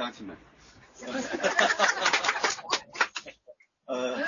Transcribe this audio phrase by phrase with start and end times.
[0.00, 0.34] 乡亲们，
[3.84, 4.18] 呃，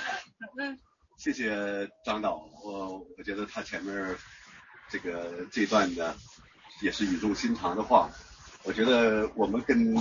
[1.16, 4.14] 谢谢张导，我我觉得他前面
[4.90, 6.14] 这个这段呢
[6.82, 8.10] 也是语重心长的话，
[8.64, 9.96] 我觉得我们跟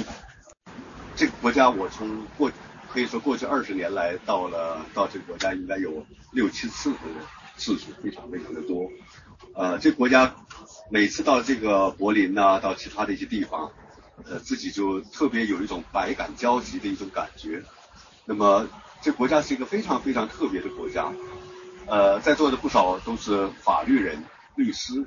[1.16, 2.52] 这个国家，我从过
[2.92, 6.98] 可以说过去二十年来到了到这个国家应该有六七次的
[7.56, 8.92] 次数，非常非常的多。
[9.56, 10.36] 呃，这个国家
[10.90, 13.72] 每次到这个柏林呐、到其他的一些地方，
[14.30, 17.64] 呃，自己就特别有一种百感交集的一种感觉。
[18.26, 18.68] 那么，
[19.02, 21.12] 这国家是一个非常非常特别的国家。
[21.88, 24.24] 呃，在座的不少都是法律人、
[24.56, 25.06] 律师，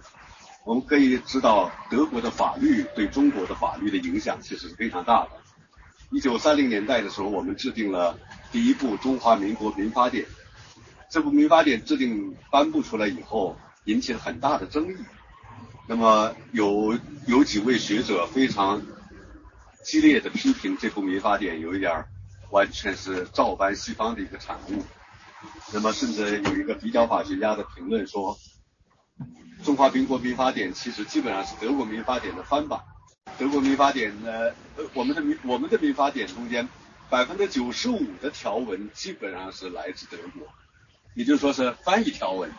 [0.65, 5.31] 我们可以知道，德国的法律对中国的法律的影响其实是非常大的。
[6.11, 8.19] 一九三零年代的时候，我们制定了
[8.53, 10.25] 第一部《中华民国民法典》。
[11.09, 14.97] 这部民法典制定颁布出来以后，引起了很大的争议。
[15.87, 18.83] 那么有有几位学者非常
[19.85, 22.09] 激烈的批评这部民法典，有一点儿
[22.51, 24.83] 完全是照搬西方的一个产物。
[25.73, 28.39] 那么甚至有一个比较法学家的评论说，
[29.63, 32.81] 中华民国民法典其实基本上是德国民法典的翻版。
[33.39, 34.53] 德国民法典呢，
[34.95, 36.69] 我们的民我们的民法典中间
[37.11, 40.47] 百分之九十五的条文基本上是来自德国，
[41.15, 42.51] 也就是说是翻译条文，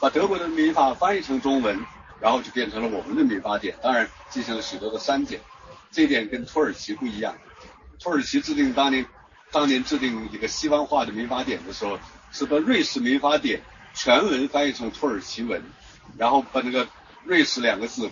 [0.00, 1.78] 把德国的民法翻译成中文，
[2.20, 3.76] 然后就变成了我们的民法典。
[3.82, 5.40] 当然进行了许多的删减，
[5.90, 7.36] 这点跟土耳其不一样。
[7.98, 9.06] 土耳其制定当年
[9.50, 11.98] 当年制定一个西方化的民法典的时候，
[12.32, 13.62] 是把瑞士民法典
[13.94, 15.62] 全文翻译成土耳其文，
[16.16, 16.88] 然后把那个
[17.24, 18.10] 瑞士两个字。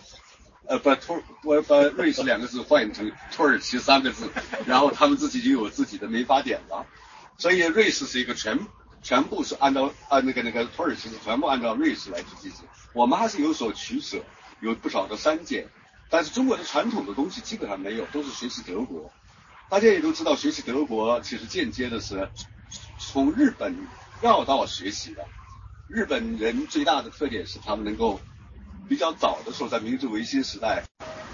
[0.70, 4.28] 呃，把土我把瑞士两个字换成土耳其三个字，
[4.66, 6.84] 然后他们自己就有自己的民法典了。
[7.38, 8.58] 所以瑞士是一个全
[9.02, 12.66] 全部是按照按那个那个土耳其是全部按照瑞士来去进行。
[12.92, 14.22] 我们还是有所取舍，
[14.60, 15.66] 有不少的删减，
[16.11, 19.11] 但是中国的传统的东西基本上没有，都是学习德国。
[19.69, 22.28] 大家也都知道，学习德国其实间接的是
[22.98, 23.77] 从日本
[24.23, 25.27] 绕道学习的。
[25.89, 28.20] 日本人最大的特点是他们能够。
[28.89, 30.83] 比较早的时候，在明治维新时代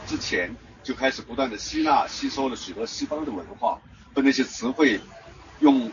[0.08, 3.80] 之前，就开始不断的吸纳、吸收了许多西方的文化，
[4.12, 5.00] 和那些词汇
[5.60, 5.92] 用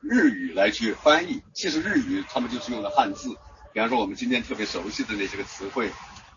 [0.00, 1.42] 日语来去翻译。
[1.52, 3.30] 其实日语他们就是用的汉字，
[3.72, 5.88] 比方说我们今天特别熟悉的那些个词汇，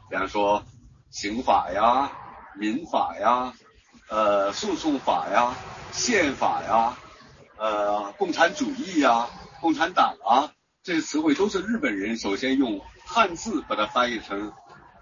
[0.09, 0.66] 比方说
[1.12, 2.12] 刑法呀、
[2.56, 3.53] 民法呀、
[4.08, 5.56] 呃诉讼法呀、
[5.92, 6.97] 宪法呀、
[7.58, 9.28] 呃共产主义呀、
[9.62, 10.52] 共产党啊，
[10.84, 12.81] 这些词汇都是日本人首先用。
[13.12, 14.53] 汉字把它翻译成，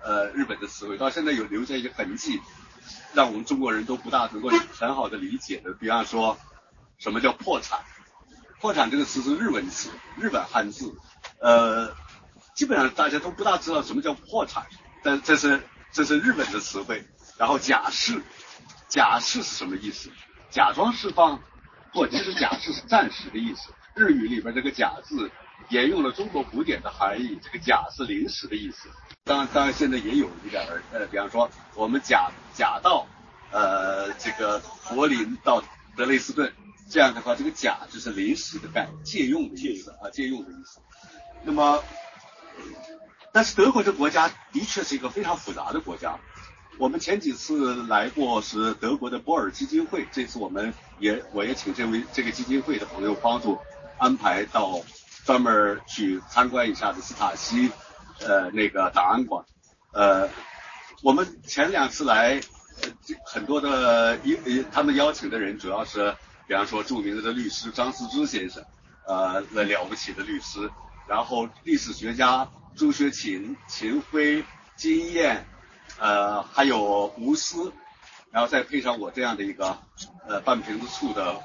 [0.01, 2.39] 呃，日本的词汇，到现在有留下一些痕迹，
[3.13, 5.73] 让我们中国人都不大能够很好的理解的。
[5.73, 6.37] 比方说，
[6.97, 7.81] 什么叫破产？
[8.61, 10.95] 破产这个词是日文词，日本汉字，
[11.41, 11.93] 呃，
[12.55, 14.65] 基本上大家都不大知道什么叫破产，
[15.03, 15.61] 但这是
[15.97, 17.03] 这是日本的词汇。
[17.39, 18.21] 然后假释，
[18.87, 20.11] 假释是什么意思？
[20.51, 21.41] 假装释放，
[21.91, 23.71] 或其实假释是暂时的意思。
[23.95, 25.31] 日语里边这个假字。
[25.69, 28.87] 沿用了中国古典的含义，这个“假”是临时的意思。
[29.25, 33.05] 当然，当然现在也有一点儿，呃，比方说我们假假到，
[33.51, 35.61] 呃，这个柏林到
[35.97, 36.53] 德累斯顿，
[36.89, 40.79] 这样的话，这个“假”就是临时的概借用的意思啊，借用的意思。
[41.43, 41.83] 那么，
[43.37, 46.17] 但是德国这国家的确是一个非常复杂的国家。
[46.79, 53.59] 我们前几次来过是德国的波尔基金会，这次我们也我也请这位这个基金会的朋友帮助
[53.99, 54.81] 安排到。
[55.23, 57.69] 专门去参观一下的斯塔西，
[58.21, 59.43] 呃，那个档案馆，
[59.91, 60.29] 呃，
[61.03, 62.39] 我们前两次来，
[63.25, 66.15] 很多的一他们邀请的人主要是，
[66.47, 68.63] 比方说著名的律师张思之先生，
[69.05, 70.71] 呃，那了不起的律师，
[71.09, 72.47] 然后历史学家
[72.77, 74.45] 朱学勤、秦晖、
[74.75, 75.47] 金燕，
[75.97, 77.73] 呃，还有吴思，
[78.31, 79.79] 然后再配上我这样的一个，
[80.27, 81.41] 呃，半瓶子醋的，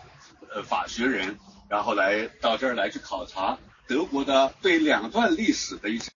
[0.55, 1.39] 呃，法学人，
[1.71, 3.57] 然后来到这儿来去考察。
[3.87, 6.11] 德国的对两段历史的一些，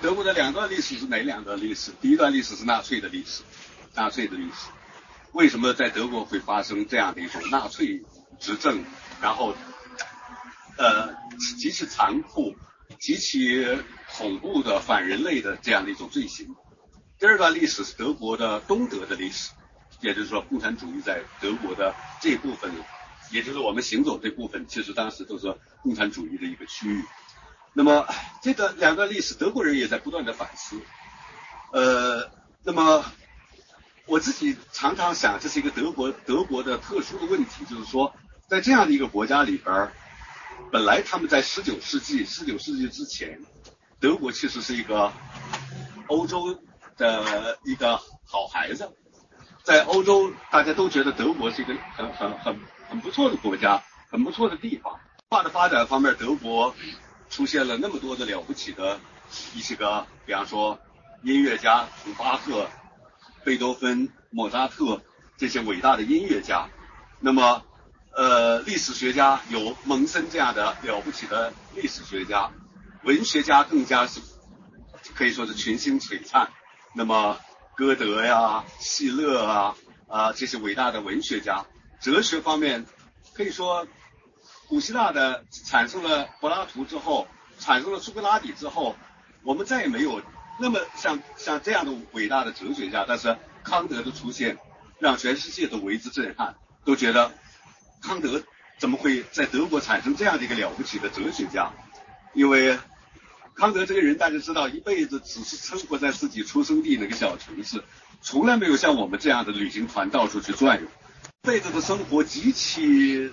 [0.00, 1.92] 德国的两段历史是哪两段历史？
[2.00, 3.42] 第一段历史是纳粹的历史，
[3.94, 4.68] 纳粹的历史。
[5.32, 8.02] 为什么在德国会发生这样的一种纳粹
[8.40, 8.82] 执政，
[9.20, 9.54] 然后，
[10.78, 11.14] 呃，
[11.58, 12.56] 极其残酷、
[13.00, 13.66] 极其
[14.16, 16.54] 恐怖的反人类的这样的一种罪行？
[17.18, 19.50] 第二段历史是德国的东德的历史，
[20.00, 22.70] 也就是说共产主义在德国的这部分。
[23.32, 25.52] 也就是我们行走这部分，其实当时都是
[25.82, 27.02] 共产主义的一个区域。
[27.72, 28.06] 那么
[28.40, 30.80] 这个两段历史，德国人也在不断的反思。
[31.72, 32.30] 呃，
[32.62, 33.04] 那么
[34.06, 38.14] 我自己常常想，这是一个德国德国的特殊的问题，就是说，
[38.48, 39.92] 在这样的一个国家里边儿，
[40.72, 43.40] 本来他们在十九世纪十九世纪之前，
[44.00, 45.12] 德国其实是一个
[46.08, 46.58] 欧洲
[46.96, 48.90] 的一个好孩子。
[49.62, 55.00] 在欧洲，大家都觉得德国是一个很很很很不错的国家，很不错的地方。
[55.28, 56.72] 化的发展方面，德国
[57.28, 59.00] 出现了那么多的了不起的
[59.54, 60.78] 一些个，比方说
[61.24, 62.68] 音乐家，从巴赫、
[63.44, 65.02] 贝多芬、莫扎特
[65.36, 66.68] 这些伟大的音乐家。
[67.18, 67.64] 那么，
[68.16, 72.50] 呃，历史学家有蒙森这样的了不起的历史学家，
[73.04, 74.20] 文学家更加是
[75.14, 76.48] 可以说是群星璀璨。
[76.94, 77.38] 那么，
[77.76, 79.76] 歌德呀、希勒啊
[80.08, 81.66] 啊这些伟大的文学家，
[82.00, 82.86] 哲学方面
[83.34, 83.86] 可以说。
[84.68, 88.96] 古希腊的产生了柏拉图之后，产生了苏格拉底之后，
[89.44, 90.20] 我们再也没有
[90.58, 93.04] 那么像像这样的伟大的哲学家。
[93.06, 94.58] 但是康德的出现，
[94.98, 97.30] 让全世界都为之震撼，都觉得
[98.00, 98.42] 康德
[98.78, 101.72] 怎么会在德国产生这样的一个了不起的哲学家？
[102.34, 102.78] 因为
[103.54, 107.82] 康德这个人，大家知道，一辈子只是生活在自己出生地那个小城市，
[108.20, 113.30] 从来没有像我们这样的旅行团到处去转悠，一辈子的生活极其。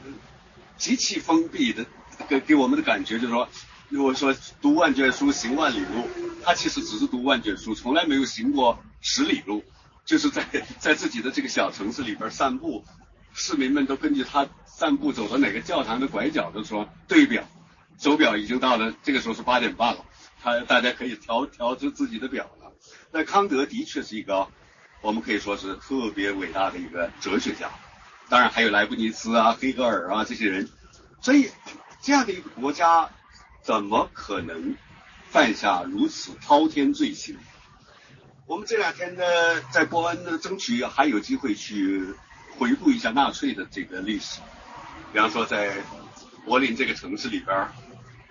[0.76, 1.86] 极其封闭的，
[2.28, 3.48] 给给我们的感觉就是说，
[3.90, 6.10] 如果说读万卷书行万里路，
[6.44, 9.64] 他其实只是读万卷书，从来没有行过十里路，
[10.04, 10.44] 就是在
[10.80, 12.84] 在自己的这个小城市里边散步，
[13.34, 17.44] 市民们都根据他散步走到哪个教堂的拐角的时候对表，
[17.98, 20.06] 手表已经到了这个时候是八点半了，
[20.42, 22.72] 他大家可以调调出自己的表了。
[23.12, 24.48] 那康德的确是一个，
[25.02, 27.70] 我们可以说是特别伟大的一个哲学家。
[28.30, 30.70] 当然还有莱布尼茨啊、黑格尔啊这些人，
[31.22, 31.50] 所以
[32.02, 33.10] 这样的一个国家
[33.62, 34.76] 怎么可能
[35.30, 37.38] 犯下如此滔天罪行？
[38.48, 39.24] 我们这两天呢，
[39.72, 42.14] 在波恩呢，争取还有机会去
[42.64, 44.40] 回顾一下纳粹的这个历史。
[45.12, 45.76] 比方说，在
[46.46, 47.68] 柏林这个城市里边，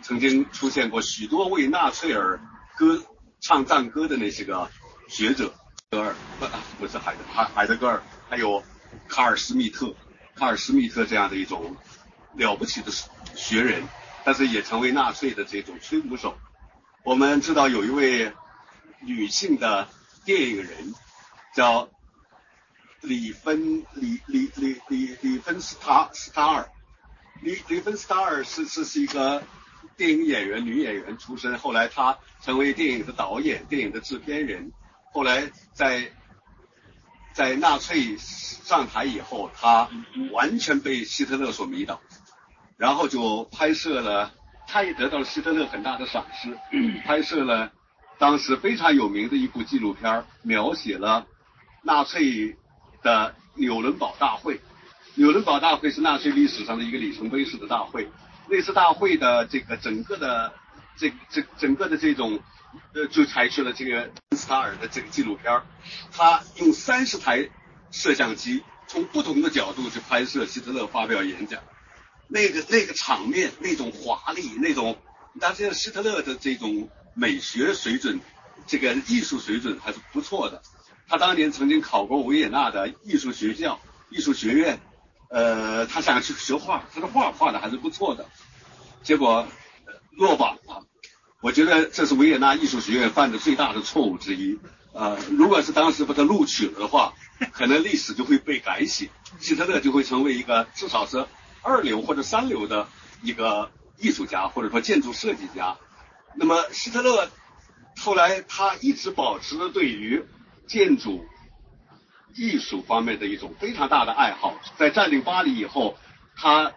[0.02, 2.40] 曾经出现过许多为纳粹而
[2.79, 3.05] 歌
[3.40, 4.70] 唱赞歌的那些个
[5.06, 5.52] 学者，
[5.90, 6.46] 格尔不
[6.79, 8.64] 不是海德海海德格尔，还有。
[9.08, 9.94] 卡尔施密特，
[10.34, 11.76] 卡尔施密特这样的一种
[12.34, 12.93] 了不起的
[13.34, 13.82] 学人，
[14.23, 16.37] 但是也成为纳粹的这种吹鼓手。
[17.02, 18.31] 我们知道有一位
[19.00, 19.88] 女性的
[20.26, 20.94] 电影人
[21.55, 21.88] 叫
[23.03, 26.69] 里芬里里里里里芬斯塔斯塔尔，
[27.43, 29.43] 里里芬斯塔尔是是是一个
[29.97, 34.73] 电影演员女演员出身，后来她成为电影的导演、电影的制片人，
[35.13, 36.11] 后来在。
[37.35, 39.89] 在纳粹上台以后，他
[40.33, 41.99] 完全被希特勒所迷倒，
[42.77, 44.35] 然后就拍摄了，
[44.67, 46.55] 他也得到了希特勒很大的赏识，
[47.07, 47.73] 拍摄了
[48.19, 51.27] 当时非常有名的一部纪录片，描写了
[51.83, 52.59] 纳粹
[53.03, 54.61] 的纽伦堡大会。
[55.15, 58.11] 纽伦堡大会是纳粹历史上的一个里程碑式的大会，
[58.49, 60.55] 那次大会的这个整个的
[60.97, 62.41] 这这整个的这种。
[62.95, 65.61] 呃，就采取了这个斯塔尔的这个纪录片
[66.11, 67.51] 他用三十台
[67.91, 71.63] 摄像机从不同的角度去拍摄希特勒发表演讲，
[72.29, 74.97] 那个那个场面，那种华丽，那种，
[75.39, 78.19] 但是希特勒的这种美学水准，
[78.67, 80.63] 这个艺术水准还是不错的。
[81.12, 83.79] 他当年曾经考过维也纳的艺术学校、
[84.09, 84.81] 艺术学院，
[85.29, 88.25] 呃，他想去学画，他的画画的还是不错的，
[89.03, 89.47] 结果
[90.12, 90.87] 落榜了。
[91.43, 94.59] 我觉得这是维也纳艺术学院犯的最大的错误之一。
[94.94, 97.12] 呃，如果是当时把他录取了的话，
[97.53, 101.26] 可能历史就会被改写，希特勒就会成为一个至少是
[101.61, 102.89] 二流或者三流的
[103.20, 105.77] 一个艺术家或者说建筑设计家。
[106.37, 107.29] 那么希特勒
[108.01, 110.25] 后来他一直保持着对于
[110.67, 111.25] 建筑
[112.35, 114.55] 艺术方面的一种非常大的爱好。
[114.77, 115.97] 在占领巴黎以后，
[116.37, 116.73] 他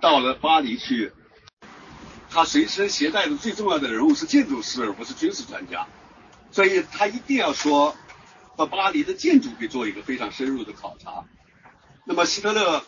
[0.00, 1.12] 到了巴黎去。
[2.30, 5.86] 他随身携带的最重要的人物是建筑师，而不是军事专家，
[6.50, 7.96] 所以他一定要说
[8.54, 11.24] 把巴黎的建筑给做一个非常深入的考察。
[12.04, 12.84] 那么希特勒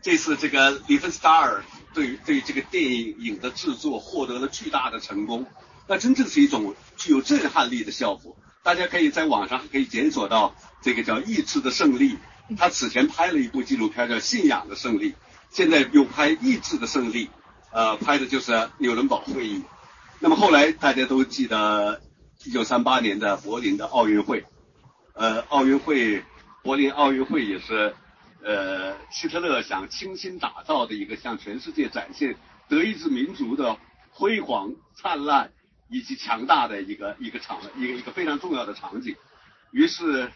[0.00, 5.44] 这次这个里芬斯塔尔对对这个电影的制作获得了巨大的成功，
[5.92, 8.34] 那真正是一种具有震撼力的效果。
[8.62, 12.14] 大家可以在网上可以检索到这个叫《意志的胜利》，
[12.56, 15.10] 他此前拍了一部纪录片叫《信仰的胜利》，
[15.50, 17.26] 现在又拍《意志的胜利》。
[17.72, 19.62] 呃，拍的就是纽伦堡会议。
[20.18, 22.00] 那么后来大家都记得
[22.44, 24.46] 一九三八年的柏林的奥运会，
[25.12, 26.24] 呃，奥运会，
[26.62, 27.94] 柏林奥运会也是
[28.42, 32.36] 呃希特勒想倾心打造的一个向全世界展现
[32.70, 33.76] 德意志民族的
[34.10, 35.52] 辉煌、灿烂
[35.92, 39.14] 以及强大的一个一个场一个一个非常重要的场景。
[39.72, 40.32] 于是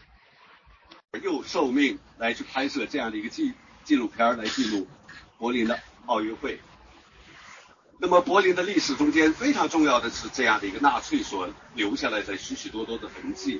[1.23, 3.51] 又受命来去拍摄这样的一个纪
[3.83, 4.87] 纪录片来记录
[5.39, 6.59] 柏林的奥运会。
[7.99, 13.59] 那么柏林的历史中间非常重要的是这样的一个纳粹所留下来的许许多多的痕迹。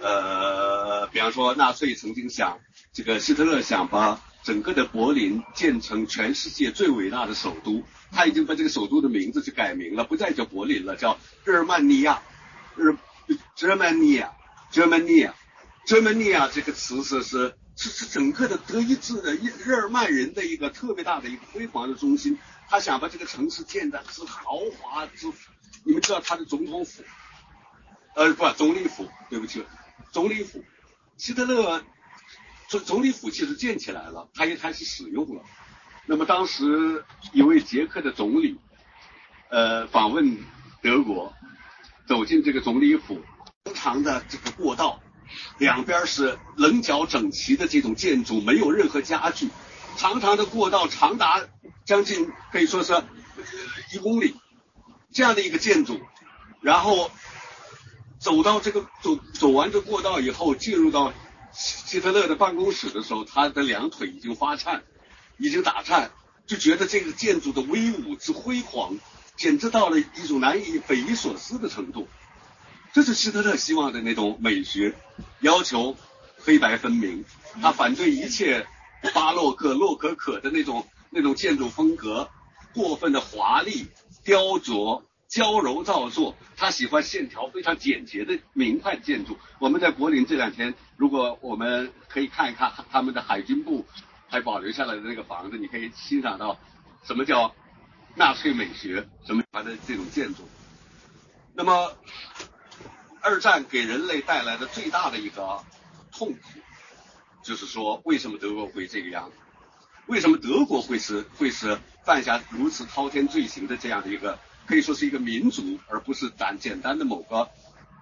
[0.00, 2.60] 呃，比方说纳粹曾经想，
[2.92, 12.22] 这个希特勒想把整个的柏林建成全世界最伟大的首都，他已经把这个首都的名字就改名了，不再叫柏林了，叫日耳曼尼亚，
[12.76, 12.94] 日
[13.56, 22.38] Germania，Germania，Germania 这个词是是是是整个的德意志的日日耳曼人的一个特别大的一个辉煌的中心，
[22.68, 25.32] 他想把这个城市建的之豪华之，
[25.84, 27.02] 你们知道他的总统府，
[28.14, 29.64] 呃不总理府，对不起。
[30.12, 30.64] 总理府，
[31.16, 31.84] 希特勒
[32.68, 35.42] 总总理府其实建起来了，他也开始使用了。
[36.06, 38.58] 那么当时一位捷克的总理，
[39.50, 40.38] 呃，访问
[40.82, 41.34] 德国，
[42.08, 43.20] 走进这个总理府，
[43.64, 45.00] 长长的这个过道，
[45.58, 49.50] 两边是棱角整齐的这种建筑，没有任何家具，
[49.96, 51.42] 长长的过道长达
[51.84, 52.94] 将近可以说是
[53.92, 54.34] 一公里，
[55.12, 56.00] 这样的一个建筑，
[56.62, 57.10] 然后。
[58.18, 61.12] 走到这个走走完这过道以后，进入到
[61.52, 64.82] 希特勒的办公室的时候，他的两腿已经发颤，
[65.38, 66.10] 已经打颤，
[66.46, 68.98] 就觉得这个建筑的威武之辉煌，
[69.36, 72.08] 简直到了一种难以匪夷所思的程度。
[72.92, 74.94] 这是希特勒希望的那种美学，
[75.40, 75.96] 要求
[76.38, 77.24] 黑白分明，
[77.60, 78.66] 他反对一切
[79.12, 82.30] 巴洛克、洛可可的那种那种建筑风格，
[82.72, 83.88] 过分的华丽、
[84.24, 85.02] 雕琢。
[85.28, 89.36] 娇柔造作，他喜欢线条非常简洁的明快建筑。
[89.58, 93.84] 我们在柏林这两天，如果我们可以看一看他们的海军部
[94.28, 96.58] 还保留下来的那个房子，你可以欣赏到
[97.04, 97.54] 什么叫
[98.14, 100.48] 纳粹美学，什么的这种建筑。
[101.54, 101.96] 那么，
[103.20, 105.64] 二战给人类带来的最大的一个
[106.12, 106.38] 痛苦，
[107.42, 109.36] 就是说为什么德国会这个样子？
[110.06, 114.38] 为什么德国会是会是犯下如此滔天罪行的这样的一个？
[114.66, 117.48] 可以说是一个民族，而不是单简单的某个，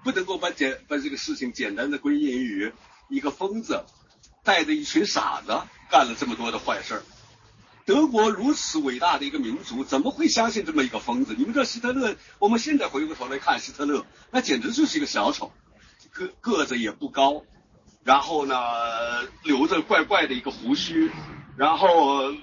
[0.02, 2.72] 不能够把简把这个事情简单的归因于
[3.08, 3.84] 一个疯子
[4.42, 7.02] 带着一群傻子干了这么多的坏事儿。
[7.84, 11.34] 德国如此伟大的一个民族，怎么会相信这么一个疯子？
[11.36, 12.16] 你们知道希特勒？
[12.38, 15.52] 我们现在回过头来看希特勒，那简直就是一个小丑，
[16.10, 17.44] 个个子也不高，
[18.02, 18.56] 然后呢
[19.42, 21.10] 留着怪怪的一个胡须，
[21.58, 21.88] 然后
[22.22, 22.34] 呃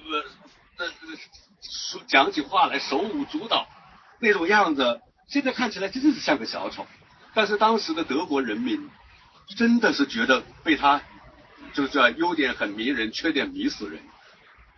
[0.76, 0.86] 呃
[1.60, 3.66] 说讲起话来手舞足蹈。
[4.22, 6.86] 那种样子，现在看起来真的是像个小丑，
[7.34, 8.88] 但是当时的德国人民
[9.56, 11.02] 真的是觉得被他
[11.74, 14.00] 就是优点很迷人，缺点迷死人，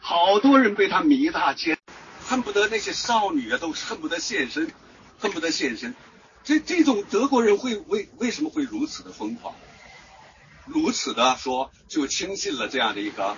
[0.00, 1.76] 好多人被他迷大街，
[2.24, 4.72] 恨不得那些少女啊都恨不得现身，
[5.18, 5.94] 恨不得现身。
[6.42, 9.54] 这这种德国人会为为什么会如此的疯狂，
[10.64, 13.36] 如此的说就轻信了这样的一个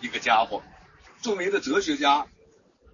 [0.00, 0.64] 一个家伙，
[1.22, 2.26] 著名的哲学家。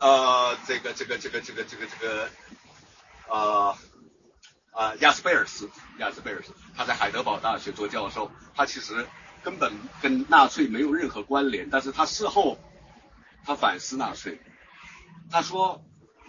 [0.03, 2.29] 呃，这个这个这个这个这个这个，
[3.29, 3.77] 呃，
[4.73, 9.07] 啊，亚斯贝尔斯，亚斯贝尔斯，他在海德堡大学做教授，他其实
[9.45, 12.59] 根本跟纳粹没有任何关联，但是他事后
[13.45, 14.41] 他反思纳粹，
[15.31, 15.85] 他说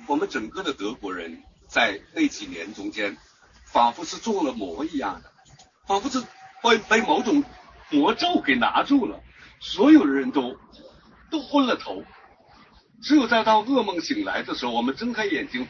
[0.05, 3.17] 我们整个的德国人在那几年中间，
[3.65, 5.33] 仿佛是中了魔一样的，
[5.87, 6.23] 仿佛是
[6.61, 7.43] 被被某种
[7.89, 9.19] 魔咒给拿住了，
[9.59, 10.59] 所有的人都
[11.31, 12.03] 都昏了头。
[13.03, 15.67] 只有在到噩梦醒来的时候，我们睁开眼睛，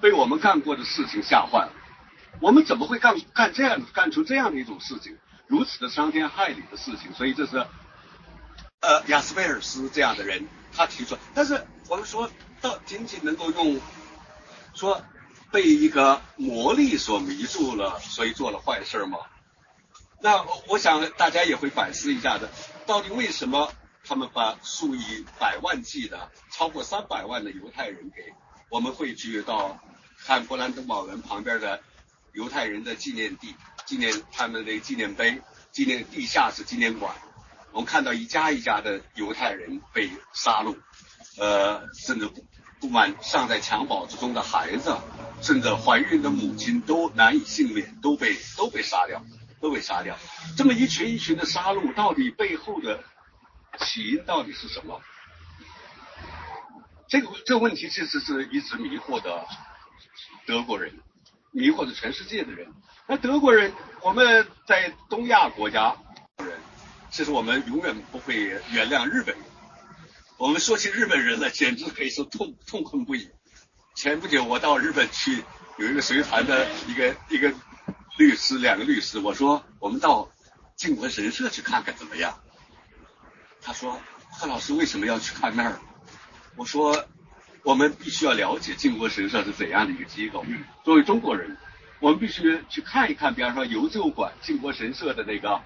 [0.00, 1.72] 被我们干过的事情吓坏了。
[2.40, 7.12] 我们怎么会干干这样干出这样的一种事情，如此的伤天害理的事情？
[7.14, 7.64] 所以这是，
[8.80, 11.16] 呃，亚斯贝尔斯这样的人他提出。
[11.34, 12.28] 但是我们说
[12.60, 13.80] 到仅仅能够用
[14.74, 15.00] 说
[15.52, 19.18] 被一个魔力所迷住了，所以做了坏事吗？
[20.20, 22.50] 那我想大家也会反思一下的，
[22.86, 23.72] 到底为什么？
[24.04, 28.32] 他们把数以百万计的、超过三百万的犹太人给
[28.68, 29.80] 我们汇聚到
[30.16, 31.80] 汉勃兰登堡门旁边的
[32.32, 33.54] 犹太人的纪念地，
[33.86, 35.40] 纪念他们的纪念碑、
[35.70, 37.14] 纪念地下室纪念馆。
[37.70, 40.76] 我们看到一家一家的犹太人被杀戮，
[41.38, 42.28] 呃，甚至
[42.80, 44.96] 不满尚在襁褓之中的孩子，
[45.40, 49.24] 甚至怀孕的母亲都难以幸免，都被都被杀掉，
[49.60, 50.18] 都被杀掉。
[50.56, 53.02] 这么一群一群的杀戮，到底背后的？
[53.78, 55.00] 起因到底是什么？
[57.08, 59.46] 这个这个问题其实是一直迷惑的
[60.46, 60.98] 德国人，
[61.50, 62.72] 迷惑着全世界的人。
[63.06, 65.94] 那德国人，我们在东亚国家
[66.38, 66.58] 人，
[67.10, 68.36] 其实我们永远不会
[68.70, 69.44] 原谅日本人。
[70.38, 73.30] 我们说起日本人呢，简直可以说痛痛恨不已。
[73.94, 75.44] 前不久我到日本去，
[75.78, 77.52] 有一个随团的一个一个
[78.16, 80.30] 律师，两个律师，我说我们到
[80.76, 82.41] 靖国神社去看看怎么样？
[83.62, 83.98] 他说
[84.30, 85.78] ：“贺老师为什么要去看那儿？”
[86.56, 87.06] 我说
[87.62, 90.44] ：“我们必须要了解靖国神社是怎样的一个机构。
[90.84, 91.56] 作为中国人，
[92.00, 95.60] 我们必须去看一看，比方说邮政馆、靖国神社的那个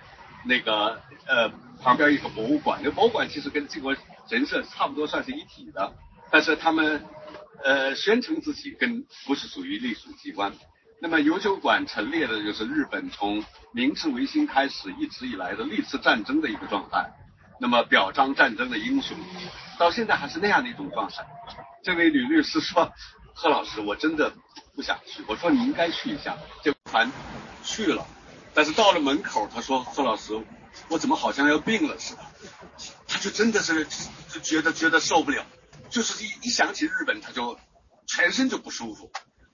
[0.45, 1.49] 那个呃
[1.83, 3.97] 旁边一个博物馆，那博物馆其实跟靖国
[4.29, 5.93] 神社差不多算是一体的，
[6.31, 7.03] 但是他们
[7.65, 10.53] 呃宣称自己跟不是属于隶属机关。
[11.00, 17.11] 那么邮政馆陈列的就是日本从明治维新开始一直以来的历次战争的一个状态，
[17.61, 19.17] 那么表彰战争的英雄，
[19.79, 21.27] 到现在还是那样的一种状态。
[21.83, 22.93] 这位吕律师说
[23.35, 24.33] ：“贺老师，我真的
[24.75, 27.11] 不想去。”我说：“你应该去一下。”这团
[27.63, 28.07] 去了，
[28.55, 30.39] 但是到了门口，他说：“贺老师，
[30.89, 32.23] 我怎么好像要病了似的？”
[33.09, 33.87] 他就真的是
[34.29, 35.45] 就觉得觉得受不了，
[35.89, 37.59] 就是一一想起日本，他就
[38.07, 39.11] 全身就不舒服。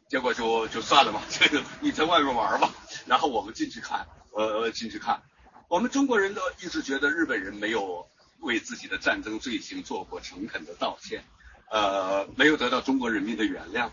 [0.09, 2.71] 结果就就算了吧，这个你在外面玩吧。
[3.07, 5.23] 然后我们进去看，呃，进去看。
[5.73, 8.07] 我们中国人都一直觉得日本人没有
[8.41, 11.25] 为自己的战争罪行做过诚恳的道歉，
[11.71, 13.88] 呃，没有得到中国人民的原谅。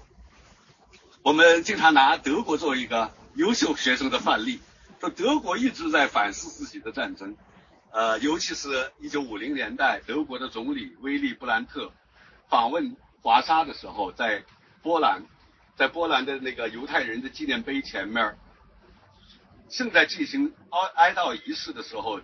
[1.22, 4.60] 我们经常拿德国作为一个优秀学生的范例，
[5.00, 7.38] 说德国一直在反思自己的战争，
[7.92, 11.94] 呃，尤其是一九五零年代，德国的总理威利布兰特
[12.50, 14.44] 访问华沙的时候，在
[14.84, 15.24] 波兰。
[15.78, 18.38] 在波兰的那个犹太人的纪念碑前面，
[19.70, 22.20] 正在进行哀哀悼仪式的时候，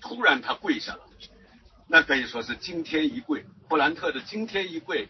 [0.00, 1.00] 突然他跪下了，
[1.88, 3.44] 那可以说是惊天一跪。
[3.68, 5.08] 布兰特的惊天一跪，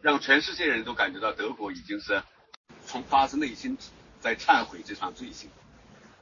[0.00, 2.22] 让全世界人都感觉到德国已经是
[2.86, 3.76] 从发自内心
[4.20, 5.50] 在忏悔这场罪行。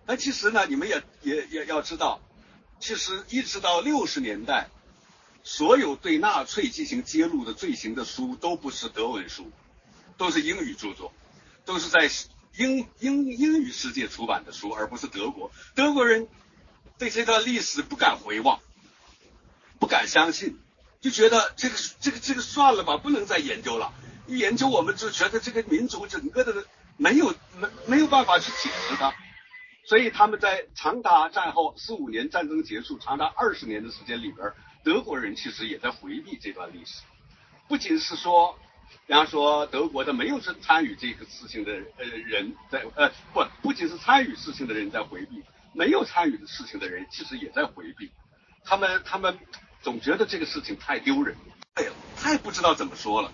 [0.07, 2.21] 那其实呢，你们也也也要知道，
[2.81, 4.69] 其实一直到六十年代，
[5.45, 9.51] 所有对纳粹进行揭露的罪行的书都不是德文书。
[10.19, 11.13] 都是英语著作，
[11.67, 12.09] 都是在
[12.57, 15.51] 英英英语世界出版的书，而不是德国。
[15.75, 16.27] 德国人
[16.99, 18.61] 对这段历史不敢回望，
[19.79, 20.59] 不敢相信，
[21.01, 23.93] 就觉得这个这个这个算了吧，不能再研究了。
[24.27, 26.65] 一研究，我们就觉得这个民族整个的
[26.97, 29.15] 没有没没有办法去解释它。
[29.85, 37.03] 所以他们在长达战后四五年战争结束，长达二十年的时间里边，德国人其实也在回避这段历史，
[37.69, 38.59] 不仅是说。
[39.07, 48.11] 比方说，德国的没有参参与这个事情的呃人在呃不不仅是参与事情的人在回避，没有参与的事情的人其实也在回避。
[48.65, 49.39] 他们他们
[49.81, 51.37] 总觉得这个事情太丢人，
[51.75, 53.33] 哎呀，太不知道怎么说了。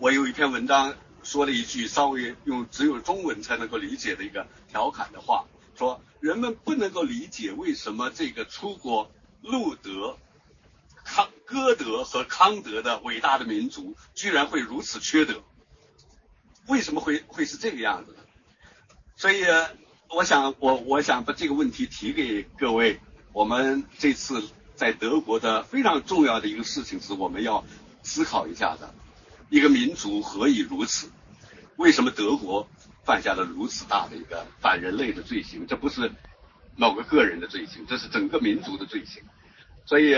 [0.00, 5.44] 我有一篇文章说了一句稍微用只有中文才能够理解的一个调侃的话，
[5.76, 10.18] 说人们不能够理解为什么这个出国路德。
[11.46, 15.42] 歌德和康德的伟大的民族居然会如此缺德，
[16.68, 18.18] 为什么会会是这个样子呢？
[19.16, 19.44] 所以
[20.08, 22.98] 我想我我想把这个问题提给各位。
[23.32, 27.64] 我们这次在德国的非常重要的一个事情是我们要
[28.02, 28.94] 思考一下的，
[29.50, 31.10] 一个民族何以如此？
[31.76, 32.66] 为什么德国
[33.04, 35.66] 犯下了如此大的一个反人类的罪行？
[35.66, 36.10] 这不是
[36.76, 39.22] 某个个人的罪行，这是整个民族的罪行。
[39.84, 40.14] 所以。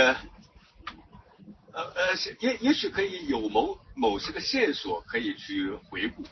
[1.77, 6.23] 呃呃，也也许可以有某某些个线索可以去回顾，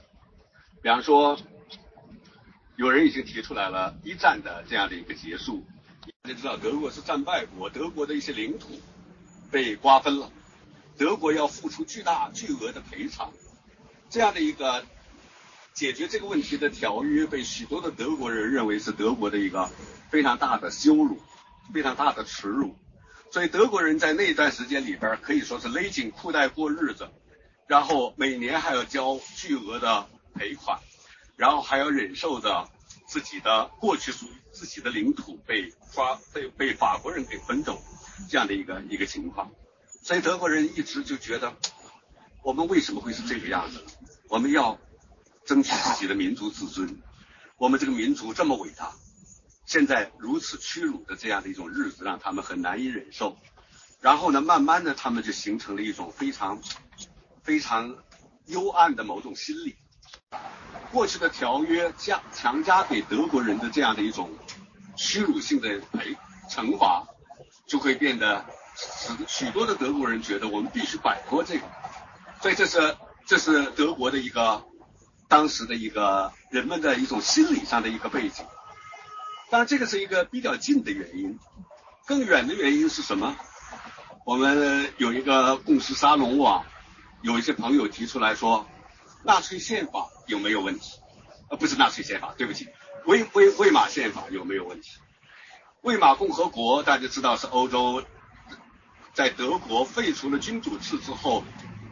[0.81, 1.39] 比方说，
[2.77, 5.63] 有人已经提出来了一战的这样的一个结束，
[6.23, 8.81] 大家知道德国是战败国，德国的一些领土
[9.51, 10.33] 被瓜分了，
[10.97, 13.31] 德国要付出巨大巨额的赔偿，
[14.09, 14.87] 这样的一个
[15.75, 19.69] 解决这个问题的条约，被许多的德国人认为是德国的一个
[20.09, 21.21] 非常大的羞辱，
[21.75, 22.75] 非常大的耻辱。
[23.35, 27.09] 所以德国人在那段时间里边可以说是勒紧裤带过日子，
[27.67, 30.79] 然后每年还要交巨额的赔款，
[31.35, 32.71] 然后还要忍受着
[33.09, 37.83] 自己的过去属于自己的领土被抓被被法国人给分走
[38.31, 39.51] 这样的一个一个情况。
[40.05, 41.53] 所以德国人一直就觉得，
[42.45, 43.83] 我们为什么会是这个样子？
[44.29, 44.79] 我们要
[45.45, 47.03] 争取自己的民族自尊，
[47.57, 48.93] 我们这个民族这么伟大。
[49.67, 53.37] 现在如此屈辱的这样的一种日子，让他们很难以忍受。
[54.01, 56.61] 然后呢，慢慢的，他们就形成了一种非常
[57.43, 57.97] 非常
[58.47, 59.77] 幽暗的某种心理。
[60.93, 64.31] 过去的条约加强加给德国人的这样的一种
[64.97, 66.15] 屈辱性的赔
[66.51, 67.07] 惩罚，
[67.67, 68.45] 就会变得
[68.77, 71.63] 使许多的德国人觉得我们必须摆脱这个。
[72.43, 72.97] 所以这是
[73.27, 74.63] 这是德国的一个
[75.29, 78.45] 当时的一个人们的一种心理上的一个背景。
[79.55, 81.39] 当然，这个是一个比较近的原因，
[82.07, 83.37] 更远的原因是什么？
[84.27, 86.67] 我们有一个共识沙龙网，
[87.23, 88.67] 有一些朋友提出来说，
[89.23, 90.99] 纳粹宪法有没有问题？
[91.51, 92.67] 呃，不是纳粹宪法，对不起，
[93.07, 94.91] 魏魏魏玛宪法有没有问题？
[95.83, 98.03] 魏玛共和国大家知道是欧洲
[99.13, 101.45] 在德国废除了君主制之后，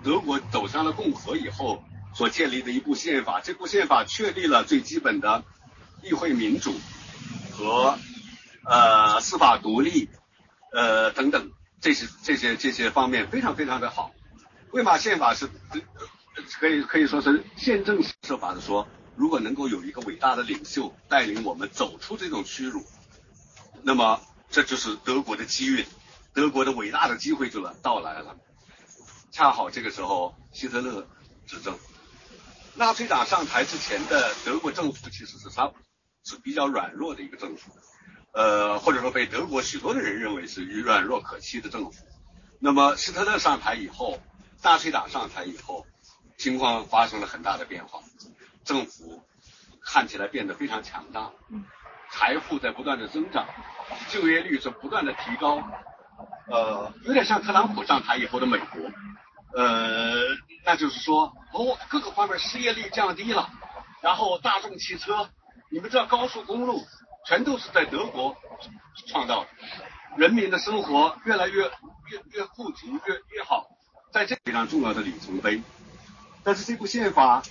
[0.03, 3.41] 德国走向了共和以后所建立的一部宪法。
[3.41, 5.45] 这部宪法确立了最基本的
[6.03, 6.75] 议会民主
[7.63, 7.97] 和
[8.65, 10.09] 呃司法独立
[10.73, 14.13] 呃等等这些这些这些方面非常非常的好。
[14.73, 15.49] 魏玛宪法是
[16.59, 22.85] 可以可以说是宪政设法的说，如果能够有一个伟大的领袖带领我们走出这种屈辱，
[23.83, 24.21] 那么
[24.51, 25.87] 这就是德国的机遇，
[26.33, 28.37] 德国的伟大的机会就来到来了。
[29.31, 31.07] 恰好这个时候希特勒
[31.47, 31.79] 执政，
[32.75, 35.73] 纳粹党上台之前的德国政府其实是稍
[36.25, 37.73] 是比较软弱的一个政府，
[38.33, 42.05] 呃或者说被德国许多的人认为是软弱可欺的政府。
[42.61, 44.21] 那么希特勒上台以后，
[44.63, 45.87] 纳粹党上台以后，
[46.37, 48.01] 情况发生了很大的变化，
[48.65, 49.23] 政府
[49.85, 51.33] 看起来变得非常强大，
[52.11, 53.47] 财富在不断的增长，
[54.09, 55.63] 就业率是不断的提高，
[56.49, 58.81] 呃有点像特朗普上台以后的美国。
[59.55, 60.29] 呃，
[60.65, 63.51] 那就是说，哦，各个方面失业率降低了，
[64.01, 65.29] 然后大众汽车，
[65.73, 66.87] 你们知道高速公路
[67.27, 68.37] 全都是在德国
[69.07, 69.49] 创造的，
[70.19, 73.69] 人民的生活越来越越越富足，越越好，
[74.13, 75.63] 在这非常重要的里程碑。
[76.45, 77.43] 但是这部宪法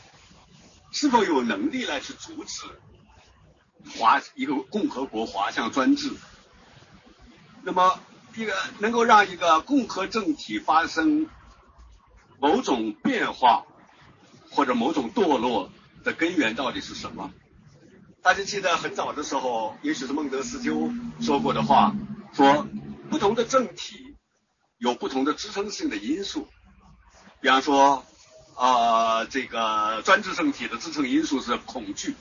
[0.92, 2.68] 是否有能力来去阻止
[3.98, 6.12] 华一个共和国滑向专制？
[7.64, 8.00] 那么
[8.36, 11.28] 一个能够让一个共和政体发生？
[12.40, 13.66] 某种变化
[14.52, 15.72] 或者某种堕落
[16.04, 17.32] 的根源到底是什么？
[18.24, 21.96] 大家记得很早的时候，也许是孟德斯鸠说过的话，
[22.34, 22.68] 说
[23.10, 24.16] 不同的政体
[24.78, 26.48] 有不同的支撑性的因素。
[27.40, 28.06] 比方说，
[28.56, 32.16] 啊，这个专制政体的支撑因素是恐惧，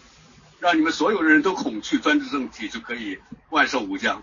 [0.58, 3.18] 让你们所有的人都恐惧专制政体就可以
[3.50, 4.22] 万寿无疆。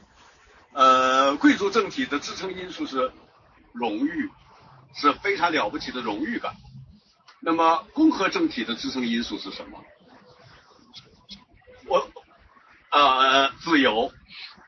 [0.73, 3.11] 呃，贵族政体的支撑因素是
[3.73, 4.29] 荣誉。
[4.99, 6.55] 是非常了不起的荣誉感。
[7.39, 9.83] 那么，共和政体的支撑因素是什么？
[11.88, 12.12] 我，
[12.91, 14.12] 呃，自由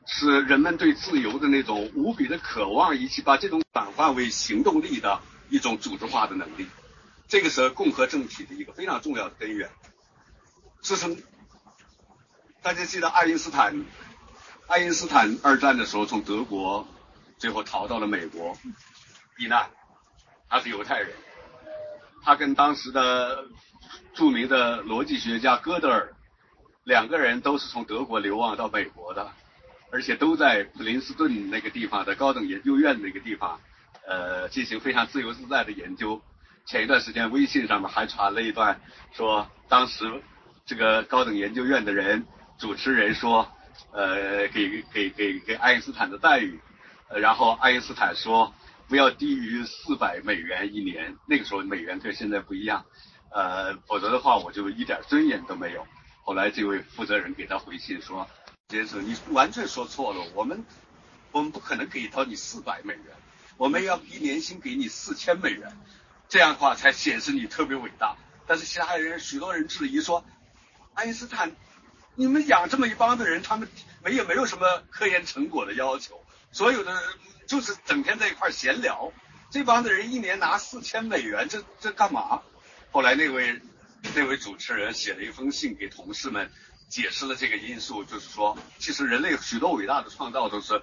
[0.08, 6.68] 是人们对自由的那种无比的渴望，以及把这种转化为行动力的一种组织化的能力。
[7.28, 9.70] 这个是共和政体的一个非常重要的根源。
[10.82, 11.16] 支撑，
[12.62, 13.86] 大家记得爱因斯坦，
[14.68, 16.88] 爱因斯坦二战的时候从德国
[17.38, 18.58] 最后逃到了美国
[19.36, 19.70] 避难。
[20.50, 21.14] 他是犹太人，
[22.24, 23.46] 他跟当时的
[24.16, 26.16] 著名的逻辑学家哥德尔
[26.89, 29.32] 两个人都是从德国流亡到美国的，
[29.91, 33.62] 而且都在普林斯顿那个地方的高等研究院那个地方，
[34.08, 36.19] 呃，进行非常自由自在的研究。
[36.65, 38.82] 前一段时间微信上面还传了一段，
[39.13, 40.21] 说当时
[40.65, 42.25] 这个高等研究院的人
[42.58, 43.47] 主持人说，
[43.93, 46.60] 呃，给给给给爱因斯坦的待遇，
[47.10, 48.52] 呃然后爱因斯坦说。
[48.89, 52.84] 不要低于四百美元一年，那个时候美元跟现在不一样，
[53.32, 55.86] 呃，否则的话我就一点尊严都没有。
[56.30, 58.30] 后来这位负责人给他回信说
[58.70, 60.63] ：“先生，你完全说错了，我们
[61.32, 63.06] 我们不可能给到你四百美元，
[63.58, 65.76] 我们要一年薪给你四千美元，
[66.28, 68.15] 这样的话才显示你特别伟大。”
[68.46, 70.24] 但是其他人许多人质疑说
[70.94, 71.52] ：“爱因斯坦，
[72.13, 73.68] 你们养这么一帮的人，他们
[74.04, 76.96] 没有没有什么科研成果的要求，所有的。”
[77.50, 79.12] 就是整天在一块闲聊，
[79.50, 82.44] 这帮的人一年拿四千美元，这这干嘛？
[82.92, 83.60] 后来那位
[84.15, 86.52] 那位主持人写了一封信给同事们，
[86.88, 90.82] 解释了这个因素，就是说，其实人类许多伟大的创造都是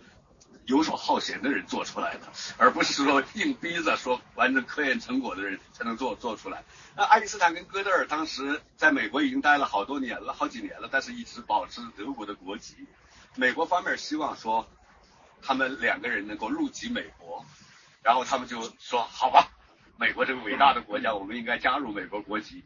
[0.66, 2.20] 游手好闲的人做出来的，
[2.56, 6.64] 而不是说硬逼着说完成科研成果的人才能做做出来。
[6.96, 12.74] 那爱因斯坦跟哥德尔当时在美国已经待了好多年了，好几年了，但是一直保持德国的国籍。
[13.34, 14.68] 美国方面希望说。
[15.42, 17.44] 他们两个人能够入籍美国，
[18.02, 19.48] 然后他们就说：“好吧，
[19.96, 22.64] 美国这个伟大的国家，我们应该加入美国国籍。”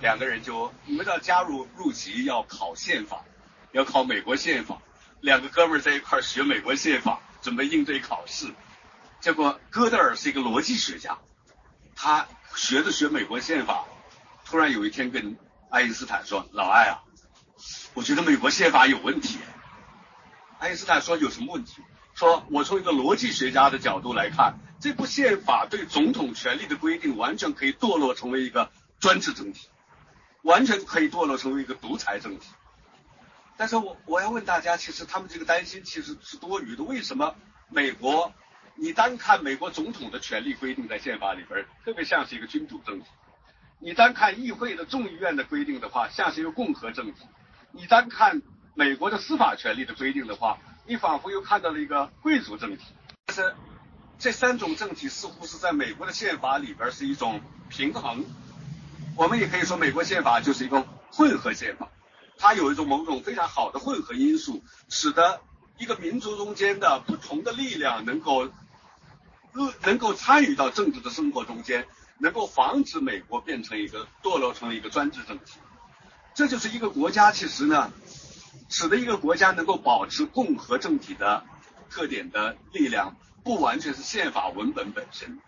[0.00, 3.24] 两个人就，你们知道加入入籍要考宪法，
[3.72, 4.78] 要考美国宪法。
[5.20, 8.46] 两个哥们在一块儿学美国宪法，准备应对考试。
[9.20, 11.18] 结果戈德尔是一个逻辑学家，
[11.96, 13.84] 他学着学美国宪法，
[14.44, 15.36] 突然有一天跟
[15.70, 17.02] 爱因斯坦说：“老爱啊，
[17.94, 19.38] 我觉得美国宪法有问题。”
[20.60, 21.82] 爱因斯坦说有什么问题？
[22.14, 29.68] 说我从一个逻辑学家的角度来看，这部宪法对总统权力的规定完全可以堕落成为一个专制政体，
[30.42, 32.48] 完全可以堕落成为一个独裁政体。
[33.56, 36.84] 但是我我要问大家，其实他们这个担心其实是多余的。
[36.84, 37.34] 为什么
[37.68, 38.32] 美国？
[38.74, 43.06] 你单看美国总统的权力规定在宪法里边，特别像是一个君主政体；
[43.80, 47.26] 你单看议会的众议院的规定的话，像是一个共和政体；
[47.72, 48.42] 你单看。
[48.74, 52.84] 美国的司法权利的规定的话，你仿佛又看到了一个贵族政体。
[53.26, 53.52] 但是
[54.20, 58.24] 这三种政体似乎是在美国的宪法里边是一种平衡，
[59.18, 61.88] 我们也可以说美国宪法就是一个混合宪法，
[62.38, 65.40] 它有一种某种非常好的混合因素，使得
[65.76, 68.48] 一个民族中间的不同的力量能够
[69.82, 75.58] 能够参与到政治的生活中间，能够防止美国变成一个堕落成一个专制政体。
[76.32, 77.90] 这就是一个国家其实呢，
[78.68, 81.44] 使得一个国家能够保持共和政体的
[81.90, 85.40] 特点的力量，不完全是宪法文本本身，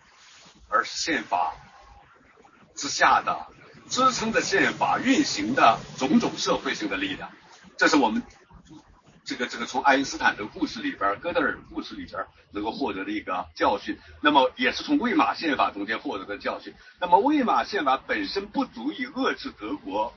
[0.67, 1.55] 而是宪法
[2.75, 3.47] 之下的
[3.91, 7.29] 支撑着宪法运行的种种社会性的力量。
[7.77, 8.23] 这是我们
[9.23, 13.99] 这个这个从爱因斯坦的故事里边、哥德尔故事里边能够获得的一个教训。
[14.21, 16.73] 那么也是从魏玛宪法中间获得的教训。
[16.99, 20.11] 那么魏玛宪法本身不足以遏制德国。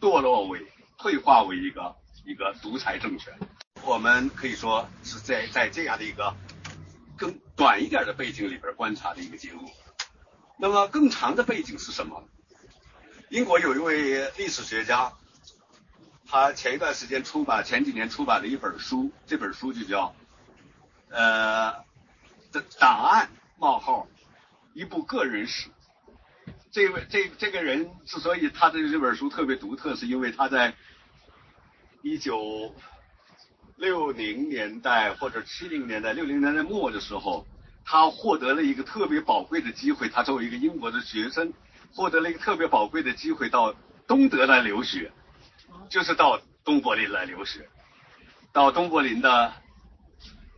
[0.00, 0.66] 堕落为
[0.98, 1.94] 退化为一个
[2.24, 3.32] 一个独裁政权，
[3.84, 6.34] 我们可以说是在在这样的一个
[7.16, 9.70] 更短一点的背景里边观察的一个结果。
[10.58, 12.24] 那么更长的背景是什么？
[13.32, 15.10] 英国有一位历史学家，
[16.26, 20.14] 他前一段时间出版前几年出版了一本书，这本书就叫
[21.08, 21.72] 呃
[22.52, 24.06] 的档案冒号
[24.74, 25.70] 一部个人史。
[26.70, 30.74] 这位这这个人之所以他的这本书特别独特，是因为他在
[32.02, 32.74] 一九
[33.76, 37.46] 六零年代或者七零年代、六零年代末的时候，
[37.82, 40.10] 他获得了一个特别宝贵的机会。
[40.10, 41.54] 他作为一个英国的学生，
[41.94, 43.74] 获得了一个特别宝贵的机会，到
[44.06, 45.12] 东德来留学，
[45.88, 47.68] 就是到东柏林来留学，
[48.52, 49.52] 到东柏林的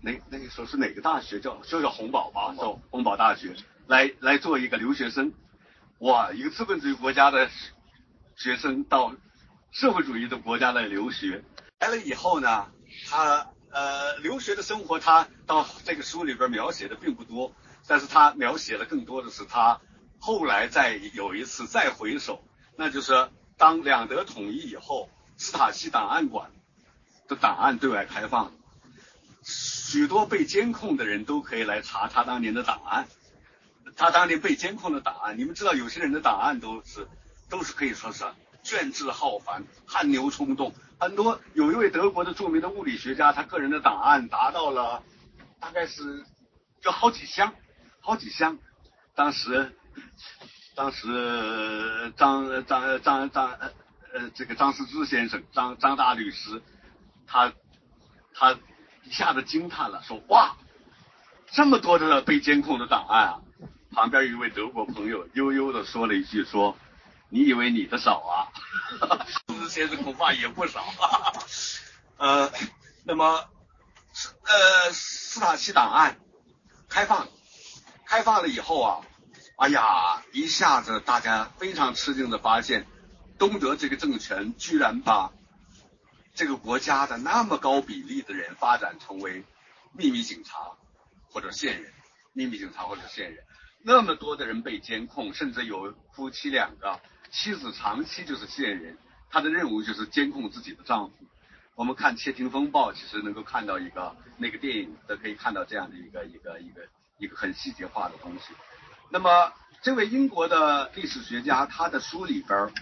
[0.00, 1.40] 那那个时候是哪个大学？
[1.40, 3.54] 叫就叫洪堡吧，叫洪堡大学，
[3.86, 5.32] 来来做一个留学生。
[5.98, 7.48] 哇，一个资本主义国家的
[8.36, 9.14] 学生到
[9.70, 11.42] 社会主义的国家来留学，
[11.80, 12.66] 来了以后呢，
[13.08, 17.54] 他呃留学的生活，他到这个书里边描写的并不多，
[17.86, 19.80] 但是他描写的更多的是他
[20.24, 22.42] 后来再有一次再回首，
[22.78, 26.50] 那就是当两德统一以后，斯塔西档案馆
[27.28, 28.50] 的档案对外开放，
[29.42, 33.06] 许多被监控的人都可以来查他当年的档案。
[33.96, 37.06] 他当年被监控的档案，你们知道，有些人的档案都是
[37.50, 38.24] 都是可以说是
[38.62, 40.72] 卷帙浩繁、汗牛充栋。
[40.98, 45.02] 很多有一位德国的著名的物理学家，他个人的档案达到了
[45.60, 46.24] 大概是
[46.80, 47.52] 就好几箱，
[48.00, 48.56] 好几箱。
[49.14, 49.76] 当时
[50.76, 53.72] 当时张张张张呃
[54.14, 56.62] 呃这个张思之先生，张张大律师，
[57.26, 57.52] 他
[58.34, 58.58] 他
[59.04, 60.56] 一下子惊叹了，说哇，
[61.52, 63.40] 这么多的被监控的档案啊！
[63.92, 66.76] 旁边一位德国朋友悠悠的说了一句：“说
[67.28, 68.50] 你以为你的少啊？
[69.46, 70.84] 苏先生恐怕也不少。
[72.16, 72.50] 呃，
[73.04, 73.24] 那么
[74.46, 76.16] 呃斯塔西档案
[76.88, 77.28] 开放，
[78.04, 79.00] 开放了以后啊，
[79.56, 82.86] 哎呀，一下子大家非常吃惊的发现，
[83.38, 85.32] 东德这个政权居然把
[86.34, 89.44] 这个国家的那么高比例的人发展成为
[89.92, 90.72] 秘密警察
[91.30, 91.92] 或者线人，
[92.32, 93.44] 秘密警察或者线人。”
[93.86, 96.98] 那么多的人被监控，甚至有夫妻两个，
[97.30, 98.98] 妻子长期就是线人，
[99.30, 101.14] 她的任务就是监控自己的丈夫。
[101.76, 106.88] 我们看《窃听风暴》，其实能够看到一个那个电影都可以看到这样的一个一个一个
[107.18, 108.54] 一个很细节化的东西。
[109.14, 112.72] 那么这位英国的历史学家，他的书里边，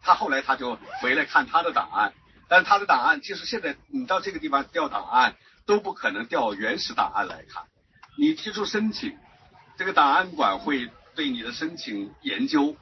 [0.00, 2.14] 他后来他就回来看他的档案，
[2.48, 7.64] 但是他的档案其实现在你到这个地方调档案都不可能调原始档案来看，
[8.16, 9.14] 你提出申请。
[9.76, 12.74] 这个档案馆会对你的申请研究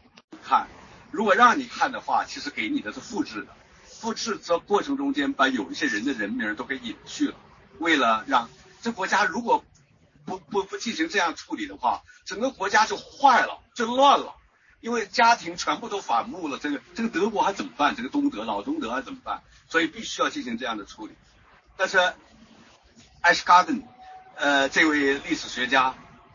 [0.45, 0.69] 看，
[1.11, 3.49] 如果让你看的话，其实给你的是复制的，
[3.85, 7.35] 复制这过程中间把有一些人的人名都给隐去了，
[7.81, 8.49] 为了让
[8.81, 9.65] 这国家如果
[10.25, 14.35] 不不不进行这样处理的话，整个国家就坏了，就乱了，
[14.81, 17.95] 因为家庭全部都反目了，这个这个德国还怎么办？
[17.97, 19.43] 这个东德老东德还怎么办？
[19.69, 21.15] 所以必须要进行这样的处理。
[21.77, 21.99] 但是
[23.21, 23.83] 艾什加登，
[24.37, 25.95] 呃，这位历史学家。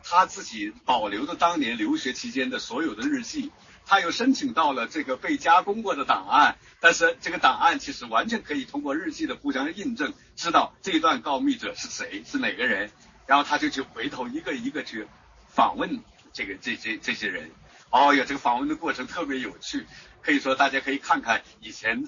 [0.10, 3.52] 他自己保留的当年留学期间的所有的日记，
[3.86, 12.90] 他又申请到了这个被加工过的档案，但是这个档案其实完全可以通过日记的互相印证，知道这一段告密者是谁，是哪个人，
[13.28, 15.06] 然后他就去回头一个一个去
[15.48, 16.00] 访问
[16.34, 17.52] 这个这这这些人。
[17.92, 19.86] 哦哟，这个访问的过程特别有趣，
[20.22, 22.04] 可以说大家可以看看以前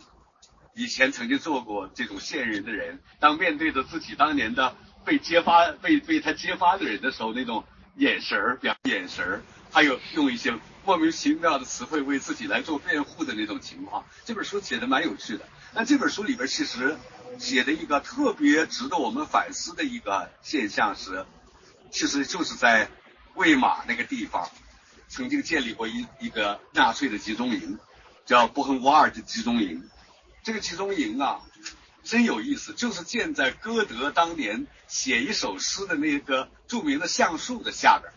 [0.74, 7.64] 以前曾经做过这种线人的人，当面对着自己当年的被揭发被被他揭发的人的时候，那种。
[7.96, 9.42] 眼神儿，表眼神儿，
[9.74, 14.06] 还有用一些莫名其妙的词汇为自己来做辩护的那种情况。
[14.24, 15.46] 这本书写的蛮有趣的。
[15.74, 16.98] 那这本书里边其实
[17.38, 21.26] 写的一个特别值得我们反思的一个现象是，
[21.92, 22.90] 其实就是在
[23.36, 24.50] 魏玛那个地方，
[25.08, 27.78] 曾经建立过一一个纳粹的集中营，
[28.26, 29.88] 叫布亨瓦尔的集中营。
[30.44, 31.42] 这个集中营啊，
[32.04, 38.12] 真有意思，就是建在歌德当年写一首诗的那个著名的橡树的下边。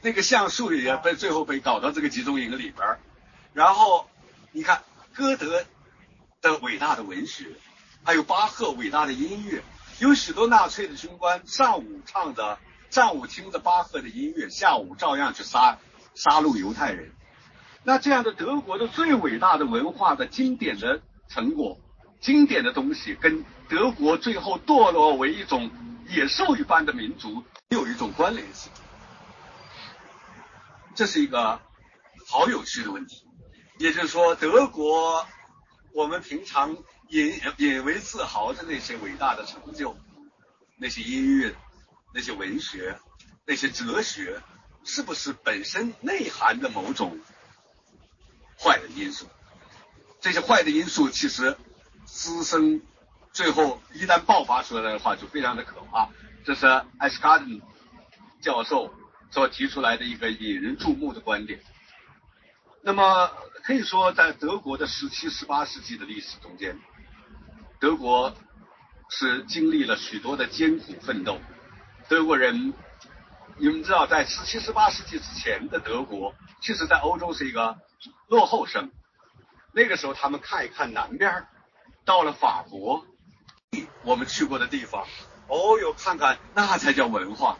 [0.00, 2.98] 那个橡树也被最后被搞到这个集中营里边
[3.52, 4.08] 然后
[4.52, 5.64] 你看歌德
[6.52, 7.46] 的伟大的文学，
[8.04, 9.62] 还有巴赫伟大的音乐，
[9.98, 12.58] 有许多纳粹的军官上午唱着。
[12.90, 15.76] 上午听着巴赫的音乐，下午照样去杀
[16.14, 17.12] 杀戮犹太人。
[17.84, 21.78] 那这样的德国的最伟大的文化的经典的成果、
[22.18, 25.70] 经典的东西，跟德国最后堕落为一种
[26.08, 28.72] 野兽一般的民族有一种关联性。
[30.94, 31.60] 这是一个
[32.26, 33.26] 好有趣的问题。
[33.78, 35.26] 也就是说，德国
[35.98, 36.76] 我们平常
[37.08, 39.96] 引引为自豪的那些伟大的成就，
[40.76, 41.52] 那些音乐。
[42.14, 42.98] 那些文学、
[43.44, 44.40] 那些哲学，
[44.82, 47.20] 是不是本身内涵的某种
[48.58, 49.26] 坏的因素？
[50.18, 51.54] 这些坏的因素其实
[52.06, 52.80] 滋生，
[53.32, 56.08] 最后一旦爆发出来的话，就非常的可怕。
[56.46, 56.66] 这是
[56.98, 57.60] 艾斯卡顿
[58.40, 58.94] 教授
[59.30, 61.60] 所提出来的一个引人注目的观点。
[62.82, 63.30] 那么
[63.64, 66.78] 可以说，在德国的十七、十八世纪的历史中间，
[67.80, 68.34] 德国
[69.10, 71.40] 是经历了许多的艰苦奋斗。
[72.08, 72.72] 德国人，
[73.56, 77.78] 你们知道，在十七、十八世纪之前的德国，其实，在欧洲是一个
[78.28, 78.90] 落后生。
[79.72, 81.46] 那个时候，他们看一看南边，
[82.04, 83.04] 到了法国，
[84.02, 85.06] 我们去过的地方，
[85.48, 87.58] 哦哟，看看那才叫文化。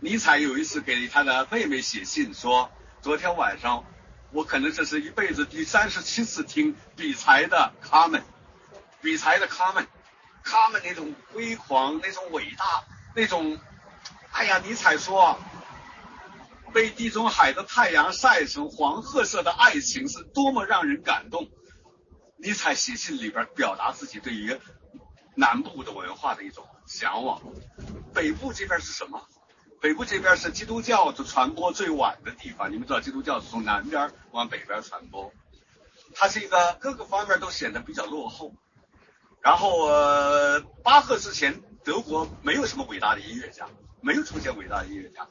[0.00, 2.70] 尼采有一次给他的妹妹写信说
[3.02, 3.84] ：“昨天晚上，
[4.32, 8.20] 我可能这是一辈子第三十七次听比才的《卡门》，
[9.00, 9.84] 比才的《卡门》，
[10.44, 13.58] 卡门那种辉煌，那种伟大。”那种，
[14.30, 15.36] 哎呀，尼采说，
[16.72, 21.50] 被地中海的太阳晒成黄褐色的爱情是多么让人感动。
[22.36, 24.56] 尼采写信里边表达自己对于
[25.34, 27.42] 南部的文化的一种向往。
[28.14, 29.28] 北部这边是什么？
[29.80, 32.70] 北部这边是基督教的传播最晚的地方。
[32.70, 35.32] 你们知道，基督教是从南边往北边传播，
[36.14, 38.54] 它是一个各个方面都显得比较落后。
[39.40, 41.62] 然后，呃，巴赫之前。
[41.82, 43.66] 德国没有什么伟大的音乐家，
[44.02, 45.26] 没有出现伟大的音乐家。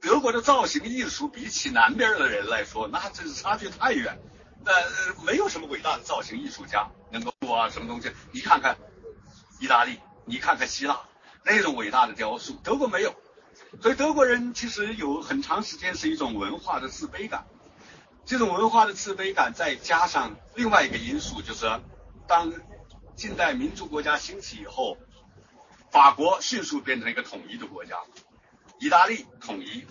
[0.00, 4.18] 德国的造型艺术比起南边的人来说，那真是差距太远。
[4.64, 4.72] 那
[5.24, 8.10] 没有什么伟大的造型艺术家能够做啊什么东西。
[8.32, 8.76] 你看看
[9.60, 11.00] 意大利，你看看希腊
[11.44, 13.14] 那种伟大的雕塑，德国没有。
[13.80, 17.46] 所以德国人其实有很长时间是一种文化的自卑感。
[18.24, 21.80] 这种文化的自卑感再加上另外一个因素，就是
[22.26, 22.52] 当
[23.14, 24.96] 近代民族国家兴起以后。
[25.90, 27.94] 法国迅速变成一个统一的国家，
[28.80, 29.86] 意大利统一，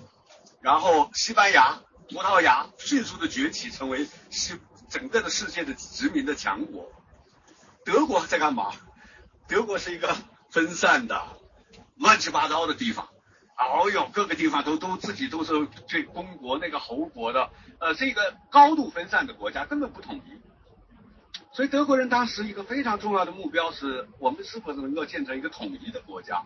[0.60, 6.92] 然后西班牙、葡萄牙迅速的崛起，成为世整个的世界的殖民的强国。
[7.86, 8.74] 德国在干嘛？
[9.48, 10.14] 德国是一个
[10.52, 11.26] 分散的、
[11.96, 13.08] 乱七八糟的地方。
[13.58, 20.42] 哦哟，各个地方都都自己都是这公国那个侯国的，呃，是一个高度分散的国家，根本不统一。
[21.52, 26.44] 所以德国人当时一个非常重要的目标是我们是否能够建成一个统一的国家。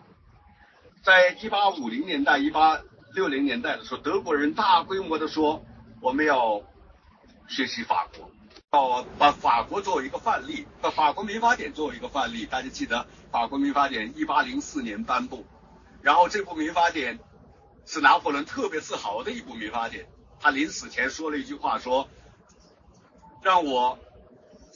[1.02, 2.78] 在一八五零年代、一八
[3.14, 5.64] 六零年代的时候，德国人大规模的说
[6.02, 6.62] 我们要
[7.48, 8.30] 学习法国，
[8.72, 12.44] 要把法国作为一个范例，把法国民法典作为一个范例。
[12.44, 15.46] 大家记得法国民法典一八零四年颁布，
[16.02, 17.18] 然后这部民法典
[17.86, 20.08] 是拿破仑特别自豪的一部民法典。
[20.40, 22.08] 他临死前说了一句话，说
[23.42, 23.98] 让我。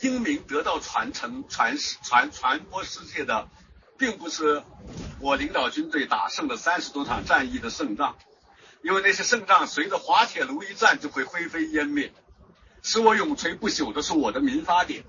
[0.01, 3.47] 英明得到传承、传、传传播世界的，
[3.97, 4.65] 并不是
[5.21, 8.17] 我领导军队打胜了三十多场战役的胜仗，
[8.83, 12.13] 因为那些胜仗随着滑铁卢一战就会灰飞烟灭。
[12.83, 15.05] 使我永垂不朽的是我的民法典，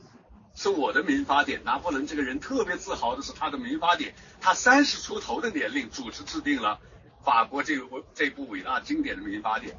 [0.56, 1.64] 是我的民法典。
[1.64, 6.80] 拿破仑这个人特别自豪的是他的民法典，他三十出头的年龄主持制定了
[7.24, 9.76] 法国这部这部伟大经典的民法典，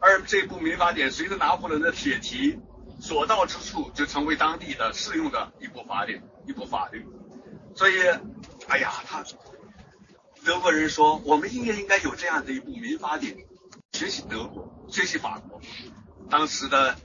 [0.00, 2.58] 而这部民法典随着拿破仑的铁蹄。
[3.00, 7.06] 所到之处就成为当地的适用的一部法典、一部法律。
[7.76, 7.94] 所以，
[8.66, 9.24] 哎呀，他
[10.44, 13.36] 德国人说，我们应该应该有这样的一部民法典，
[13.92, 15.60] 学习德国，学习法国。
[16.28, 16.96] 当时的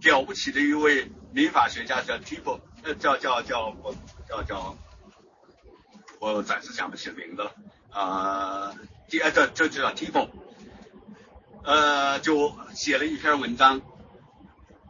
[0.00, 3.94] 了不起的一位民法学家叫 Tibo，呃，叫叫叫我
[4.28, 4.76] 叫叫，
[6.18, 7.52] 我暂时想不起名字了
[7.90, 8.74] 啊。
[9.08, 10.28] 第二，这这就叫 Tibo，
[11.64, 13.80] 呃，就写了一篇文章。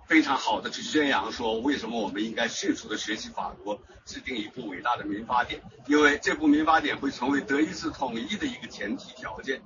[0.07, 5.61] 非常好的去宣扬说，为什么我们应该迅速的学习法国，制定一部伟大的民法典？
[5.87, 9.61] 因为这部民法典会成为德意志统一的一个前提条件。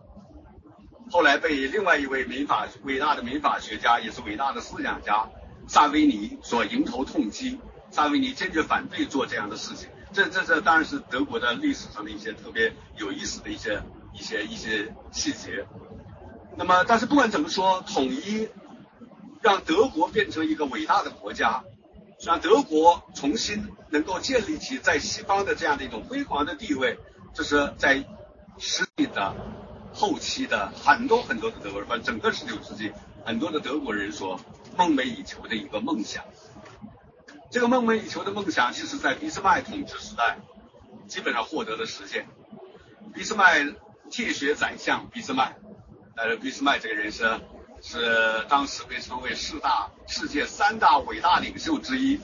[1.13, 5.29] 后来被另外一位民法伟大的民法学家，也是伟大的思想家
[5.73, 7.59] 萨维尼所迎头痛击。
[7.91, 9.89] 萨维尼坚决反对做这样的事情。
[10.13, 15.67] 这这这当然是德国的历史上的一些特别有意思的一些一些一些细节。
[16.59, 18.51] 那么，但是不管怎么说，统一
[19.41, 21.65] 让德国变成一个伟大的国家，
[22.21, 26.99] 让德国重新能够建立起在西方的这样的一种辉煌的地位，
[27.33, 28.05] 这是在
[28.59, 29.35] 实际的
[29.95, 32.93] 后期的很多很多的德国人，反正整个十九世纪
[33.25, 34.39] 很多的德国人所
[34.77, 36.25] 梦寐以求的一个梦想。
[37.51, 40.39] 这个梦寐以求的梦想，其实在俾斯麦统治时代
[41.07, 42.27] 基本上获得了实现。
[43.13, 43.67] 俾斯麦
[44.11, 45.57] 铁血宰相俾斯麦。
[46.17, 47.41] 呃，俾斯麦这个人是
[47.83, 52.21] 是当时被称为四大世界三大伟大领袖之一。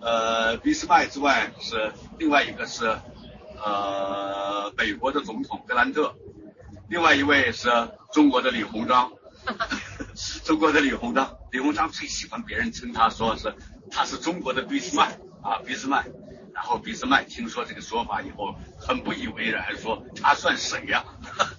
[0.00, 2.98] 呃，俾斯麦之外是另外一个是
[3.64, 6.14] 呃美国的总统格兰特，
[6.88, 7.70] 另外一位是
[8.12, 9.12] 中国的李鸿章。
[10.44, 13.54] 中国的李鸿章，李鸿章最喜欢别人称他说是
[13.88, 16.06] 他是中国的俾斯麦啊，俾斯麦。
[16.52, 21.04] 然后俾斯麦听说这个说法以后，很不以为然，说他算谁呀？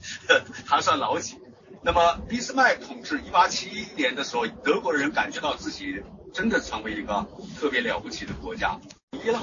[0.67, 1.37] 他算老几？
[1.81, 6.03] 那么，俾斯麦统治1871年的时候，德国人感觉到自己
[6.33, 7.25] 真的成为一个
[7.57, 8.77] 特别了不起的国家，
[9.23, 9.39] 一了，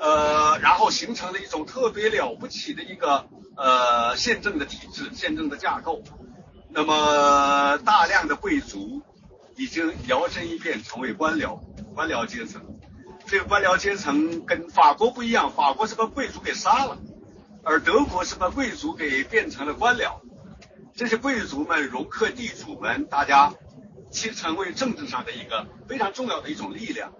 [0.00, 6.02] 呃，然后形成了一种特别了不起的一个呃宪政的体制、宪政的架构。
[6.68, 9.02] 那么，大量的贵族
[9.56, 11.58] 已经摇身一变成为官僚，
[11.94, 12.62] 官僚阶层。
[13.26, 16.98] 这个官僚阶层跟法国不一样，法国是把贵族给杀了，
[17.64, 20.20] 而德国是把贵族给变成了官僚。
[20.94, 23.52] 这些贵族们容克地主们，大家
[24.10, 27.12] 其实成为政治上的一个非常重要的一种力量。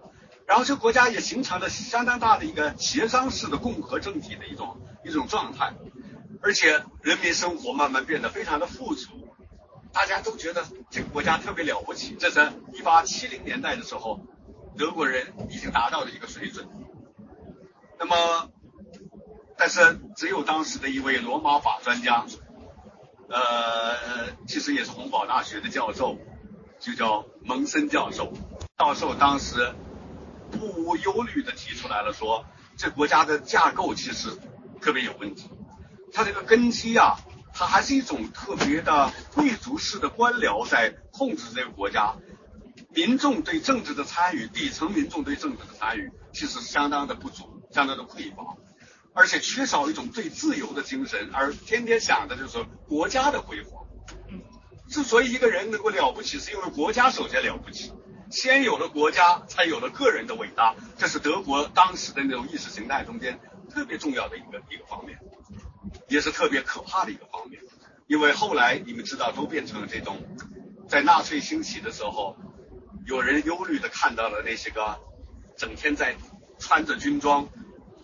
[0.46, 5.74] 然后，这个国家也形成了相当大的一个协商式的共和政体的一种一种状态，
[6.40, 9.25] 而且人民生活慢慢变得非常的富足，
[9.96, 12.16] 大家都觉得这个国家特别了不起。
[12.20, 14.20] 这是一八七零年代的时候，
[14.76, 16.68] 德国人已经达到的一个水准。
[17.98, 18.50] 那么，
[19.56, 22.26] 但是只有当时的一位罗马法专家。
[23.30, 26.18] 呃，其实也是洪堡大学的教授，
[26.78, 28.34] 就叫蒙森教授。
[28.78, 29.72] 教授当时
[30.52, 32.44] 不无忧虑的提出来了，说
[32.76, 34.28] 这国家的架构其实
[34.82, 35.48] 特别有问题。
[36.12, 37.18] 它这个根基啊，
[37.58, 42.14] 它还是一种特别的贵族式的官僚在控制这个国家，
[42.90, 48.56] 民众对政治的参与，底层民众对政治的参与，其实相当的不足，相当的匮乏。
[49.14, 53.86] 而且缺少一种对自由的精神，而天天想的就是国家的辉煌。
[54.90, 57.90] 之所以一个人能够了不起，是因为国家首先了不起，
[58.30, 60.74] 先有了国家，才有了个人的伟大。
[60.98, 63.40] 这是德国当时的那种意识形态中间
[63.70, 65.18] 特别重要的一个一个方面，
[66.08, 67.62] 也是特别可怕的一个方面。
[68.06, 70.18] 因为后来你们知道，都变成了这种，
[70.88, 72.36] 在纳粹兴起的时候，
[73.06, 74.98] 有人忧虑的看到了那些个
[75.56, 76.16] 整天在
[76.58, 77.48] 穿着军装。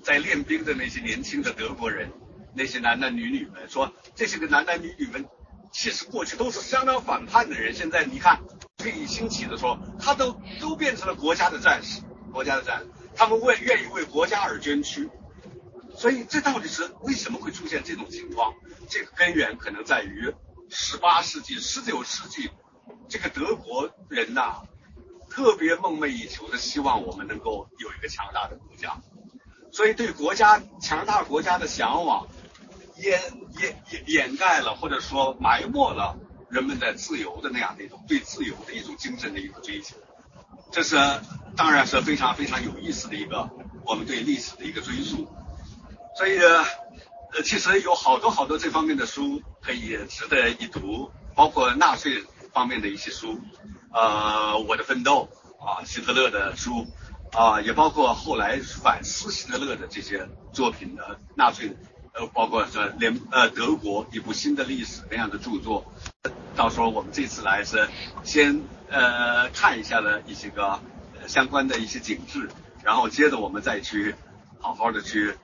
[0.03, 2.11] 在练兵的那些年轻的德国人，
[2.57, 5.24] 那些男男女女们说，这些个男男女女们，
[5.70, 7.72] 其实过去都是相当反叛的人。
[7.72, 8.41] 现在你看，
[8.78, 12.03] 这一兴起的时候，他都都变成了国家的战士，
[12.33, 15.09] 国家的战士，他们为愿意为国家而捐躯。
[15.97, 18.55] 所以这到底是为什么会出现这种情况？
[18.88, 20.34] 这个根源可能在于
[20.68, 22.51] 十八世纪、十九世纪，
[23.09, 24.62] 这个德国人呐，
[25.30, 29.01] 特别梦寐以求的希望我们能够有一个强大的国家。
[29.70, 32.26] 所以，对国家强大国家的向往，
[32.99, 33.20] 掩
[33.61, 36.18] 掩掩掩盖了，或者说埋没了
[36.51, 39.97] 人们的自由的那样的一种对自由的一种精神的一种追求。
[40.70, 40.97] 这是
[41.57, 43.49] 当然是非常非常有意思的一个
[43.86, 45.28] 我们对历史的一个追溯。
[46.17, 53.41] 所以，呃，其实有好多好多这方面的书可以值得一读，包括纳粹方面的一些书，
[53.93, 56.87] 呃，我的奋斗啊，希特勒的书。
[57.35, 61.75] 啊，也包括后来反思希特勒的这些作品的纳粹，
[62.13, 65.91] 呃，包括是联呃德国一部新的历史那样的著作。
[66.55, 67.89] 到时候我们这次来是
[68.23, 70.79] 先呃看一下的一些个
[71.27, 72.51] 相关的一些景致，
[72.85, 74.15] 然后接着我们再去
[74.61, 75.35] 好好的去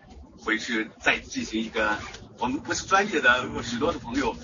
[0.44, 1.98] 回去再进行一个，
[2.38, 4.36] 我们不是专业的许多的朋友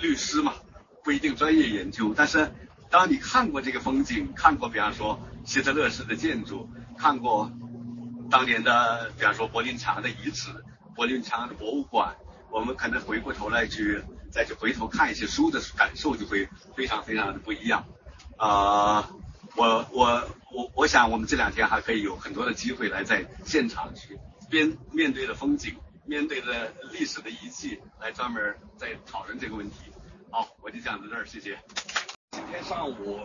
[0.00, 0.54] 律师嘛，
[1.02, 2.50] 不一定专业研究，但是。
[2.90, 7.50] 当你看过这个风景，看过比方说希特勒式的建筑，看过
[8.30, 10.50] 当年的比方说柏林墙的遗址、
[10.94, 12.14] 柏林墙的博物馆，
[12.52, 17.84] 我们可能回过头来去再去回头看一些书的感受就会非常非常的不一样。
[18.36, 19.10] 啊，
[19.56, 24.20] 我我我我想我们这两天还可以有很多的机会来在现场去
[24.54, 25.76] 边面对着风景，
[26.06, 29.90] 面对着历史的遗迹来专门在讨论这个问题。
[30.30, 31.58] 好，我就讲到这儿，谢谢。
[32.30, 33.18] 今天上午，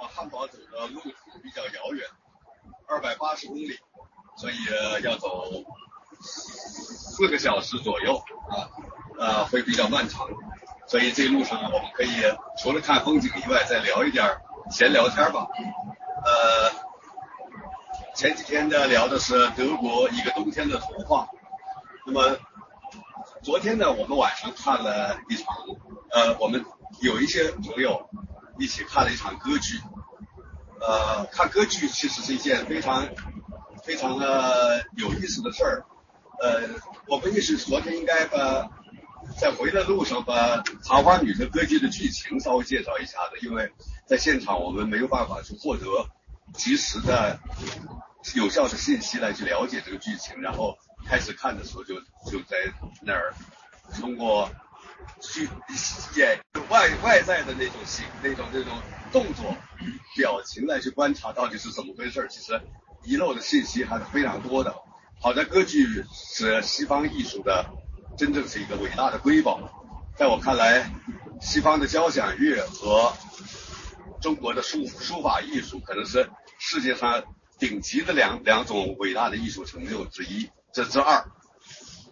[0.00, 2.02] 我汉堡走的路途比较遥远，
[2.88, 3.78] 二百八十公里，
[4.38, 4.54] 所以
[5.02, 5.52] 要走
[6.22, 8.16] 四个小时左右
[8.48, 8.72] 啊，
[9.18, 10.26] 呃，会比较漫长。
[10.86, 12.08] 所以这一路上我们可以
[12.62, 14.24] 除了看风景以外，再聊一点
[14.70, 15.46] 闲聊天吧。
[16.24, 16.87] 呃，
[18.18, 21.28] 前几天呢聊的是德国一个冬天的童话，
[22.04, 22.36] 那么
[23.44, 25.54] 昨天呢我们晚上看了一场，
[26.10, 26.64] 呃，我们
[27.00, 28.10] 有一些朋友
[28.58, 29.78] 一起看了一场歌剧。
[30.80, 33.06] 呃，看歌剧其实是一件非常
[33.84, 35.86] 非常的有意思的事儿。
[36.42, 36.62] 呃，
[37.06, 38.68] 我们也是昨天应该把。
[39.38, 43.70] 在回来路上把《茶花女》的歌剧的剧情稍微介绍一下的，因为
[44.06, 45.84] 在现场我们没有办法去获得
[46.54, 47.38] 及时的、
[48.34, 50.76] 有效的信息来去了解这个剧情，然后
[51.06, 51.94] 开始看的时候就
[52.30, 52.56] 就在
[53.02, 53.34] 那儿
[54.00, 54.50] 通过
[55.20, 55.48] 剧
[56.16, 58.72] 演外外在的那种形、那种那种
[59.12, 59.54] 动作、
[60.16, 62.28] 表情来去观察到底是怎么回事儿。
[62.28, 62.60] 其实
[63.04, 64.74] 遗漏的信息还是非常多的。
[65.20, 67.64] 好在歌剧是西方艺术的。
[68.16, 69.60] 真正是一个伟大的瑰宝，
[70.16, 70.90] 在我看来，
[71.40, 73.12] 西方的交响乐和
[74.20, 77.22] 中国的书书法艺术可能是世界上
[77.58, 81.24] 顶级的两两种伟大的艺术成就之一，这之二。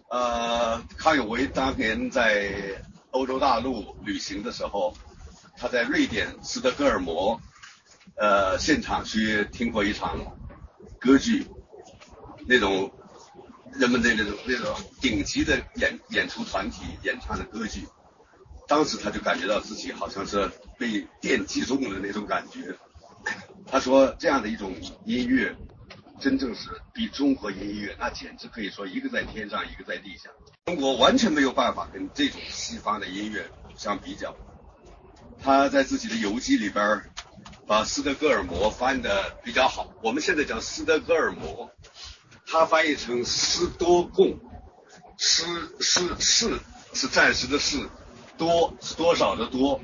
[0.09, 4.95] 呃，康有为当年在欧洲大陆旅行的时候，
[5.57, 7.41] 他在瑞典斯德哥尔摩
[8.15, 10.37] 呃现场去听过一场
[10.99, 11.47] 歌剧，
[12.47, 12.91] 那种。
[13.73, 17.85] 人们的那种那种顶级的演演出团体演唱的歌剧，
[18.67, 22.75] 当时他就感觉到自己好像是被电击中的那种感觉。
[23.69, 24.73] 他说这样的一种
[25.05, 25.55] 音乐，
[26.19, 30.29] 真正是比中国音乐那简直可以说一个在天上一个在地下。
[30.65, 34.35] 中国完全没有办法跟这种西方的音乐相比较。
[35.43, 37.01] 他在自己的游记里边
[37.67, 41.69] 把斯德哥尔摩翻的比较好，我们现在讲斯德哥尔摩。
[42.49, 44.39] 他翻译成斯多贡，
[45.17, 45.45] 斯
[45.81, 46.57] 斯是
[46.93, 47.89] 是暂时的是，
[48.37, 49.81] 多是多少的多，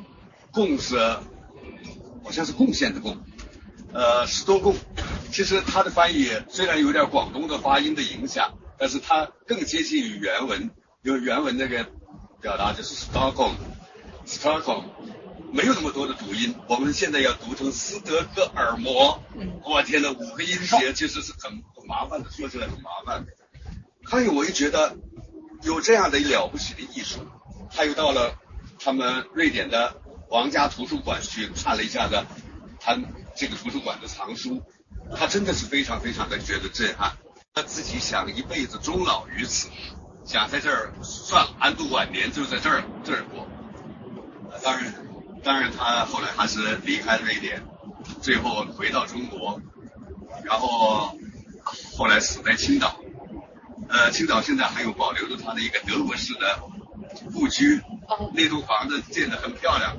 [0.51, 0.97] 贡是
[2.23, 3.17] 好像是贡献的贡，
[3.93, 4.75] 呃，斯多贡，
[5.31, 10.71] 其实它的翻译虽然有点广东的发音的影响，但是它更接近于原文，
[11.03, 11.85] 因为原文那个
[12.41, 14.85] 表达就是 Stockholm，Stockholm。
[15.51, 19.21] 没有那么多的读音，我们现在要读成斯德哥尔摩。
[19.63, 23.23] 我天呐，五个音节其实是很很麻烦的，说起来很麻烦。
[24.03, 24.97] 康有为觉得
[25.61, 27.19] 有这样的了不起的艺术，
[27.69, 28.39] 他又到了
[28.79, 32.25] 他们瑞典的皇家图书馆去看了一下子
[32.79, 32.95] 他
[33.35, 34.61] 这个图书馆的藏书，
[35.15, 37.13] 他真的是非常非常的觉得震撼。
[37.53, 39.69] 他自己想一辈子终老于此，
[40.25, 43.47] 想在这儿算了，安度晚年就在这儿这儿过。
[44.63, 44.93] 当然。
[45.45, 47.61] 当然，他后来还是离开瑞典，
[48.21, 49.59] 最后回到中国，
[50.45, 51.17] 然后
[51.97, 52.95] 后来死在青岛。
[53.89, 56.61] 呃，青岛现在还有保留着他的一个德国式的
[57.33, 57.81] 故居，
[58.33, 59.97] 那栋房子建得很漂亮。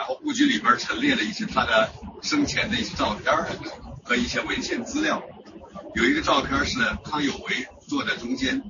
[0.00, 1.92] 然后故居里边陈列了一些他的
[2.22, 3.36] 生前的一些照片
[4.02, 5.22] 和一些文献资料。
[5.94, 8.62] 有一个照片是康有为坐在中间，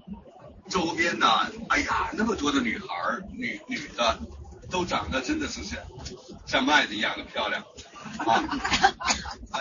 [0.68, 1.28] 周边呢，
[1.68, 2.84] 哎呀，那么多的女孩
[3.32, 4.18] 女女的。
[4.70, 5.80] 都长得真的是像
[6.46, 7.60] 像麦子一样的漂亮
[8.18, 8.48] 啊，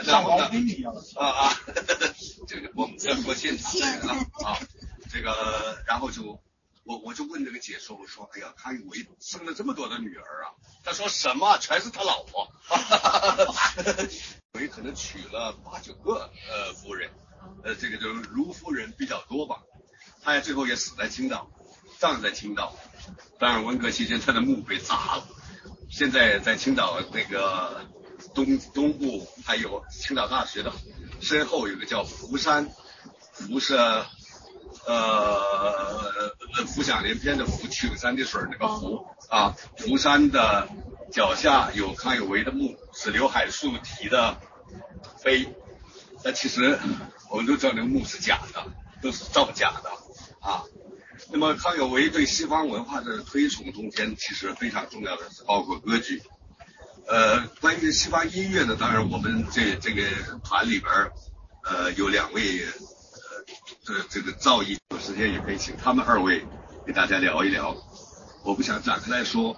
[0.05, 1.57] 像毛巾一样啊 啊，
[2.47, 3.73] 这个我们要说现场
[4.05, 4.13] 了
[4.45, 4.59] 啊，
[5.11, 6.39] 这个然后就
[6.89, 13.93] 我我就问这个解说，我说哎呀，他以为生了这么多的女儿啊，他说什么全是他老婆，哈哈哈哈哈，
[14.53, 17.11] 为可能娶了八九个呃夫人，
[17.63, 19.61] 呃这个就是卢夫人比较多吧，
[20.23, 21.51] 他也最后也死在青岛，
[21.99, 22.75] 葬在青岛。
[23.37, 25.27] 当然，文革期间他的墓被砸了。
[25.91, 27.85] 现在在青岛那个
[28.33, 30.73] 东东部，还有青岛大学的
[31.21, 32.67] 身后有个叫福山，
[33.31, 33.77] 福是
[34.93, 39.55] 呃浮想联翩的浮，曲山的水那个福啊。
[39.77, 40.67] 福山的
[41.11, 44.37] 脚下有康有为的墓，是刘海粟题的
[45.23, 45.53] 碑。
[46.23, 46.77] 那其实
[47.29, 48.65] 我们都知道那个墓是假的，
[49.01, 49.89] 都是造假的
[50.41, 50.63] 啊。
[51.31, 56.23] 那么康有为对西方文化的推崇中间，其实非常重要的是包括歌剧。
[57.07, 60.01] 呃，关于西方音乐呢，当然我们这这个
[60.43, 60.91] 团里边
[61.63, 62.71] 呃有两位呃
[63.83, 66.45] 这这个造诣，有时间也可以请他们二位
[66.85, 67.75] 给大家聊一聊。
[68.43, 69.55] 我不想展开来说，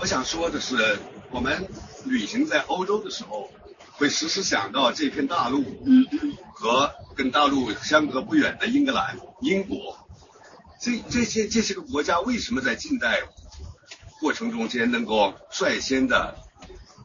[0.00, 0.98] 我想说的是，
[1.30, 1.68] 我们
[2.04, 3.50] 旅行在欧洲的时候，
[3.92, 5.64] 会时时想到这片大陆
[6.54, 9.98] 和跟大陆相隔不远的英格兰、英国。
[10.80, 13.22] 这这些这些个国家为什么在近代
[14.20, 16.36] 过程中间能够率先的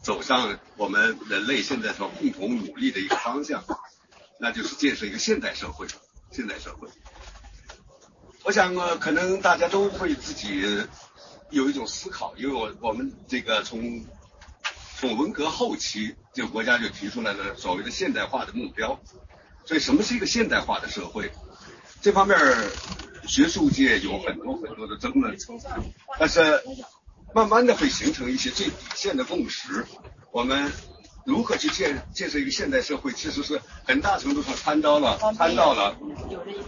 [0.04, 3.64] 走上我们人类现在所共同努力的一个方向，
[4.39, 5.88] 那就是建设一个现代社会。
[6.34, 6.88] 现代社会，
[8.44, 10.84] 我想可能大家都会自己
[11.52, 14.04] 有一种思考，因为我我们这个从
[15.00, 19.00] 从文革后期，这个国家就提出来了所谓的现代化的目标。
[19.66, 21.32] 所以，什么是一个现代化的社会？
[22.02, 22.38] 这方面
[23.28, 25.38] 学术界有很多很多的争论，
[26.20, 26.62] 但是
[27.34, 29.86] 慢慢的会形成一些最底线的共识。
[30.32, 30.72] 我们
[31.26, 35.95] 如何去建建设一个现代社会，其实是很大程度上参照了参照了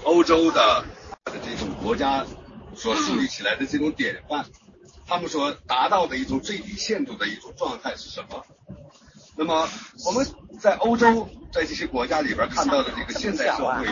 [0.03, 0.85] 欧洲的
[1.25, 2.25] 这种国家
[2.75, 4.45] 所树立起来的这种典范，
[5.07, 8.45] 他们所达到的一种最低限度的一种状态是什么？
[9.35, 9.67] 那么
[10.05, 10.25] 我们
[10.59, 13.87] 在欧洲在这些国家里边看到的这个现代社会，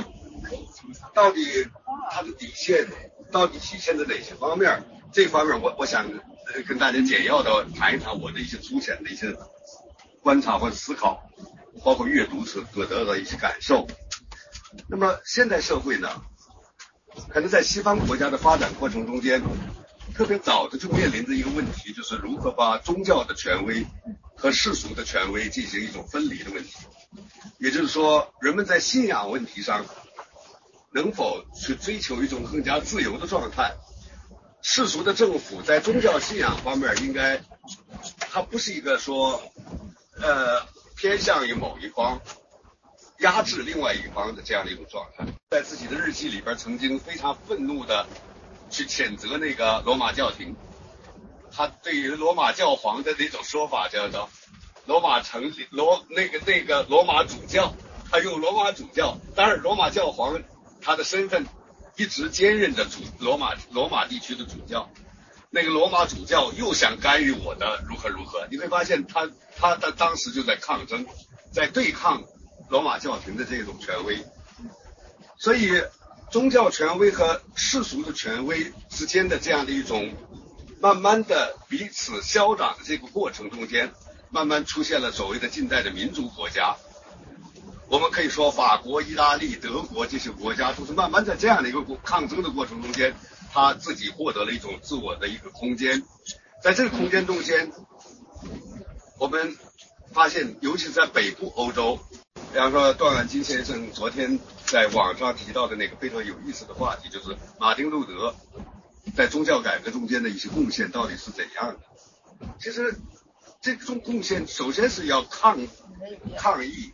[1.14, 1.68] 到底
[2.12, 2.88] 它的底线
[3.32, 4.84] 到底体现在哪些方面？
[5.12, 6.10] 这方面我我想
[6.68, 9.36] 跟大家简要的谈一谈我的一些粗浅的一些
[10.24, 11.30] 观察或者思考，
[11.84, 13.86] 包括阅读所得到的一些感受。
[14.88, 16.10] 那么现代社会呢，
[17.30, 19.42] 可能在西方国家的发展过程中间，
[20.16, 23.86] 特别早的就面临着一个问题，就是如何把宗教的权威。
[24.36, 26.74] 和世俗的权威进行一种分离的问题，
[27.60, 29.86] 也就是说，人们在信仰问题上
[30.92, 33.74] 能否去追求一种更加自由的状态？
[34.62, 37.42] 世俗的政府在宗教信仰方面应该，
[38.20, 39.42] 它不是一个说，
[40.22, 40.62] 呃，
[40.96, 42.22] 偏向于某一方，
[43.20, 45.26] 压制另外一方的这样的一种状态。
[45.50, 48.06] 在自己的日记里边，曾经非常愤怒的
[48.70, 50.56] 去谴责那个罗马教廷。
[51.52, 54.30] 他对于罗马教皇的那种说法叫做
[54.86, 57.74] 罗马城罗那个那个罗马主教，
[58.10, 60.42] 他用罗马主教，当然罗马教皇
[60.82, 61.46] 他的身份
[61.96, 64.90] 一直兼任着主罗马罗马地区的主教，
[65.56, 71.06] 那个罗马主教又想干预我的如何如何，你会发现他他他当时就在抗争，
[71.52, 72.24] 在对抗
[72.70, 74.26] 罗马教廷的这种权威，
[75.38, 75.70] 所以
[76.32, 80.12] 宗教权威和世俗的权威之间的这样的一种。
[80.82, 83.94] 慢慢的彼此消长的这个过程中间，
[84.32, 86.76] 慢慢出现了所谓的近代的民族国家。
[87.88, 93.16] 我们可以说，法国、意大利、德国这些国家都是慢慢在这样的一个抗争的过程中间，
[93.54, 96.04] 他自己获得了一种自我的一个空间。
[96.64, 97.72] 在这个空间中间，
[99.20, 99.56] 我们
[100.12, 102.00] 发现，尤其是在北部欧洲，
[102.52, 108.36] 比方说段万金先生昨天在网上提到的那个非常有意思的话题，就是马丁路德。
[109.18, 111.80] 在宗教改革中间的一些贡献到底是怎样的？
[112.58, 112.96] 其实
[113.62, 115.60] 这种贡献首先是要抗
[116.38, 116.94] 抗议。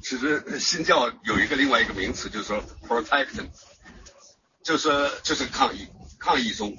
[0.00, 3.48] 其实新教有一个另外一个名词，就是说 protection
[4.64, 5.88] 就是就是抗议，
[6.18, 6.76] 抗议中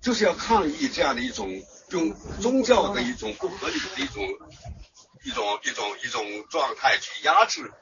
[0.00, 1.50] 就是要抗议这样的一种
[1.90, 4.24] 用宗教的一种不合理的一种
[5.24, 7.72] 一种一种一种状态去压制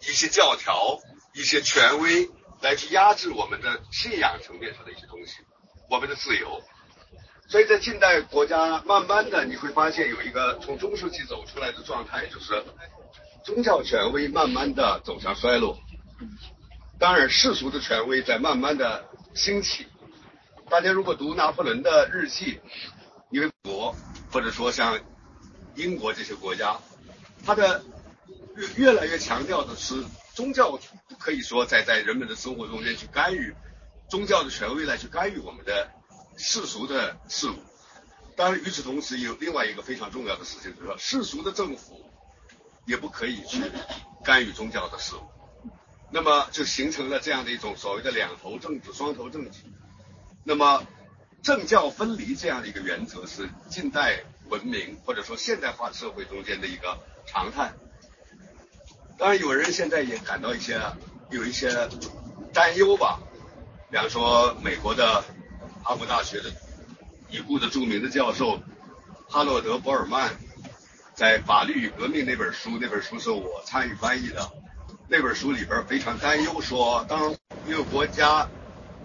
[0.00, 0.98] 一些教条、
[1.34, 2.30] 一些权威。
[2.62, 5.36] 来去压制我们的信仰层面上的一些东西，
[5.88, 6.60] 我们的自由。
[7.48, 12.62] 所以在近代国家，慢慢的你会发现有一个从中世纪走出来的状态，就是
[13.46, 15.78] 宗教权威慢慢的走向衰落。
[17.00, 19.86] 当然，世俗的权威在慢慢的兴起。
[20.68, 22.60] 大家如果读拿破仑的日记，
[23.30, 23.96] 因为国
[24.30, 25.00] 或者说像
[25.74, 26.78] 英国这些国家，
[27.44, 27.82] 他的
[28.54, 30.04] 越越来越强调的是。
[30.32, 30.70] 宗教
[31.08, 33.54] 不可以说在在人们的生活中间去干预，
[34.08, 35.90] 宗教的权威来去干预我们的
[36.36, 37.56] 世俗的事物。
[38.36, 42.10] 当然，与此同时，有另外一个非常重要的事情，就是说世俗的政府
[42.86, 43.60] 也不可以去
[44.24, 45.20] 干预宗教的事物。
[46.10, 49.60] 那么就形成了这样的一种所谓的两头政治、双头政治。
[50.44, 50.84] 那么
[51.42, 57.72] 政教分离这样的一个原则是近代文明或者说现代化社会中间的一个常态。
[59.16, 60.80] 当然，有人现在也感到一些
[61.30, 61.88] 有一些
[62.52, 63.20] 担忧吧。
[63.90, 65.22] 比方说，美国的
[65.82, 66.50] 哈佛大学的
[67.28, 68.60] 已故的著名的教授
[69.28, 70.32] 哈洛德·博尔曼，
[71.14, 74.50] 在《法律与革命》那本书，那本书是我参与翻译的。
[75.12, 77.34] 那本书里边非常担忧说，当
[77.66, 78.48] 一个国家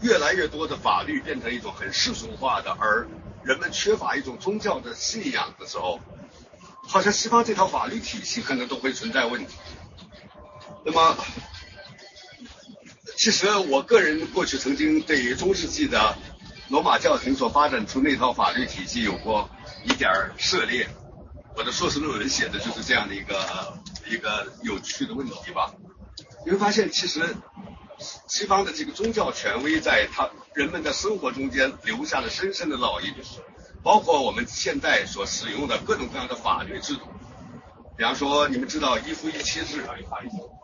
[0.01, 3.07] 越来越多的法律变成一种很世俗化的，而
[3.43, 5.99] 人们缺乏一种宗教的信仰的时候，
[6.87, 9.55] 好像西方这套法律体系可能都会存在问题。
[10.85, 11.17] 那么，
[13.17, 16.15] 其实我个人过去曾经对于中世纪的
[16.69, 19.49] 罗马教廷所发展出那套法律体系有过
[19.83, 20.87] 一点涉猎。
[21.55, 25.73] 我的硕士论文写的就是这样的一个一个有趣的问题吧。
[26.45, 27.35] 你会发现，其实
[28.27, 33.13] 西方的这个宗教权威在它人们的生活中间留下了深深的烙印，
[33.81, 37.01] 包括我们现在所使用的各种各样的法律制度。
[37.97, 39.83] 比方说，你们知道一夫一妻制，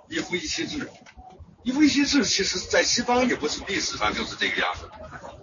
[0.08, 0.90] 一夫一妻制，
[1.64, 4.90] 一夫一妻制，其实在西方也不是历史上就是这个样子。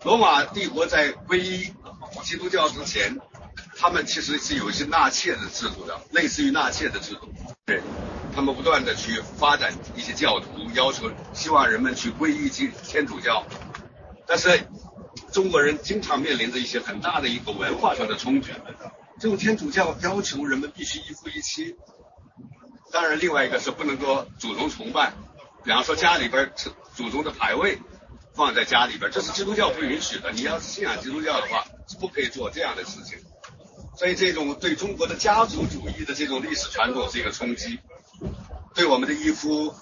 [0.05, 1.73] 罗马帝国在皈依
[2.23, 3.19] 基督教之前，
[3.77, 7.29] 他们其实是有一些纳妾的制度的，类似于纳妾的制度。
[7.65, 7.83] 对，
[8.39, 13.45] 他们不断的去发展一些教徒，要求希望人们去皈依基天主教。
[14.29, 14.61] 但是
[15.33, 18.53] 中国人经常面临着一些很大的一个文化上的冲突。
[19.19, 21.75] 这种天主教要求人们必须一夫一妻，
[22.93, 25.13] 当然另外一个是不能够祖宗崇拜，
[25.65, 26.53] 比方说家里边
[26.95, 27.81] 祖宗的牌位
[28.35, 30.31] 放在家里边，这是基督教不允许的。
[30.31, 33.19] 你要是信仰基督教的话，是不可以做这样的事情。
[33.97, 37.81] 所以这种对中国的家族主义的这种历史传统是一个冲击，
[38.79, 39.75] 对我们的一夫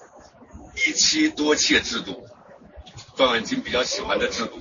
[0.88, 2.26] 一妻多妾制度。
[3.14, 4.59] 段万金比较喜欢的制度，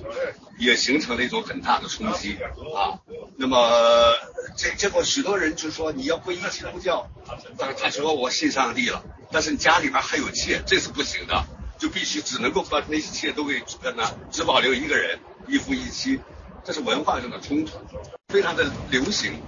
[0.57, 2.37] 也形成了一种很大的冲击
[2.75, 2.99] 啊。
[3.37, 4.13] 那么
[4.57, 7.09] 这结果许多人就说你要皈依基督教，
[7.57, 11.45] 但他说我信上帝了，但是你家里边还有妾，这是不行的，
[11.77, 13.61] 就必须只能够把那些妾都给
[13.95, 16.19] 那只保留一个人，一夫一妻，
[16.63, 17.77] 这是文化上的冲突，
[18.29, 19.41] 非常的流行。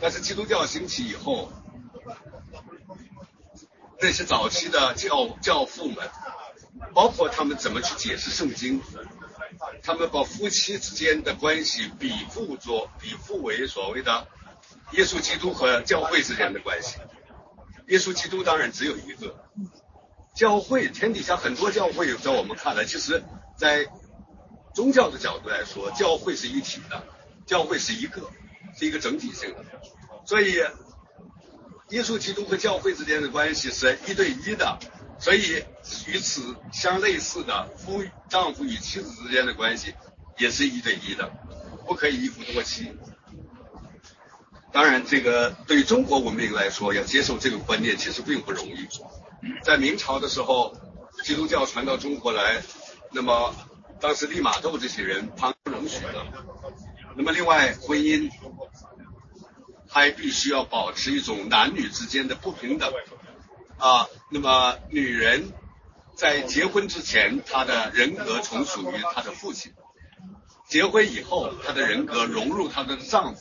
[0.00, 1.50] 但是基督教兴起以后，
[4.00, 6.08] 那些早期的教教父们。
[6.92, 8.82] 包括他们怎么去解释圣经，
[9.82, 14.26] 他们把夫妻之间的关系比附作比附为所谓的
[14.92, 16.98] 耶稣基督和教会之间的关系。
[17.88, 19.34] 耶稣基督当然只有一个，
[20.34, 23.22] 教会天底下很多教会，在我们看来，其实，
[23.56, 23.86] 在
[24.74, 27.02] 宗教的角度来说，教会是一体的，
[27.46, 28.30] 教会是一个，
[28.78, 29.64] 是一个整体性的。
[30.26, 30.62] 所以，
[31.90, 34.78] 耶稣基督和教会之间的关系是一对一的。
[35.18, 35.64] 所以，
[36.06, 39.94] 与此相类似的夫丈夫与妻子之间的关系，
[40.36, 41.30] 也是一对一的，
[41.86, 42.92] 不可以一夫多妻。
[44.72, 48.86] 当然，这个对于中国文明来说，要接受这个观念其实并不容易。
[49.62, 50.76] 在明朝的时候，
[51.24, 52.62] 基督教传到中国来，
[53.10, 53.54] 那么
[53.98, 56.26] 当时利玛窦这些人旁不容许的。
[57.16, 58.30] 那么，另外婚姻
[59.96, 62.92] 还必须要保持一种男女之间的不平等。
[63.78, 65.54] 啊，那么女人
[66.14, 69.72] 在结婚之前，她的人格从属于她的父亲；
[70.68, 73.40] 结婚以后，她的人格融入她的丈夫。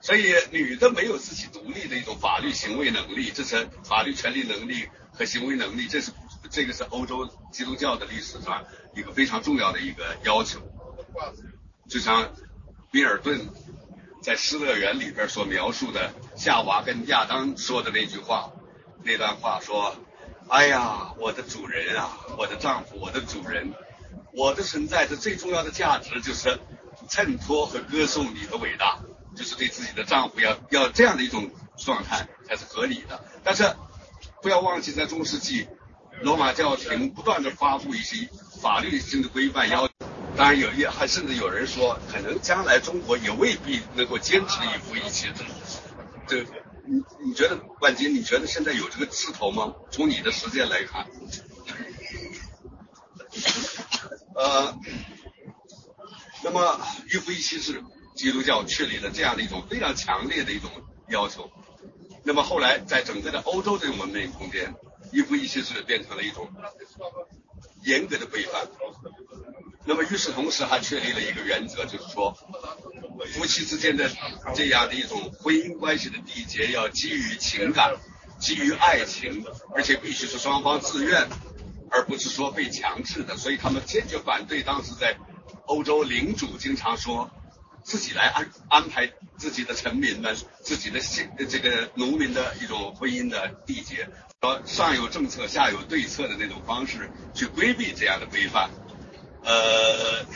[0.00, 6.12] 所以，女的没有自己独立的一种法律行为能力，这是法律权利能力和行为能力，这是
[6.48, 8.64] 这个是欧洲基督教的历史上
[8.94, 10.60] 一个非常重要的一个要求。
[11.88, 12.32] 就像
[12.92, 13.48] 米尔顿
[14.26, 18.50] 在《失乐园》里边所描述的夏娃跟亚当说的那句话。
[19.04, 19.94] 那段话说
[20.50, 23.72] ：“哎呀，我的主人啊，我的丈夫，我的主人，
[24.32, 26.58] 我的存在的最重要的价值就是
[27.08, 28.98] 衬托和歌颂你的伟大，
[29.36, 33.24] 就是对自己的丈夫要要这样的一种状态才是合理的。
[33.44, 33.76] 但是
[34.42, 35.68] 不要忘记，在中世纪，
[36.20, 38.28] 罗马教廷不断的发布一些
[38.60, 39.94] 法律性的规范要求。
[40.36, 45.44] 当然有也还甚至有人说，可能将来中国也未必能够坚持一夫一妻制。
[46.26, 46.44] 这。”
[46.88, 48.14] 你你觉得万金？
[48.14, 49.74] 你觉得现在有这个势头吗？
[49.90, 51.04] 从你的实践来看，
[54.36, 54.78] 呃，
[56.44, 56.80] 那么
[57.12, 57.82] 一夫一妻制，
[58.14, 60.70] 基督教确立了这样的一种非常强烈的一种
[61.08, 61.50] 要求。
[62.22, 64.72] 那么后来在整个的欧洲这种文明空间，
[65.10, 66.48] 一夫一妻制变成了一种
[67.82, 68.64] 严格的规范。
[69.86, 72.36] 那么与此同时，还确立了一个原则，就是说。
[73.32, 74.10] 夫妻之间的
[74.54, 77.96] 这样的一种婚姻关系的缔结，要基于情感，
[78.38, 79.42] 基于爱情，
[79.74, 81.26] 而且必须是双方自愿，
[81.90, 83.36] 而不是说被强制的。
[83.38, 85.16] 所以他们坚决反对当时在
[85.64, 87.30] 欧洲领主经常说
[87.82, 91.00] 自己来安安排自己的臣民们、自己的
[91.48, 94.06] 这个农民的一种婚姻的缔结，
[94.42, 98.68] 说上有政策，下有对策的那种方式去规避这样的规范，
[99.46, 100.26] 呃。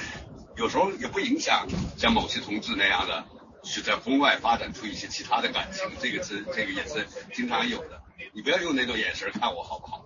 [0.56, 3.24] 有时候也不影响像某些同志那样的
[3.62, 8.02] 去在婚外发展出一些其他的感情，这个是这个也是经常有的。
[8.34, 10.04] 你不要用那种眼神看我好不好？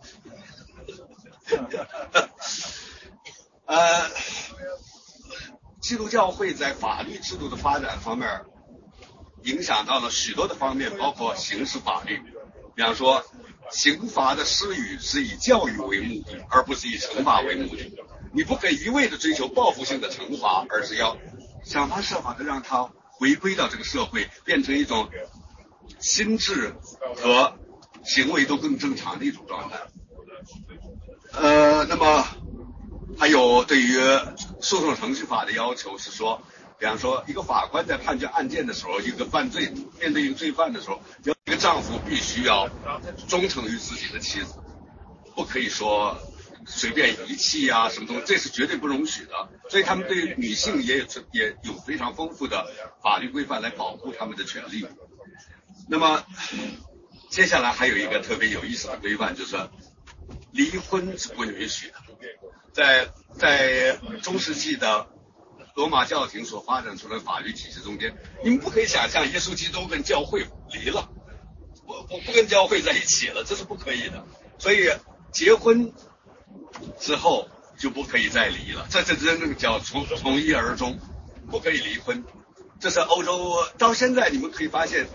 [3.66, 4.11] 呃，
[5.80, 8.44] 基督教会在法律制度的发展方面
[9.42, 12.22] 影响到了许多的方面，包括刑事法律。
[12.76, 13.24] 比方说，
[13.72, 17.92] 刑罚的施予是以教育为目的，而不是以惩罚为目的。
[18.35, 21.16] 你不可以一味的追求报复性的惩罚，而是要
[21.64, 25.09] 想方设法的让他回归到这个社会，变成一种
[26.01, 26.74] 心智
[27.16, 27.57] 和
[28.05, 29.78] 行为都更正常的一种状态。
[31.32, 32.26] 呃，那么
[33.18, 33.97] 还有对于
[34.61, 36.43] 诉讼程序法的要求是说，
[36.78, 42.68] 比方说一个法官在判决案件的时候，一个犯罪面对一个罪犯的时候，要一个丈夫必须要
[43.28, 44.55] 忠诚于自己的妻子，
[45.37, 46.16] 不可以说
[46.67, 49.49] 随便遗弃啊什么东西，这是绝对不容许的。
[49.69, 52.67] 所以他们对女性也有也有非常丰富的
[53.03, 54.87] 法律规范来保护他们的权利。
[55.89, 56.25] 那么
[57.29, 59.57] 接下来还有一个特别有意思的规范，就是
[60.53, 61.95] 离婚是不允许的。
[62.73, 63.09] 在
[63.39, 65.07] 在中世纪的
[65.77, 71.09] 罗马教廷所发展出的法律体系中间，你们不可以想象耶稣基督跟教会离了，
[71.87, 74.25] 不不不跟教会在一起了，这是不可以的。
[74.59, 74.89] 所以
[75.33, 75.93] 结婚
[76.98, 77.48] 之后
[77.78, 80.98] 就不可以再离了，这这真正叫从从一而终，
[81.50, 82.24] 不可以离婚。
[82.80, 85.07] 这是欧洲到现在你们可以发现，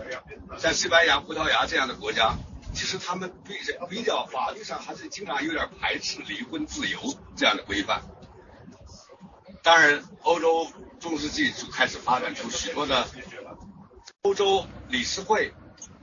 [0.58, 2.36] 像西班牙、葡萄牙这样的国家。
[2.72, 3.56] 其实他们比
[3.90, 7.00] 比较法律上还是经常有点排斥离婚自由
[7.36, 8.04] 这样的规范。
[9.64, 10.68] 当然，欧洲
[11.00, 13.08] 中世纪就开始发展出许多的
[14.22, 15.52] 欧洲理事会、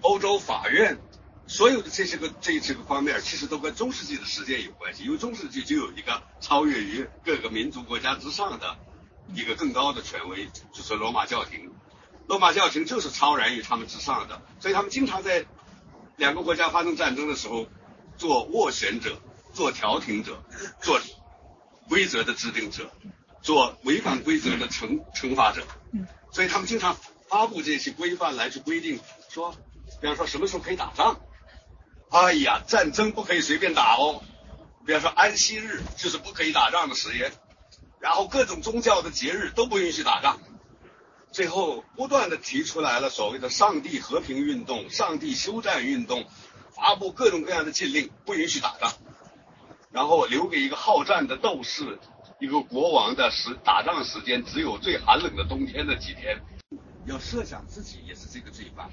[0.01, 0.99] 欧洲法院，
[1.47, 5.05] 所有的这些个这这个方面，其实都跟中世纪的时间有关系。
[5.05, 8.77] 因为中世纪就有一个超越于各个民族国家之上的
[9.35, 11.73] 一个更高的权威，就是罗马教廷。
[12.27, 15.47] 罗马教廷就是超然于他们之上的，所以他们经常在。
[16.19, 17.67] 两个国家发生战争的时候，
[18.17, 19.21] 做斡旋者、
[19.53, 20.43] 做调停者、
[20.81, 20.99] 做
[21.91, 22.91] 规则的制定者、
[23.43, 25.63] 做违反规则的惩惩罚者。
[26.33, 26.97] 所以他们经常
[27.29, 29.55] 发布这些规范来去规定，说，
[30.01, 31.21] 比方说什么时候可以打仗。
[32.11, 34.23] 哎呀，战争不可以随便打哦。
[34.87, 37.33] 比方说安息日就是不可以打仗的时间，
[37.99, 40.39] 然后各种宗教的节日都不允许打仗。
[41.33, 46.25] 最后不断的提出来了所谓的“上帝和平运动”“上帝休战运动”，
[46.71, 48.93] 发布各种各样的禁令，不允许打仗，
[49.91, 51.99] 然后留给一个好战的斗士、
[52.41, 56.41] 一个国王的时打仗时间只有最寒冷的冬天的几天。
[57.05, 58.89] 要设想自己也是这个罪犯，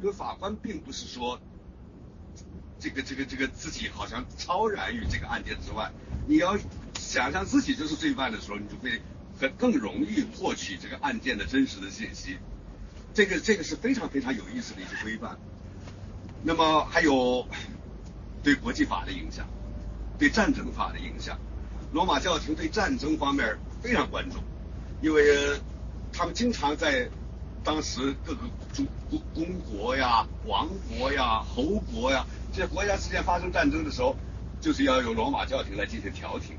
[0.00, 1.38] 因为法官并不是说
[2.84, 5.90] 这个这个这个自己好像超然于这个案件之外，
[6.26, 6.58] 你要
[6.98, 9.00] 想象自己就是罪犯的时候，你就会。
[9.36, 12.38] 更更容易获取这个案件的真实的信息，
[13.12, 15.36] 这个这个是非常非常有意思的一个规范。
[16.44, 17.44] 那么还有
[18.44, 19.44] 对国际法的影响，
[20.20, 21.36] 对战争法的影响。
[21.92, 24.36] 罗马教廷对战争方面非常关注，
[25.02, 25.60] 因为
[26.12, 27.10] 他们经常在
[27.64, 32.24] 当时各个诸公公国呀、王国呀、侯国呀
[32.56, 34.16] 这国家之间发生战争的时候，
[34.60, 36.56] 就是要由罗马教廷来进行调停。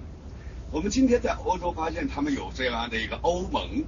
[0.69, 3.85] 我们今天在欧洲发现，他们有这样的一个欧盟，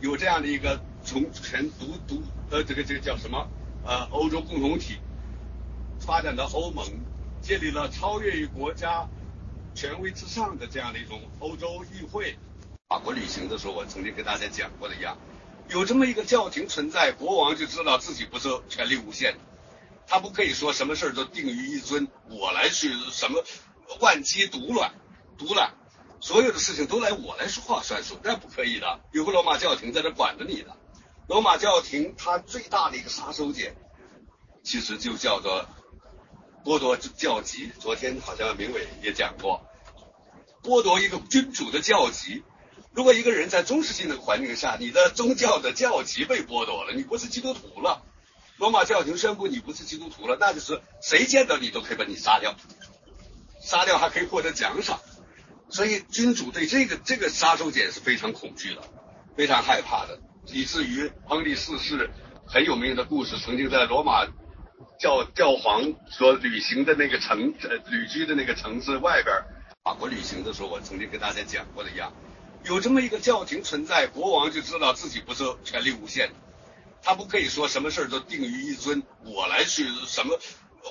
[0.00, 2.20] 有这样的一个从全独独
[2.50, 3.48] 呃这个这个叫什么
[3.84, 4.96] 呃欧洲共同体
[6.00, 6.84] 发展到欧盟，
[7.40, 9.08] 建立了超越于国家
[9.76, 12.36] 权威之上的这样的一种欧洲议会。
[12.88, 15.16] 法国旅行的时候，我曾经跟大家讲过的一样，
[15.68, 19.36] 有这么一个教廷存在，国王就知道自己不是权力无限，
[20.08, 23.44] 他不可以说什么事儿都定于一尊，我来去什么
[24.00, 24.94] 万机独揽
[25.36, 25.74] 独揽。
[26.20, 29.00] 所有的事情都来我来说话算数，那不可以的。
[29.12, 30.76] 有个罗马教廷在这管着你的。
[31.28, 33.74] 罗马教廷它最大的一个杀手锏，
[34.64, 35.66] 其实就叫做
[36.64, 37.70] 剥夺教籍。
[37.78, 39.62] 昨天好像明伟也讲过，
[40.62, 42.42] 剥夺一个君主的教籍。
[42.92, 48.02] 如果一个人在中世纪那个环境下，你的宗教的教籍被剥夺了，你不是基督徒了。
[48.58, 52.54] 罗马教廷宣布你不是基督徒了，那就是谁见到你都可以把你杀掉，
[53.62, 55.00] 杀掉还可以获得奖赏。
[55.70, 58.82] 所以君主对这个这个杀手锏是非常恐惧的，
[59.36, 62.10] 非常害怕的，以至于亨利四世
[62.46, 64.26] 很有名的故事，曾经在罗马
[64.98, 69.36] 教教皇所旅行的那个城呃旅居的那个城市外边，
[69.84, 72.12] 法国旅行的时候，我曾经跟大家讲过的一样，
[72.64, 76.32] 有这么一个教廷存在，国王就知道自己不是权力无限，
[77.02, 80.38] 他不可以说什么事儿都定于一尊，我来去什么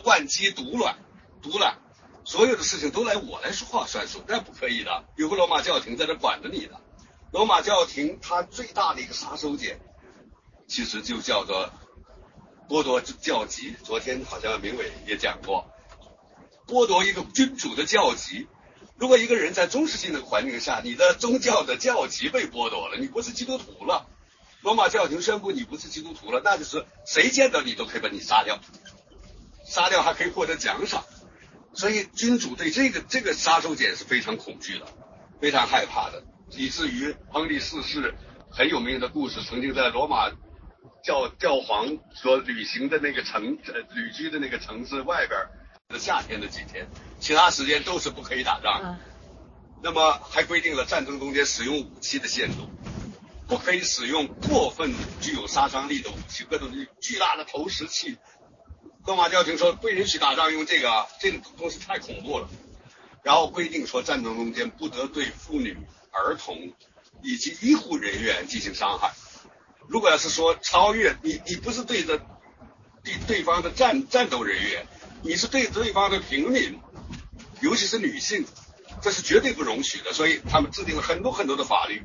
[0.03, 0.97] 万机独揽
[1.41, 1.79] 独揽。
[2.25, 5.05] 所有的事情都来我来说话算数，那不可以的。
[5.15, 6.81] 有个罗马教廷在这管着你的。
[7.31, 9.77] 罗马教廷它最大的一个杀手锏，
[10.67, 11.69] 其实就叫做
[12.67, 13.75] 剥夺教籍。
[13.83, 15.69] 昨天好像明伟也讲过，
[16.67, 18.47] 剥夺一个君主的教籍。
[18.97, 24.09] 如果一个人在中世纪那个环境下，你的宗教的教籍被剥夺了，你不是基督徒了。
[24.67, 28.59] 罗马教廷宣布你不是基督徒了，那就是谁见到你都可以把你杀掉，
[29.65, 31.05] 杀掉还可以获得奖赏。
[31.73, 34.85] 所以君主对这个这个杀手锏是非常恐惧的，
[35.39, 38.13] 非常害怕的，以至于亨利四世
[38.51, 40.29] 很有名的故事，曾经在罗马
[41.01, 45.39] 教教皇所旅行的那个城呃旅居的那个城市外边
[45.87, 46.89] 的夏天的几天，
[47.21, 48.99] 其他时间都是不可以打仗。
[49.81, 52.69] 那么还规定了战争中间使用武器的限度，
[53.47, 56.69] 不可以使用过分具有杀伤力的武器，各种
[56.99, 58.17] 巨大的投石器。
[59.05, 62.49] 罗马教廷说不允许打仗用这个，这个东西太恐怖了。
[63.23, 65.77] 然后规定说战争中间不得对妇女、
[66.11, 66.73] 儿童
[67.21, 69.13] 以及医护人员进行伤害。
[69.87, 72.19] 如果要是说超越你，你不是对着
[73.03, 74.85] 对对方的战战斗人员，
[75.23, 76.79] 你是对对方的平民，
[77.61, 78.45] 尤其是女性。
[78.99, 82.01] 这是绝对不容许的，所以他们制定了很多很多的法律。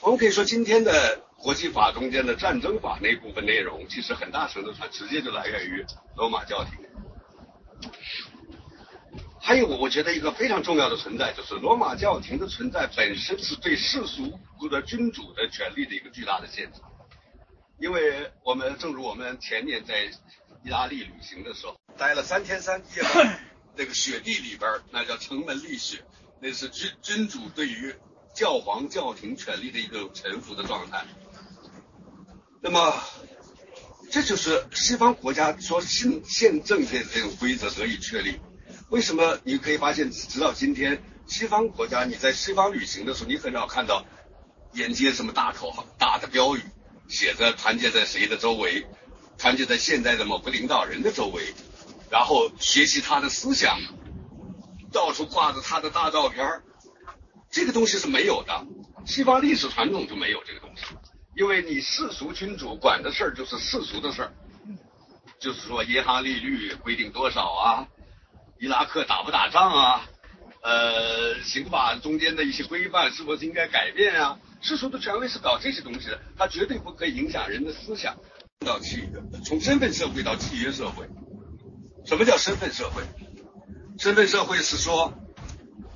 [0.00, 5.84] 我们可以说，今天的国际法中间的战争法那部分内容，其实很大程度上直接就来源于
[6.16, 6.72] 罗马教廷。
[9.40, 16.80] 还有，我觉得一个非常重要的存在，就是罗马教廷的存在本身是对世俗或者君主的权利的一个巨大的限制。
[17.78, 20.04] 因为我们正如我们前年在
[20.64, 23.02] 意大利旅行的时候，待了三天三夜。
[23.76, 26.04] 那个雪地里边，那叫城门立雪，
[26.40, 27.92] 那是君君主对于
[28.34, 31.04] 教皇教廷权力的一个臣服的状态。
[32.60, 32.94] 那么，
[34.10, 38.40] 这就是西方国家说宪宪政的这种规则得以确立。
[38.90, 44.04] 为什么你可以发现，直到今天，西方国家你在西方旅行的时候，你很少看到
[44.72, 46.62] 沿街什么大口号、大的标语，
[47.08, 48.86] 写着团结在谁的周围，
[49.38, 51.54] 团结在现在的某个领导人的周围。
[52.10, 53.78] 然后学习他的思想，
[54.92, 56.62] 到处挂着他的大照片
[57.54, 58.66] 这个东西是没有的。
[59.06, 60.82] 西方历史传统就没有这个东西，
[61.36, 64.32] 因为你世俗君主管的事儿就是世俗的事儿，
[65.38, 67.86] 就是说银行利率规定多少啊，
[68.58, 70.04] 伊拉克打不打仗啊，
[70.62, 74.36] 呃，刑法中间的一些规范是否应该改变啊？
[74.60, 78.16] 世俗的权威是搞这些东西的，它绝对不可以影响人的思想。
[78.66, 81.06] 到契约，从身份社会到契约社会。
[82.04, 83.04] 什么叫身份社会？
[83.96, 85.12] 身份社会是说，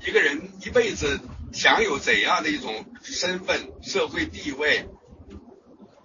[0.07, 1.19] 一个人一辈子
[1.53, 4.87] 享有怎样的一种身份、社会地位，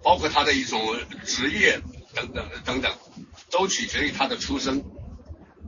[0.02, 1.80] 包括他的一种职业
[2.14, 2.92] 等等等等，
[3.50, 4.82] 都取决于他的出生。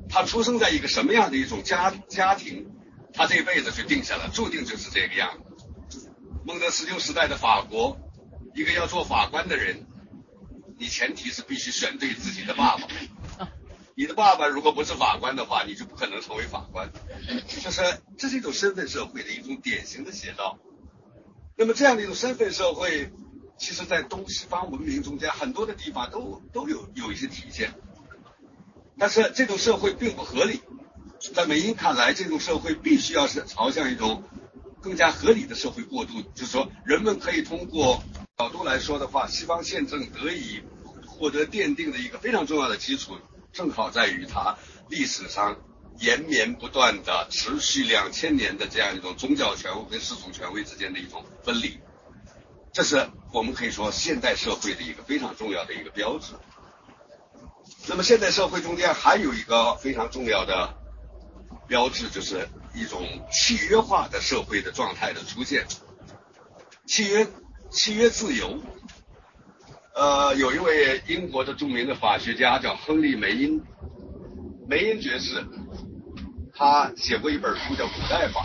[0.08, 2.66] 他出生在一个什么样的一种家家庭，
[3.12, 5.38] 他这一辈子就定下了，注定就是这个样。
[6.44, 7.98] 孟德斯鸠时代的法国，
[8.54, 9.86] 一个要做法官的人，
[10.78, 12.86] 你前提是必须选对自己的爸爸。
[13.98, 16.92] 你的爸爸如果不是法官的话，你就不可能成为法官。
[17.48, 17.80] 就是
[18.18, 20.58] 这是一种身份社会的一种典型的写照。
[21.56, 23.10] 那么这样的一种身份社会，
[23.56, 27.72] 其实在东西方文明中间很多的地方都都有有一些体现。
[28.98, 30.60] 但是这种社会并不合理，
[31.34, 34.24] 在美英看来，这种社会必须要是朝向一种
[34.82, 36.20] 更加合理的社会过渡。
[36.34, 38.04] 就是说，人们可以通过
[38.36, 40.60] 角度来说的话，西方宪政得以
[41.06, 43.16] 获得奠定的一个非常重要的基础。
[43.56, 44.58] 正好在于它
[44.90, 45.56] 历史上
[45.98, 51.80] 延绵不断的、持续两千年的这样一种宗教权威跟世俗权威之间的一种分离，
[52.70, 56.34] 这是我们可以说现代社会的一个非常重要的一个标志。
[57.86, 60.74] 那么现代社会中间还有一个非常重要的
[61.66, 63.02] 标志，就是一种
[63.32, 65.66] 契约化的社会的状态的出现。
[66.86, 67.26] 契约，
[67.70, 68.60] 契约自由。
[69.96, 73.62] 呃，有一位英国的著名的法学家叫亨利梅因，
[74.68, 75.42] 梅因爵士，
[76.54, 78.42] 他写过一本书叫《古代法》，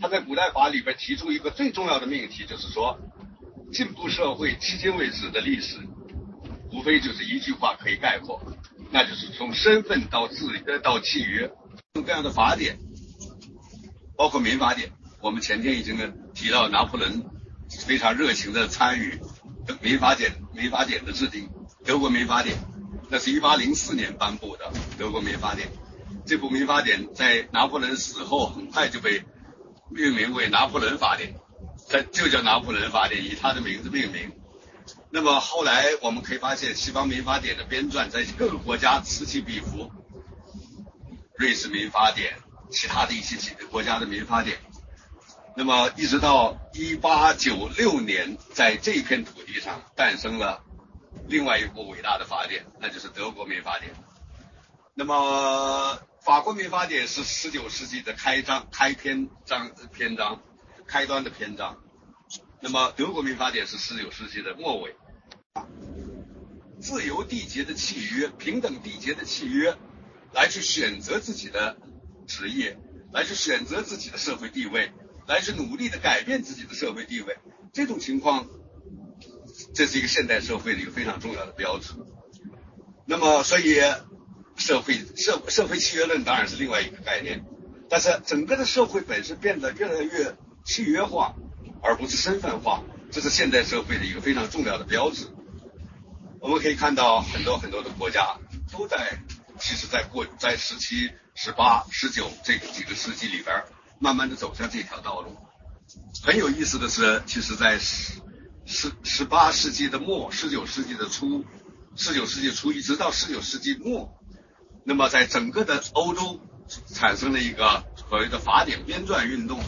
[0.00, 2.98] 他在《古代法》里边提出一个最重要的命题，就是说，
[3.72, 5.78] 进步社会迄今为止的历史，
[6.72, 8.42] 无非就是一句话可以概括，
[8.90, 11.52] 那就是从身份到自呃到契约，
[12.04, 12.76] 各样的法典，
[14.16, 15.96] 包括民法典，我们前天已经
[16.34, 17.24] 提到拿破仑
[17.86, 19.20] 非常热情的参与。
[19.80, 21.48] 民法典，民法典的制定，
[21.84, 22.56] 德国民法典，
[23.08, 25.70] 那是一八零四年颁布的德国民法典。
[26.26, 29.22] 这部民法典在拿破仑死后很快就被
[29.90, 31.34] 命名为拿破仑法典，
[31.90, 34.32] 它就叫拿破仑法典，以他的名字命名。
[35.10, 39.90] 那么后来我们可以发现，西方民法典的编撰在各个国家此起彼伏，
[41.36, 42.34] 瑞士民法典，
[42.70, 44.56] 其他的一些几个国家的民法典。
[45.56, 50.64] 那么，一直到一八九六年，在这片土地上诞生了
[51.28, 53.92] 另外一部伟大的法典，那就是德国民法典。
[54.94, 60.42] 那么，法国民法典是十九世纪的开章、开篇章、篇章、
[60.88, 61.78] 开端的篇章。
[62.60, 64.96] 那么，德国民法典是十九世纪的末尾。
[66.80, 69.76] 自由缔结的契约、平等缔结的契约，
[70.32, 71.76] 来去选择自己的
[72.26, 72.76] 职业，
[73.12, 74.92] 来去选择自己的社会地位。
[75.26, 77.36] 来去努力的改变自己的社会地位，
[77.72, 78.46] 这种情况，
[79.74, 81.92] 这是一个现代社会的一个非常重要的标志。
[83.06, 83.80] 那么，所以
[84.56, 87.44] 社会社社会契约论当然是另外一个概念。
[87.88, 91.34] 但是整个的社会本身变得越来越契约化，
[91.82, 95.28] 而不是身份化，这是现代社会的一个非常重要的标志。
[96.40, 98.36] 我们可以看到很多很多的国家
[98.72, 99.18] 都在，
[99.60, 103.62] 其实，在过在十七、十八、十九这几个世纪里边，
[103.98, 105.36] 慢慢的走向这条道路。
[106.22, 108.20] 很有意思的是，其实，在十
[108.64, 111.44] 十十八世纪的末，十九世纪的初，
[111.94, 114.14] 十九世纪初一直到十九世纪末，
[114.84, 116.40] 那么在整个的欧洲
[116.88, 119.60] 产生了一个所谓的法典编撰运动，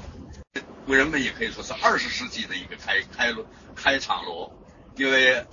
[0.86, 3.34] 人们也可以说是二十世纪的一个开开
[3.74, 4.50] 开场罗，
[4.96, 5.46] 因为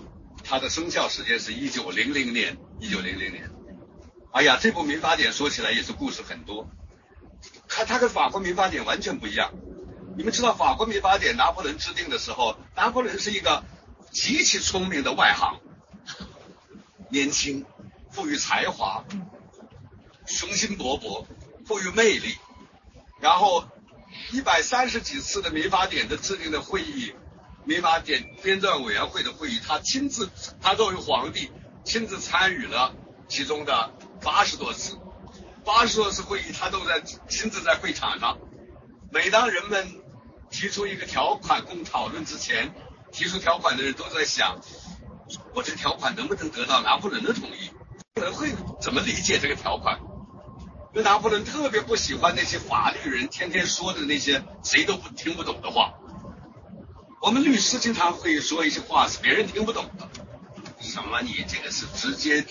[0.43, 3.49] 它的生效时间是一九零零年，一九零零年。
[4.31, 6.67] 哎呀，这部民法典说起来也是故事很多，
[7.75, 9.51] 它它跟法国民法典完全不一样。
[10.15, 13.63] 你们知道法国民法典拿破仑制定的时候，拿破仑是一个
[14.11, 15.59] 极其聪明的外行，
[17.09, 17.65] 年轻，
[18.11, 19.03] 富于才华，
[20.27, 21.25] 雄心勃勃，
[21.65, 22.37] 富于魅力。
[23.19, 23.65] 然后
[24.31, 27.15] 一百三十几次的民法典的制定的会议，
[27.65, 30.29] 民法典编撰委员会的会议，他亲自，
[30.61, 31.49] 他作为皇帝
[31.83, 32.93] 亲自参与了
[33.27, 34.99] 其中的八十多次，
[35.65, 38.37] 八十多次会议他都在亲自在会场上。
[39.11, 39.87] 每当人们
[40.49, 42.73] 提出一个条款供讨论之前，
[43.11, 44.59] 提出条款的人都在想，
[45.53, 47.71] 我这条款能不能得到拿破仑的同意？
[48.19, 48.51] 人会
[48.81, 49.99] 怎么理解这个条款？
[50.93, 55.93] 因为拿破仑特别不喜欢那些法律人天天说的那些谁都不听不懂的话。
[57.21, 60.07] 我们律师经常会说一些话是别人听不懂的，
[60.79, 62.45] 什么你这个是直接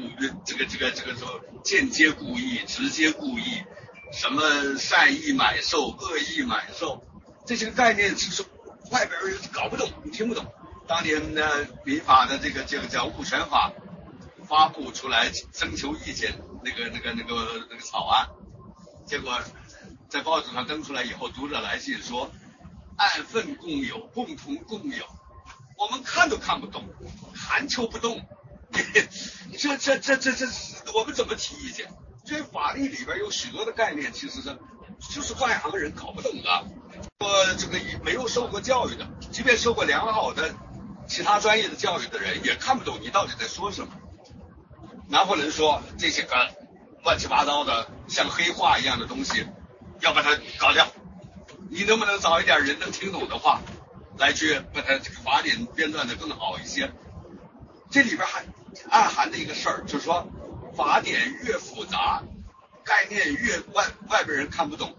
[0.44, 3.62] 这个这个这个说间接故意，直接故意。
[4.12, 7.02] 什么善意买受、恶意买受，
[7.46, 8.44] 这些概念是是
[8.92, 10.46] 外边人搞不懂，你听不懂。
[10.86, 11.42] 当年呢，
[11.84, 13.72] 民法的这个这个叫物权法
[14.46, 16.32] 发布出来征求意见，
[16.62, 18.28] 那个那个那个那个草案，
[19.04, 19.40] 结果
[20.08, 22.30] 在报纸上登出来以后，读者来信说，
[22.96, 25.04] 按份共有，共同共有，
[25.76, 26.84] 我们看都看不懂，
[27.34, 28.24] 含羞不动，
[29.58, 30.46] 这这这这这，
[30.94, 31.88] 我们怎么提意见？
[32.24, 34.58] 这法律里边有许多的概念，其实是
[35.14, 36.64] 就是外行人搞不懂的。
[37.20, 40.54] 说这个没有受过教育的，即便受过良好的
[41.06, 43.92] 其他专业的教育的人，也看不懂你到底在说什么。
[45.08, 46.34] 拿破仑说这些个
[47.04, 49.46] 乱七八糟的像黑话一样的东西，
[50.00, 50.86] 要把它搞掉。
[51.70, 53.60] 你能不能找一点人能听懂的话，
[54.18, 56.90] 来去把它这个法典编撰的更好一些？
[57.90, 58.44] 这里边还
[58.90, 60.28] 暗含的一个事儿，就是说。
[60.76, 62.24] 法典越复杂，
[62.84, 64.96] 概念越外外边人看不懂，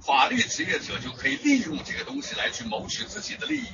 [0.00, 3.66] 法律职业者就可以利用这个东西来去谋取自己的利益，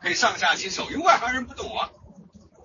[0.00, 1.90] 可以上下其手，因为外行人不懂啊。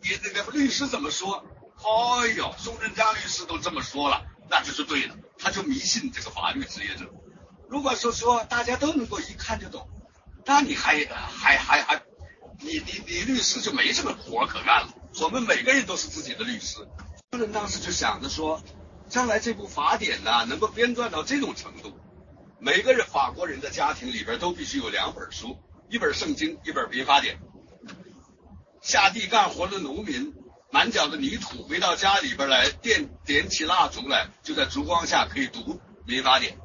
[0.01, 1.45] 你那个律师怎么说？
[1.76, 5.17] 哎呦，宋振江律师都这么说了，那就是对的。
[5.38, 7.11] 他就迷信这个法律职业者。
[7.67, 9.89] 如果说说大家都能够一看就懂，
[10.45, 12.01] 那你还还还还，
[12.61, 14.93] 你你你律师就没什么活可干了。
[15.22, 16.80] 我们每个人都是自己的律师。
[17.32, 18.61] 人当时就想着说，
[19.09, 21.97] 将来这部法典呢，能够编撰到这种程度，
[22.59, 25.57] 每个人法国人的家庭里边都必须有两本书，
[25.89, 27.39] 一本圣经，一本民法典。
[28.82, 30.34] 下地干活的农民，
[30.72, 36.57] 满脚的泥土，回到家里边来，点点起蜡烛来，就在烛光下可以读民法典。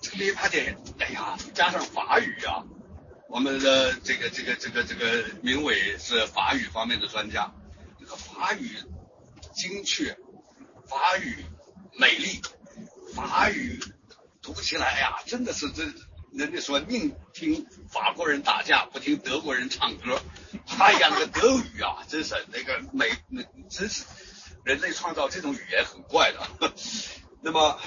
[0.00, 2.64] 这个民法典，哎呀，加上法语啊，
[3.28, 7.52] 我们的这个这个这个这个民委是法语方面的专家，
[8.16, 8.76] 法语。
[9.54, 10.16] 精确，
[10.86, 11.44] 法语
[11.98, 12.40] 美丽，
[13.14, 13.78] 法语
[14.40, 15.82] 读起来呀，真的是这
[16.32, 20.18] 人家说宁听法国人打架，不听德国人唱歌。
[20.78, 24.04] 哎呀，那个德语啊，真是那个美，那真是
[24.64, 26.70] 人类创造这种语言很怪的。
[27.42, 27.78] 那么，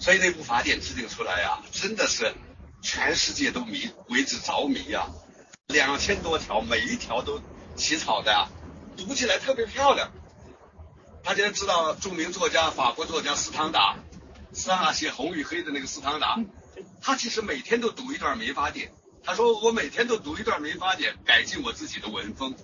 [0.00, 2.34] 所以那部法典制定出来呀，真的是
[2.82, 5.06] 全世界都迷为之着迷呀。
[5.68, 7.40] 两千多条，每一条都
[7.76, 8.48] 起草的呀，
[8.98, 10.10] 读起来特别漂亮。
[11.22, 13.96] 大家知道著名作家法国作家斯汤达，
[14.52, 16.38] 斯汤达写《红与黑》的那个斯汤达，
[17.00, 18.92] 他其实每天都读一段民法典。
[19.22, 22.56] 他说我每天都读一段民法典，改进我自己的文风。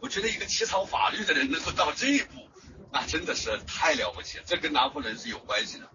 [0.00, 2.48] 我觉得一个起草法律的人能够到这一步，
[2.90, 4.44] 那真的是太了不起了。
[4.46, 5.88] 这跟拿破仑是有关系的，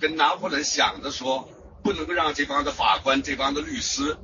[0.00, 1.48] 跟拿破仑想着说
[1.84, 4.16] 不能够让这帮的法官、这帮的律师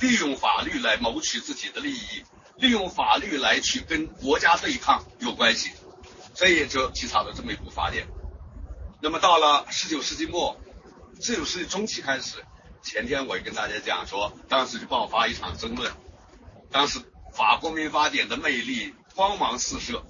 [0.00, 2.24] 利用法律来谋取自己的利益，
[2.62, 5.72] 利用法律来去跟国家对抗有关系。
[6.34, 8.06] 所以就起草了这么一部法典。
[9.02, 10.56] 那么到了十九世纪末，
[11.20, 12.42] 十九世纪中期开始，
[12.82, 15.92] 前天我也跟大家讲说，当时就爆发一场争论。
[16.70, 17.00] 当时
[17.34, 20.02] 法国民法典的魅力光芒四射，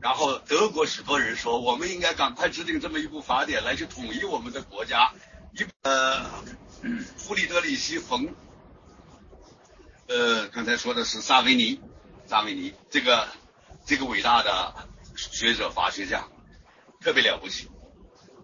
[0.00, 5.10] 然后德国许多人说，我们应该赶快制定这么一部法典来去统一我们的国家。
[5.54, 6.24] 一呃，
[7.16, 8.28] 弗里德里希·冯，
[10.12, 11.80] 呃，刚才说的是萨维尼，
[12.26, 13.28] 萨维尼这个
[13.86, 14.74] 这个伟大的
[15.16, 16.28] 学者法学家，
[17.00, 17.70] 特别了不起。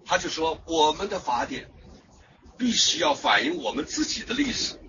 [0.06, 1.70] 他就说，我们的法典
[2.56, 4.80] 必须要反映我们自己的历史，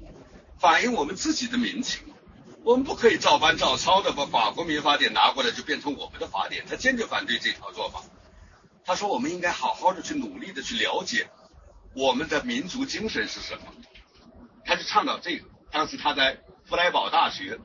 [0.57, 2.01] 反映我们自己的民情。
[2.63, 8.03] 我们不可以照搬照抄的把法国民法典拿过来就变成我们的法典，他坚决反对这条做法。
[8.85, 11.29] 他说，我们应该好好的去努力的去了解
[11.93, 13.63] 我们的民族精神是什么。
[14.63, 15.45] 他就倡导这个。
[15.71, 16.39] 当时他在
[16.69, 17.57] 弗莱堡大学，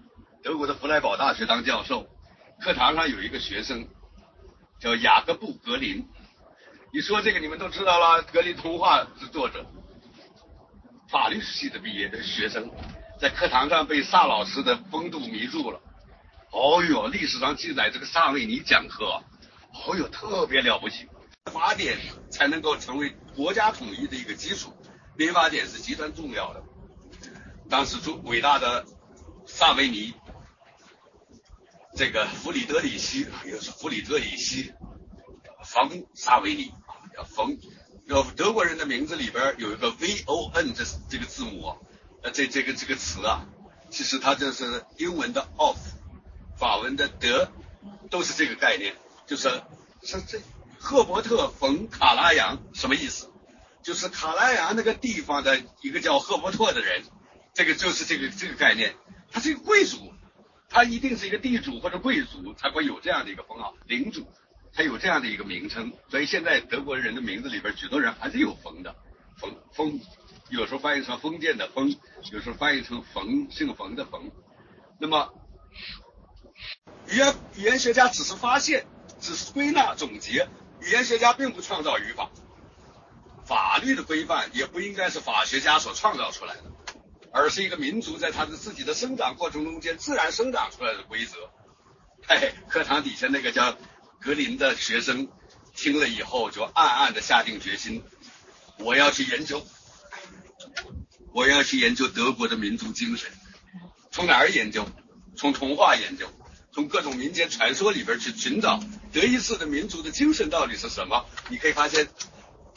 [0.43, 2.09] 德国的弗莱堡大学当教授，
[2.59, 3.87] 课堂上有一个学生
[4.81, 6.09] 叫雅各布·格林。
[6.91, 9.67] 一说这个你们都知道了，格林童话是作者，
[11.11, 12.71] 法律系的毕业的学生。
[13.21, 15.79] 在课堂上被萨老师的风度迷住了。
[16.51, 19.05] 哦哟，历史上记载这个萨维尼讲课，
[19.87, 21.07] 哦哟，特别了不起。
[21.53, 21.99] 法典
[22.31, 24.73] 才能够成为国家统一的一个基础，
[25.15, 26.63] 民法典是极端重要的。
[27.69, 28.85] 当时中伟大的
[29.57, 30.13] 萨维尼，
[31.95, 34.75] 这个弗里德里希，又是弗里德里希，
[35.65, 36.73] 冯萨维尼，
[37.15, 37.57] 叫冯，
[38.07, 41.77] 要德国人的名字里边有一个 V O N 这这个字母。
[42.25, 43.47] 呃，这这个这个词啊，
[43.91, 45.79] 其实它就是英文的 of，
[46.59, 47.53] 法文的德，
[48.11, 49.63] 都是这个概念，就是
[50.03, 50.41] 是这
[50.81, 53.31] 赫伯特·冯·卡拉扬什么意思？
[53.85, 57.05] 就是卡拉扬那个地方的一个叫赫伯特的人，
[57.53, 58.97] 这个就是这个这个概念。
[59.35, 60.15] 他是一个贵族，
[60.69, 64.29] 他一定是一个地主或者贵族才会有这样的一个封号，领主
[64.73, 65.93] 才有这样的一个名称。
[66.09, 68.95] 所以现在德国人的名字里边，许多人还是有冯的，
[69.37, 70.01] 冯冯。
[70.51, 71.97] 有时候翻译成封建的封，
[72.31, 74.31] 有时候翻译成冯姓冯的冯。
[75.01, 75.35] 那么，
[77.09, 78.87] 语言语言学家只是发现，
[79.19, 80.49] 只是归纳总结，
[80.81, 82.31] 语言学家并不创造语法。
[83.45, 86.63] 法律的规范也不应该是法学家所创造出来的，
[87.35, 91.51] 而是一个民族在他的自己的生长过程中间自然生长出来的规则。
[92.29, 93.77] 嘿，课堂底下那个叫
[94.21, 95.29] 格林的学生
[95.75, 98.05] 听了以后，就暗暗的下定决心，
[98.79, 99.67] 我要去研究。
[101.33, 103.29] 我要去研究德国的民族精神，
[104.13, 104.87] 从哪儿研究？
[105.37, 106.29] 从童话研究，
[106.73, 108.79] 从各种民间传说里边去寻找
[109.13, 111.27] 德意志的民族的精神到底是什么？
[111.49, 112.09] 你可以发现，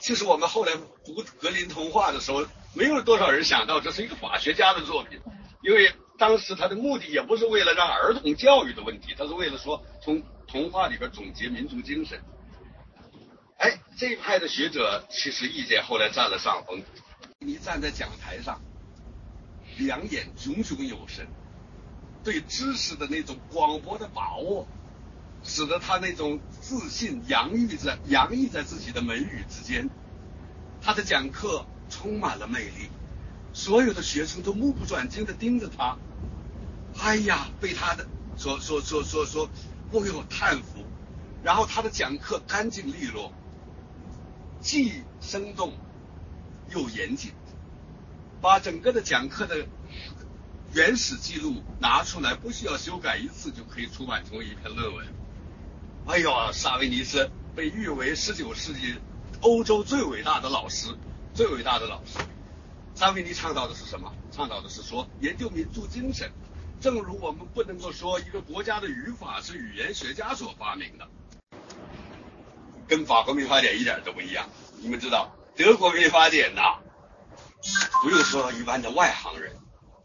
[0.01, 0.73] 其实我们后来
[1.05, 2.47] 读格林童话的时候，
[2.77, 5.19] 没有多少人想到这是一个法学家的作品，
[5.63, 12.21] 因为当时他的目的也不是为了让儿童教育的问题，他是为了说从童话里边总结民族精神。
[13.57, 16.83] 哎，这一派的学者其实意见后来占了上风。
[17.39, 18.61] 你站在讲台上，
[19.79, 21.25] 两眼炯炯有神，
[22.23, 24.67] 对知识的那种广博的把握，
[25.43, 29.89] 使得他那种自信洋溢在洋溢在自己的眉宇之间。
[30.79, 32.89] 他的讲课充满了魅力，
[33.53, 35.97] 所有的学生都目不转睛的盯着他。
[36.99, 39.49] 哎呀，被他的所所所所所，
[39.91, 40.85] 哦哟叹服。
[41.43, 43.31] 然后他的讲课干净利落，
[44.61, 45.73] 既生动。
[46.69, 47.31] 又严谨，
[48.41, 49.65] 把整个的讲课的
[50.73, 55.07] 原始记录拿出来，不需要修改一次就可以出版成为一篇论文。
[56.07, 58.95] 哎呦，萨维尼斯被誉为十九世纪
[59.39, 60.89] 欧洲最伟大的老师，
[61.38, 62.18] 最伟大的老师。
[62.95, 64.11] 萨维尼倡导的是什么？
[64.31, 66.31] 倡导的是说研究民族精神。
[66.81, 71.07] 正如我们不能够说一个国家的语法是语言学家所发明的，
[72.88, 74.49] 跟法国民法典一点都不一样。
[74.80, 75.31] 你们知道？
[75.55, 76.80] 德国民法典呐，
[78.01, 79.55] 不用说一般的外行人，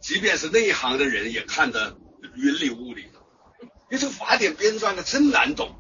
[0.02, 1.96] 即便是内行的人也看得
[2.34, 3.20] 云里雾里的。
[3.62, 5.74] 因为这个法典编撰的真难懂，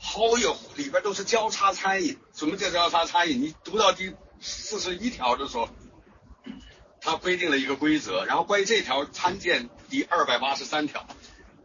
[0.00, 2.18] 好有里边都是交叉参与。
[2.34, 3.34] 什么叫交叉参与？
[3.34, 5.68] 你读到第四十一条的时候，
[7.00, 11.06] 他规定了一个规则，然后关于这条参见第二百八十三条。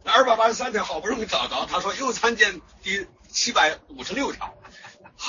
[0.04, 4.54] 那二百八十三条好不容易找着，他说又参见第七百五十六条。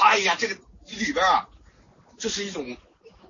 [0.02, 0.56] 哎呀，这个
[0.86, 1.50] 里边啊。
[2.20, 2.76] 这是一种，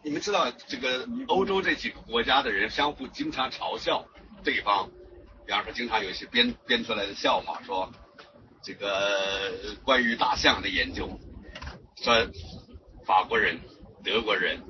[0.02, 4.08] 你们知道，这个欧洲这几个国家的人相互经常嘲笑
[4.46, 4.90] 对方，
[5.46, 7.92] 比方说经常有一些编编出来的笑话，说
[8.64, 11.20] 这个关于大象的研究，
[12.02, 12.30] 说
[13.06, 13.60] 法国人、
[14.08, 14.64] 德国人、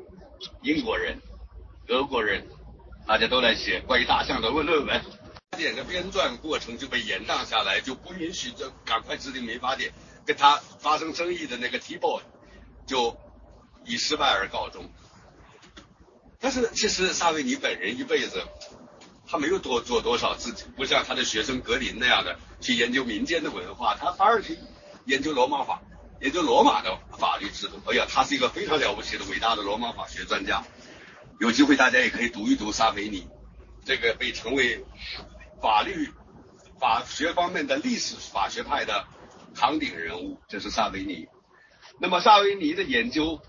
[0.64, 1.22] 英国人、
[1.86, 2.44] 德国人，
[3.06, 5.00] 大家都来写关于大象的论论文，
[5.52, 9.94] 法典的编撰过程就被延宕下来，就不允许这赶快制定民法典，
[10.26, 12.24] 跟他发生争议的那个 T boy
[12.88, 13.16] 就。
[13.90, 14.84] 以失败而告终。
[16.42, 18.44] 但是其实萨维尼本人一辈子，
[19.26, 24.58] 他没有多做多少自己，不像他的学生格林那样的去研究民间的文化，他反而去
[25.06, 25.82] 研究罗马法，
[26.22, 27.80] 研究罗马的法律制度。
[27.86, 30.64] 哎呀，他是一个非常了不起的伟大的罗马法学专家。
[31.40, 33.28] 有机会大家也可以读一读萨维尼，
[33.86, 34.84] 这个被称为
[35.62, 36.10] 法律
[36.80, 39.06] 法学方面的历史法学派的
[39.54, 41.28] 扛鼎人物，这是萨维尼。
[42.00, 43.40] 那么萨维尼的研究，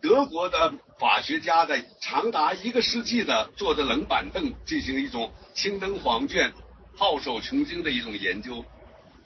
[0.00, 6.54] 德国的法学家在长达一个世纪的坐着冷板凳进行一种青灯黄卷、
[6.96, 8.64] 皓首穷经的一种研究，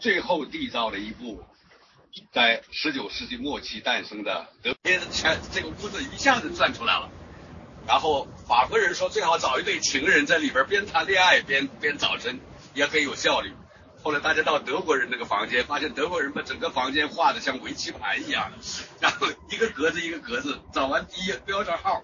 [0.01, 1.41] 最后缔造了一部
[2.33, 4.75] 在十九世纪末期诞生的德
[5.11, 7.11] 全这个屋子一下子转出来了。
[7.87, 12.39] 然后法国人说最好找一对情人在里边边谈恋爱边边找针，
[12.75, 13.53] 也很有效率。
[14.03, 18.51] 后来大家到德国人那个房间，发现德国人把整个房间画的像围棋盘一样，
[18.99, 22.03] 然后一个格子一个格子，找完第一标上号，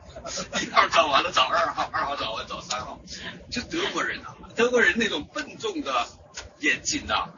[0.61, 3.01] 一号找完了找二号，二号找完找三号。
[3.51, 6.07] 这德国人呐，德国人那种笨重的
[6.59, 7.31] 严谨呐，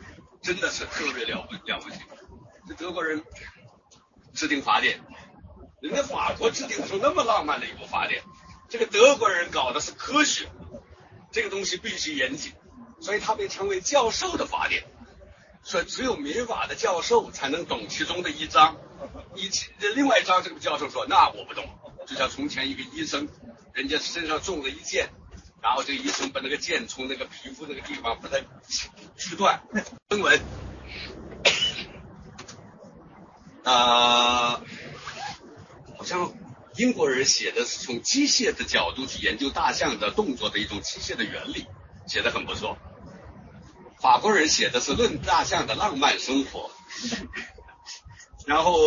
[0.42, 1.96] 真的是特别了不了不起。
[2.68, 3.24] 这德国人
[4.34, 5.00] 制定法典。
[5.80, 8.22] 人家法国制定出那么浪漫的一部法典，
[8.68, 10.48] 这个德国人搞的是科学，
[11.30, 12.52] 这个东西必须严谨，
[13.00, 14.84] 所以他被称为教授的法典。
[15.64, 18.76] 说只有民法的教授才能懂其中的一章，
[19.36, 19.48] 一
[19.94, 21.64] 另外一章这个教授说那我不懂，
[22.06, 23.28] 就像从前一个医生，
[23.72, 25.10] 人家身上中了一箭，
[25.62, 28.38] 然后这个医生把那个箭从那个皮肤那个地方把它
[29.16, 29.62] 锯断，
[30.08, 30.40] 分文。
[33.72, 34.60] 啊。
[35.96, 36.32] 好像
[36.76, 41.66] 英国人写的是从机械的角度去研究大象的动作的一种机械的原理，
[42.06, 42.78] 写的很不错。
[44.00, 46.70] 法国人写的是论大象的浪漫生活，
[48.46, 48.80] 然后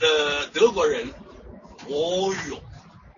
[0.00, 1.12] 呃德国人，
[1.86, 2.62] 哦哟，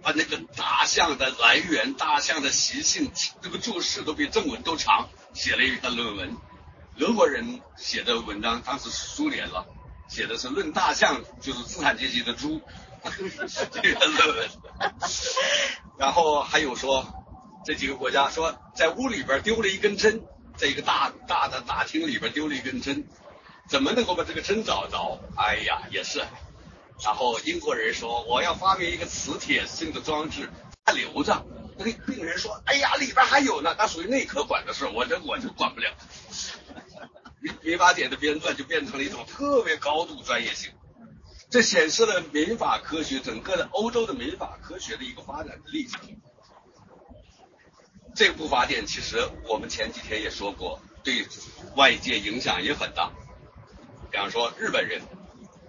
[0.03, 6.37] 把那个大象的来源、大象的习性，这个注释都比正文都长，写了一篇论文。
[6.99, 9.65] 俄国人写的文章当时苏联了。
[10.13, 12.61] 写的是论大象，就是资产阶级的猪，
[13.73, 14.51] 这个论文。
[15.99, 17.07] 然后还有说，
[17.65, 20.21] 这几个国家说在屋里边丢了一根针，
[20.55, 23.07] 在一个大大的大厅里边丢了一根针，
[23.71, 25.19] 怎么能够把这个针找着？
[25.35, 26.23] 哎呀，也是。
[27.03, 30.51] 然后英国人说我要发明一个磁铁性的装置，
[30.85, 31.43] 它留着。
[31.79, 35.91] 那个病人说，哎呀，里边还有呢，那属于内科管的事，我这我就管不了。
[37.43, 40.71] 民 民法典的编撰就变成了一种特别高度专业性，
[41.51, 46.01] 这显示了民法科学整个的欧洲的民法科学的一个发展的历程。
[48.15, 51.27] 这部法典其实我们前几天也说过，对
[51.77, 53.11] 外界影响也很大。
[54.11, 55.03] 比方说日本人，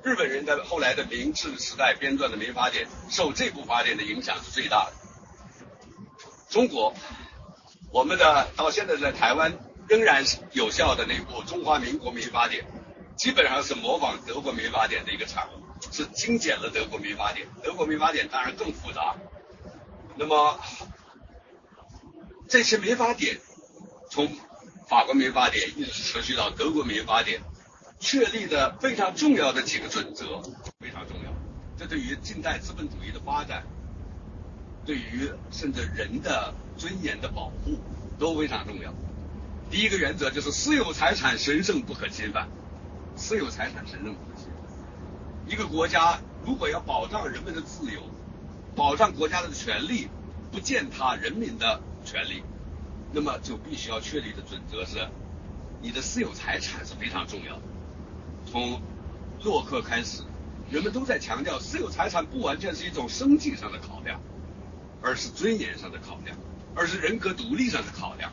[0.04, 4.94] 日本人在后来的明治时代编撰的民法典，受这部法典的影响是最大的。
[6.50, 6.94] 中国，
[7.92, 9.58] 我们的到现在在台湾。
[9.88, 12.64] 仍然是有效的那部《中华民国民法典》，
[13.16, 17.48] 基本上是模仿德国民法典的一个产物，是精简了德国民法典。
[17.64, 19.16] 德国民法典当然更复杂。
[20.16, 20.60] 那么
[22.48, 23.40] 这些民法典
[24.10, 24.30] 从
[24.88, 27.42] 法国民法典一直持续到德国民法典，
[28.00, 30.42] 确立的非常重要的几个准则
[30.80, 31.34] 非常重要。
[31.78, 33.64] 这对于近代资本主义的发展，
[34.86, 37.80] 对于甚至人的尊严的保护
[38.20, 38.94] 都非常重要。
[39.74, 42.48] 第一个原则就是私有财产神圣不可侵犯，
[43.16, 45.52] 私有财产神圣不可侵犯。
[45.52, 48.00] 一个国家如果要保障人们的自由，
[48.76, 50.10] 保障国家的权利，
[50.52, 52.44] 不践踏人民的权利，
[53.12, 55.10] 那么就必须要确立的准则是，
[55.82, 57.64] 你的私有财产是非常重要的。
[58.46, 58.80] 从
[59.44, 60.22] 洛克开始，
[60.70, 64.22] 人们都在强调私有财产不完全是一种生计上的考量，
[65.02, 66.38] 而是尊严上的考量，
[66.76, 68.32] 而是人格独立上的考量。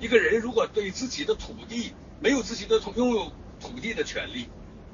[0.00, 4.48] 一个人如果对自己的土地没有自己的土拥有土地的权利，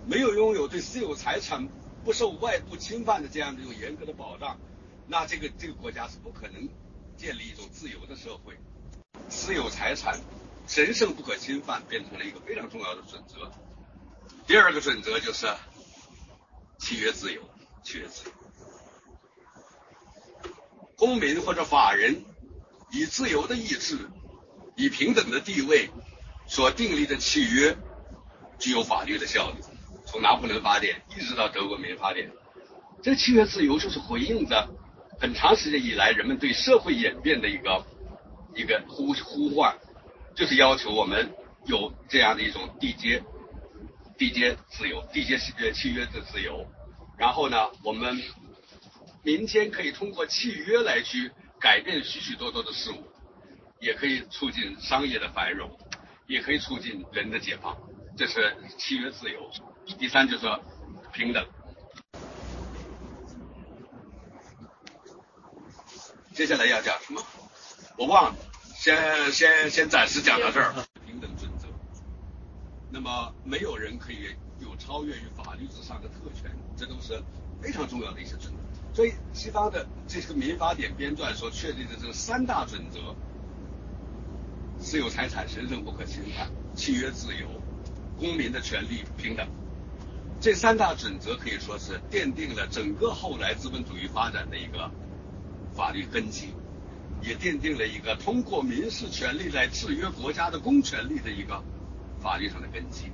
[0.05, 1.69] 没有拥有对私有财产
[2.05, 4.59] 不受外部侵犯的这样的一种严格的保障，
[5.07, 6.69] 那这个这个国家是不可能
[7.17, 8.59] 建立一种自由的社会。
[9.29, 10.21] 私有财产
[10.67, 13.49] 神圣不可侵犯，变成了一个非常重要的准则。
[14.45, 15.47] 第二个准则就是
[16.81, 17.41] 契约自由，
[17.85, 18.33] 契约自由。
[20.97, 22.25] 公民或者法人
[22.91, 24.11] 以自由的意志。
[24.77, 25.91] 以平等的地位
[26.47, 27.77] 所订立的契约
[28.59, 29.57] 具有法律的效力。
[30.07, 32.31] 从拿破仑法典一直到德国民法典，
[33.03, 34.69] 这个契约自由就是回应着
[35.19, 37.85] 很长时间以来人们对社会演变的一个
[38.55, 39.77] 一个呼呼唤，
[40.37, 41.35] 就是要求我们
[41.65, 43.21] 有这样的一种缔结
[44.17, 46.65] 缔结自由、缔结契约契约的自由。
[47.19, 48.23] 然后呢，我们
[49.25, 53.03] 民间可以通过契约来去改变许许多多的事物。
[53.81, 55.71] 也可以促进商业的繁荣，
[56.27, 57.77] 也可以促进人的解放。
[58.17, 59.51] 这是契约自由。
[59.99, 60.47] 第三就是
[61.13, 61.47] 平等。
[66.33, 67.23] 接下来要讲什么？
[67.99, 68.37] 我忘了，
[68.75, 70.75] 先先先暂时讲到这儿。
[71.07, 71.67] 平等准则。
[72.91, 77.23] 那么没有人可以有超越于法律之上的特权，这都是
[77.63, 78.95] 非常重要的一些准则。
[78.95, 83.15] 所以西方的这个民法典编撰所确立的这三大准则：
[84.79, 87.47] 私有财产神圣不可侵犯、契约自由、
[88.19, 89.47] 公民的权利平等。
[90.41, 94.91] 这三大准则可以说是奠定了整个后来资本主义发展的一个
[95.75, 96.51] 法律根基，
[97.23, 101.63] 也奠定了一个通过民事权利来制约国家的公权力的一个
[102.21, 103.11] 法律上的根基。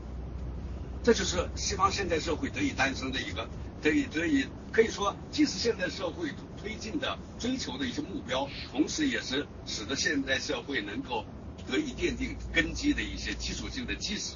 [1.03, 3.49] 这就是西方现代社会得以诞生的一个。
[3.81, 11.25] 得以得以可以说，既是现代社会推进的追求的一些目标，同时也是使得现代社会能够
[11.71, 14.35] 得以奠定根基的一些基础性的基石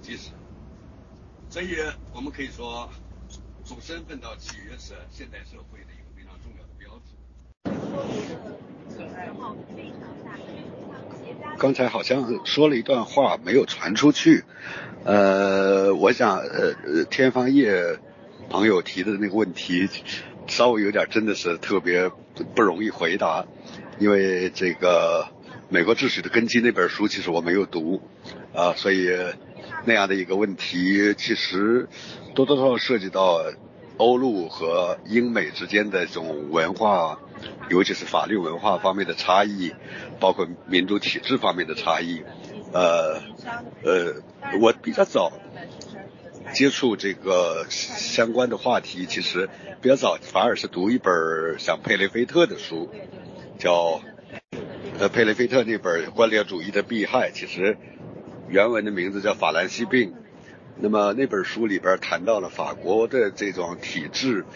[0.00, 0.30] 基石。
[1.50, 1.76] 所以，
[2.12, 2.88] 我们可以说，
[3.64, 7.14] 从身份到契约是现代社会的一个非常重要的标志。
[11.58, 14.44] 刚才好像说了一段话没有传出去，
[15.04, 17.98] 呃，我想，呃，天方夜。
[18.50, 19.88] 朋友提的那个问题，
[20.46, 22.10] 稍微有点真的是特别
[22.54, 23.46] 不容易回答，
[23.98, 25.26] 因为这个
[25.68, 28.00] 《美国秩序的根基》那本书其实我没有读，
[28.54, 29.08] 啊，所以
[29.84, 31.88] 那样的一个问题，其实
[32.34, 33.40] 多多少少涉及到
[33.96, 37.18] 欧陆和英美之间的这种文化，
[37.70, 39.72] 尤其是法律文化方面的差异，
[40.20, 42.22] 包括民主体制方面的差异，
[42.72, 43.20] 呃
[43.82, 44.14] 呃，
[44.60, 45.32] 我比较早。
[46.52, 49.48] 接触这个相关的话题，其实
[49.80, 51.12] 比较早，反而是读一本
[51.58, 52.90] 像佩雷菲特的书，
[53.58, 54.02] 叫
[55.04, 57.76] 呃佩雷菲特那本《官僚主义的弊害》，其实
[58.48, 60.12] 原文的名字叫《法兰西病》。
[60.80, 64.46] 那么那本书里边谈到了法国的这种体制，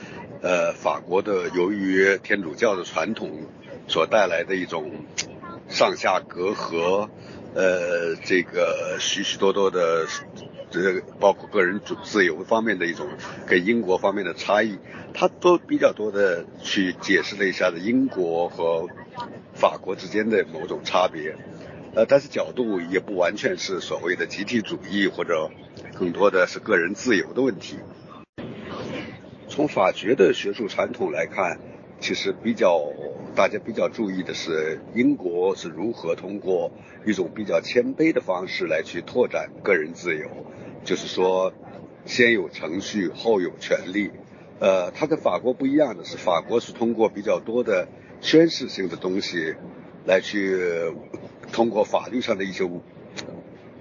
[0.41, 3.43] 呃，法国的由于天主教的传统
[3.89, 4.91] 所带来的一种
[5.69, 7.11] 上下隔阂，
[7.55, 10.07] 呃，这个许许多多的。
[10.71, 13.09] 这包括个人主自由方面的一种
[13.47, 14.79] 跟英国方面的差异，
[15.15, 18.87] 他都比较多的去解释了一下子英国和
[19.59, 21.35] 法国之间的某种差别，
[21.97, 25.51] 呃，但是角度也不完全是所谓的集体主义或者
[25.99, 27.77] 更多的是个人自由的问题。
[29.49, 31.59] 从法学的学术传统来看，
[31.99, 32.81] 其实比较
[33.35, 36.71] 大家比较注意的是英国是如何通过
[37.05, 40.29] 一种比较谦卑的方式来去拓展个人自由。
[40.85, 41.53] 就是说，
[42.07, 44.13] 先有程序，后有权利。
[44.61, 47.89] 呃，它跟法国不一样的是，法国是通过比较多的
[48.21, 49.55] 宣誓性的东西，
[50.05, 50.93] 来去
[51.53, 52.69] 通过法律上的一些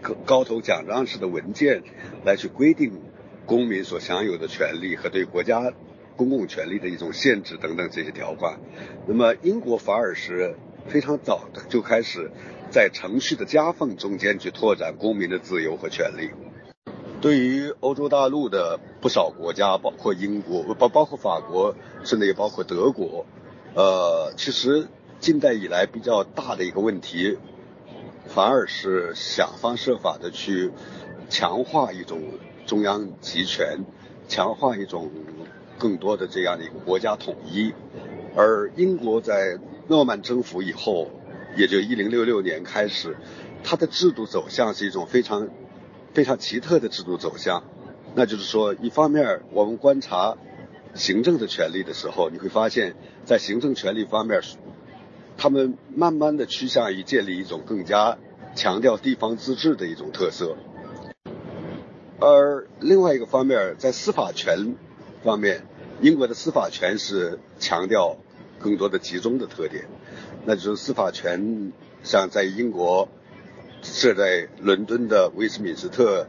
[0.01, 1.83] 高高头奖章式的文件，
[2.23, 3.01] 来去规定
[3.45, 5.73] 公民所享有的权利和对国家
[6.15, 8.59] 公共权利的一种限制等等这些条款。
[9.07, 10.55] 那么英国反而是
[10.87, 12.31] 非常早的就开始
[12.69, 16.29] 在程序的夹缝中间去拓展公民的自由和权利。
[17.19, 23.25] 对于欧洲大陆的不少国家，包括英国，包包括法国，甚至也包括德国，
[23.77, 24.87] 呃，其实
[25.19, 27.37] 近代以来比较大的一个问题，
[28.25, 30.71] 反而是想方设法的去
[31.29, 32.23] 强化一种
[32.65, 33.85] 中央集权，
[34.27, 35.11] 强化一种
[35.77, 37.71] 更多的这样的一个国家统一。
[38.35, 41.11] 而英国在诺曼征服以后，
[41.55, 43.15] 也就一零六六年开始，
[43.63, 45.47] 它的制度走向是一种非常。
[46.13, 47.63] 非常奇特的制度走向，
[48.15, 50.35] 那就是说，一方面我们观察
[50.97, 54.41] 行政的权利的时候，你会发现在行政权利方面，
[55.37, 58.17] 他们慢慢的趋向于建立一种更加
[58.55, 60.57] 强调地方自治的一种特色。
[62.19, 64.75] 而另外一个方面，在司法权
[65.23, 65.63] 方面，
[66.01, 68.17] 英国的司法权是强调
[68.59, 69.85] 更多的集中的特点，
[70.45, 71.71] 那就是司法权
[72.03, 73.07] 像在英国。
[73.83, 76.27] 设在伦敦的威斯敏斯特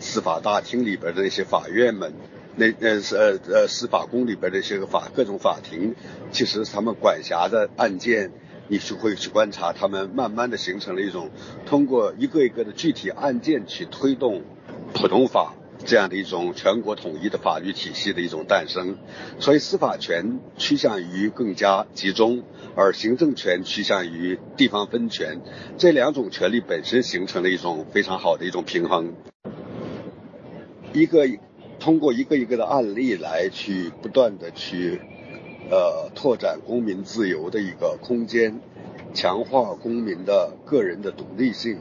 [0.00, 2.12] 司法大厅里边的那些法院们，
[2.56, 5.94] 那那是呃呃司法宫里边的一些个法各种法庭，
[6.30, 8.32] 其实他们管辖的案件，
[8.68, 11.30] 你就会去观察，他们慢慢的形成了一种
[11.66, 14.42] 通过一个一个的具体案件去推动
[14.94, 15.54] 普通法。
[15.84, 18.98] 这样的一种全国统一的法律体系的一种诞生，
[19.40, 22.44] 所以司法权趋向于更加集中，
[22.76, 25.40] 而行政权趋向于地方分权，
[25.78, 29.14] 这两种权利本身形成了一种非常好的一种平衡。
[30.92, 31.26] 一个
[31.82, 35.00] 通过一个一个的案例来去不断的去
[35.68, 38.60] 呃拓展公民自由的一个空间，
[39.12, 41.78] 强化公民的个人的独立性，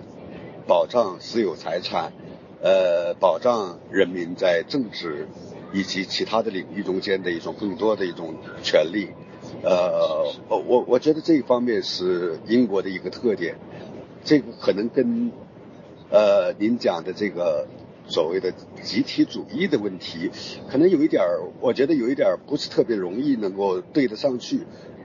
[0.65, 2.13] 保障私有财产。
[2.63, 5.27] 呃，保障人民在政治
[5.71, 8.33] 以及其他的领域中间的一种更多的一种
[8.63, 9.09] 权利。
[9.61, 13.55] 呃，我我我觉得这一方面是英国的一个特点，
[14.23, 15.31] 这个可能跟
[16.09, 17.67] 呃您讲的这个
[18.11, 20.29] 所谓的集体主义的问题，
[20.69, 24.59] 可能有一点儿，我觉得有一点儿不是特别容易能够对得上去，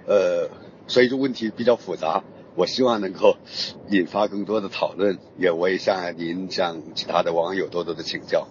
[0.06, 0.50] 呃，
[0.88, 2.24] 所以这问题比较复杂。
[2.56, 3.36] 我希望能够
[3.90, 8.48] 引发更多的讨论，也我也向您向其他的网友多多的请教。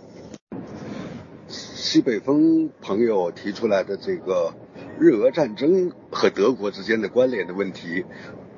[1.48, 4.54] 西北风朋友提出来的这个。
[4.98, 8.06] 日俄战争和德国之间的关联的问题，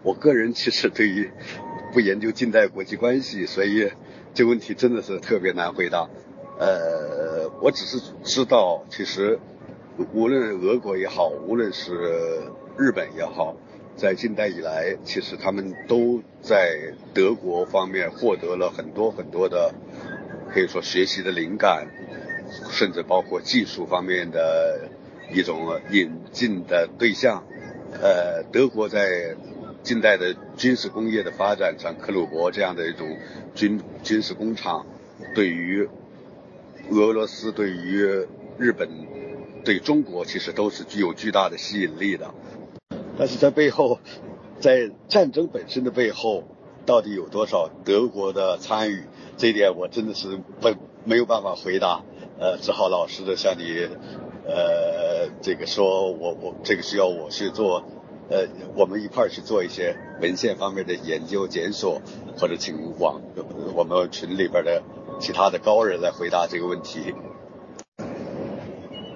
[0.04, 1.32] 我个人其实对于
[1.92, 3.90] 不研究近代国际关系，所以
[4.38, 6.08] 这个问题真的是特别难回答。
[6.60, 9.40] 呃，我只是知道，其实
[10.14, 11.92] 无论俄国也好，无论是
[12.78, 13.58] 日本也好，
[13.96, 19.74] 在近代以来，其实他们都在德国方面获得了很多很多的，
[20.54, 21.88] 可以说学习的灵感，
[22.70, 24.88] 甚至包括技术方面的。
[25.30, 27.44] 一种引进的对象，
[28.02, 29.36] 呃，德国在
[29.88, 33.08] 近代的军事工业的发展像，克虏伯这样的一种
[33.56, 34.86] 军军事工厂，
[35.34, 35.88] 对于
[36.92, 38.04] 俄罗斯、对于
[38.58, 38.90] 日本、
[39.64, 42.30] 对中国，其实都是具有巨大的吸引力的。
[43.18, 44.00] 但是在背后，
[44.60, 46.44] 在战争本身的背后，
[46.86, 49.04] 到底有多少德国的参与？
[49.38, 50.68] 这一点我真的是不
[51.06, 52.04] 没有办法回答，
[52.38, 53.88] 呃，只好老实的向你。
[54.46, 57.84] 呃，这个说我我这个需要我去做，
[58.30, 62.02] 呃，我们一块儿去做一些文献方面的研究检索，
[62.38, 63.22] 或者请网
[63.76, 64.84] 我们群里边的
[65.20, 67.14] 其他的高人来回答这个问题。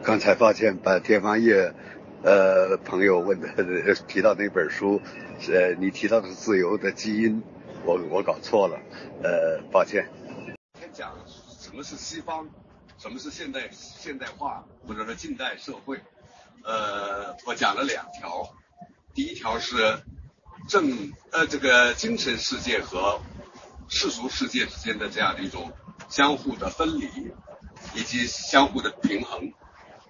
[0.04, 1.74] 刚才发现把天方夜
[2.24, 3.48] 呃朋友问的
[4.08, 5.02] 提到那本书，
[5.50, 7.44] 呃，你提到的是自由的基因，
[7.86, 8.80] 我我搞错了，
[9.24, 10.10] 呃，抱歉。
[10.80, 11.16] 先讲
[11.60, 12.50] 什么是西方。
[12.98, 15.98] 什么是现代现代化或者说近代社会？
[16.64, 18.48] 呃，我讲了两条，
[19.14, 20.02] 第一条是
[20.68, 23.20] 正呃这个精神世界和
[23.90, 25.72] 世俗世界之间的这样的一种
[26.10, 27.10] 相互的分离
[27.94, 29.52] 以及相互的平衡，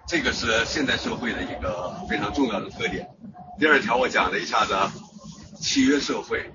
[0.06, 3.08] 这个是现代社会的一个非常重要的特点。
[3.58, 4.76] 第二条我讲了一下子
[5.60, 6.50] 契约社会，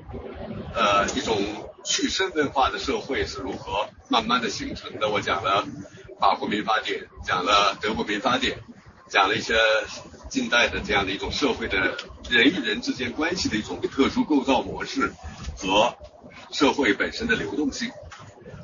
[0.73, 1.41] 呃一种
[1.83, 5.65] 去身份化的社会是如何慢慢的形成的，我讲了。
[6.19, 8.57] 法国民法典讲了德国民法典，
[9.07, 9.55] 讲了一些
[10.31, 11.95] 近代的这样的一种社会的
[12.29, 15.13] 人与人之间关系的一种特殊构造模式
[15.57, 15.95] 和
[16.51, 17.89] 社会本身的流动性。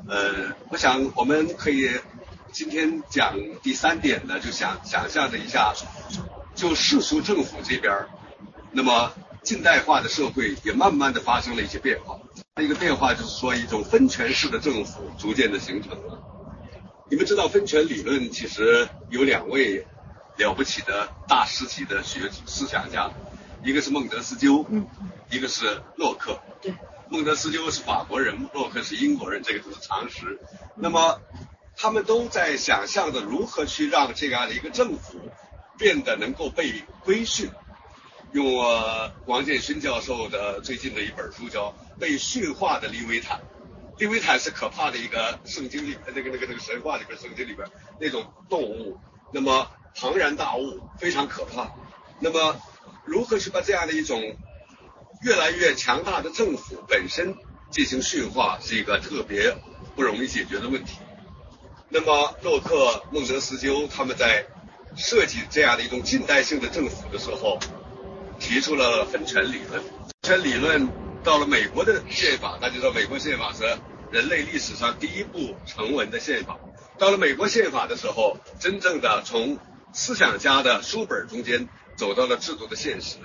[0.08, 1.90] 呃，我想我们可以
[2.52, 5.74] 今天讲第三点呢，就想想象着一下，
[6.54, 8.06] 就世俗政府这边，
[8.70, 9.12] 那么
[9.42, 12.18] 近代化的社会也慢慢的发生了一些变化。
[12.62, 16.20] 一个变化就是说，一种分权式的政府逐渐的形成了。
[17.10, 19.86] 你们知道分权理论其实有两位
[20.36, 23.10] 了不起的大师级的学思想家，
[23.64, 24.86] 一个是孟德斯鸠，嗯，
[25.30, 26.38] 一个是洛克。
[26.60, 26.74] 对，
[27.08, 30.38] 孟德斯鸠是法国人，洛克是英国人，这个都是常识。
[30.76, 31.20] 那么
[31.74, 35.18] 他们都在想象着如何去让这样的一个政府
[35.78, 37.50] 变得能够被规训。
[38.32, 43.38] 用我王建勋教授的最近的一本书叫《被驯化的利维坦》。
[43.98, 47.66] 利维坦是可怕的一个圣经里，那个那个那个神话里边，圣经里边
[48.00, 48.98] 那种动物，
[49.32, 51.70] 那么庞然大物，非常可怕。
[52.18, 52.60] 那么
[53.04, 54.36] 如何去把这样的一种
[55.22, 57.34] 越来越强大的政府本身
[57.70, 59.56] 进行驯化，是一个特别
[59.94, 60.98] 不容易解决的问题。
[61.88, 64.46] 那么洛克、孟德斯鸠他们在
[64.96, 67.58] 设计这样的一种近代性的政府的时候，
[68.38, 69.82] 提出了分权理论。
[70.22, 70.88] 分权理论。
[71.24, 73.64] 到了美国的宪法，大家知道美国宪法是
[74.10, 76.58] 人类历史上第一部成文的宪法。
[76.98, 79.56] 到了美国宪法的时候，真正的从
[79.94, 83.16] 思想家的书本中间走到了制度的现实。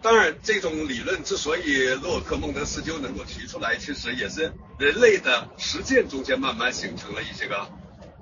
[0.00, 7.68] 当然，这种理论之所以洛克、孟德斯鸠能够提出来，其实也是人类的实践中间慢慢形成了一些个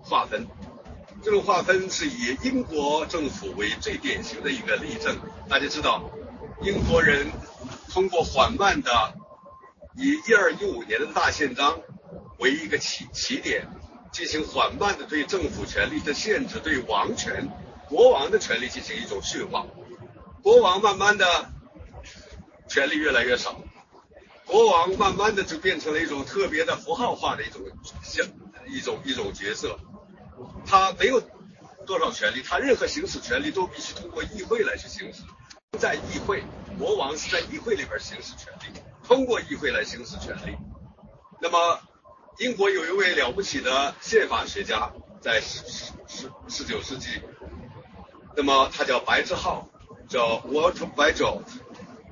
[0.02, 0.46] 划分。
[1.22, 5.16] 这种划分是以英国政府为最典型的一个例证。
[5.48, 6.10] 大家知道，
[6.62, 7.26] 英国人。
[7.88, 9.14] 通过缓慢的
[9.96, 11.80] 以一二一五年的大宪章
[12.38, 13.66] 为一个起起点，
[14.12, 17.48] 进行缓慢的对政府权力的限制，对王权、
[17.88, 19.66] 国王的权力进行一种驯化。
[20.42, 21.26] 国王慢慢的
[22.68, 23.60] 权力越来越少，
[24.46, 27.62] 国王慢慢的就变成了一种特别的符号化的一种
[28.02, 28.26] 像
[28.68, 29.78] 一种一种角色，
[30.64, 31.20] 他没有
[31.84, 35.22] 多少权力，他任何行使权力都必须通过议会来去行使。
[35.78, 36.42] 在议会，
[36.78, 40.56] 国王是在议会里边行使权力，通过议会来行使权力。
[41.40, 41.80] 那么，
[42.38, 47.20] 英国有一位了不起的宪法学家，在十十十十九世纪，
[48.36, 49.68] 那么他叫白志浩，
[50.08, 51.42] 叫 Walter Bagehot。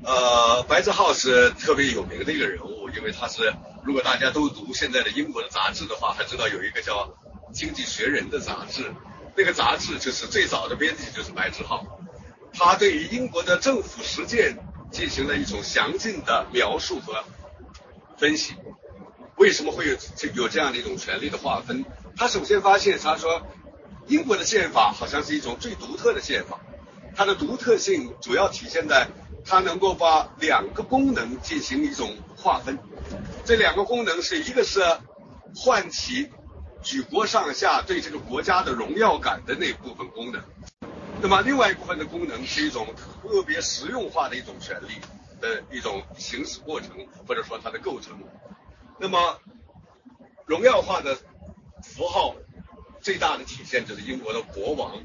[0.03, 7.07] 呃，白志浩是特别有名的一个人物，因为他是如果大家都读现在的英国的杂志的话，还知道有一个叫
[7.53, 8.93] 《经济学人》的杂志，
[9.37, 11.87] 那个杂志就是最早的编辑就是白志浩，
[12.53, 14.59] 他对于英国的政府实践
[14.91, 17.25] 进行了一种详尽的描述和
[18.19, 18.55] 分析。
[19.37, 21.85] 为什么会有这有这样的一种权利的划分？
[22.17, 23.43] 他首先发现，他说
[24.07, 26.61] 英国的宪法好像是一种最独特的宪法，
[27.15, 29.09] 它的独特性主要体现在。
[29.47, 32.79] 它能够把两个功能进行一种划分，
[33.45, 34.81] 这两个功能是一个是
[35.55, 36.31] 唤起
[36.83, 40.43] 举国上下对这个国家的荣耀感的那部分功能，
[41.21, 42.87] 那么另外一部分的功能是一种
[43.23, 44.95] 特别实用化的一种权利
[45.43, 46.89] 的一种行使过程，
[47.29, 48.19] 或者说它的构成。
[48.99, 49.39] 那么
[50.47, 51.19] 荣耀化的
[51.83, 52.35] 符号
[53.05, 54.99] 最大的体现就是英国的国王，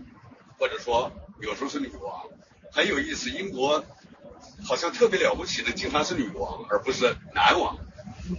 [0.58, 2.24] 或者说有时候是女王，
[2.72, 3.86] 很有意思，英国。
[4.66, 7.78] 好像特别了不起的，经常是女王而不是男王。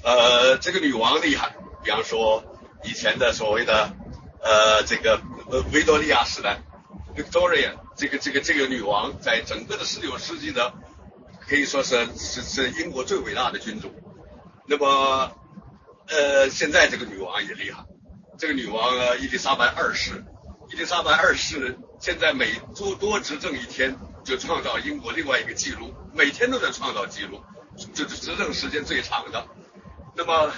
[0.03, 2.43] 呃，这个女王厉害，比方说
[2.85, 3.91] 以前的所谓的
[4.43, 5.20] 呃这个
[5.51, 6.61] 呃维多利亚时代
[7.16, 10.73] ，Victoria 这个这个这个女王在整个的十九世纪的
[11.47, 13.91] 可以说是是是英国最伟大的君主。
[14.66, 15.32] 那么
[16.09, 17.85] 呃现在这个女王也厉害，
[18.41, 20.25] 这个女王伊丽莎白二世，
[20.73, 23.95] 伊丽莎白二世现在每多多执政一天。
[24.23, 27.41] 就创造英国另外一个记录，每天都在创造记录，
[27.95, 29.47] 就是执政时间最长的。
[30.15, 30.53] 那么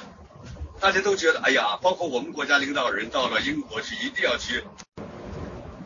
[0.81, 4.65] 大家都觉得，哎呀，包括我们国家领导人到了英国去，一定要去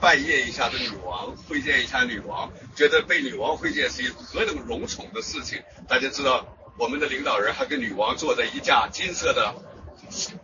[0.01, 5.63] 拜谒一下这女王，会见一下女王，觉得被女王会见是一何等荣宠的事情。
[5.87, 6.47] 大家知道，
[6.79, 9.55] 我们的领导人还跟女王坐在一架金色的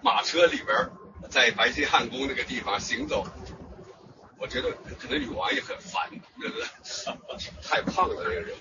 [0.03, 0.91] 马车里边，
[1.31, 3.27] 在白金汉宫那个地方行走。
[4.39, 6.67] 我觉得可能女王也很烦，对不对？
[7.63, 8.57] 太胖了那个人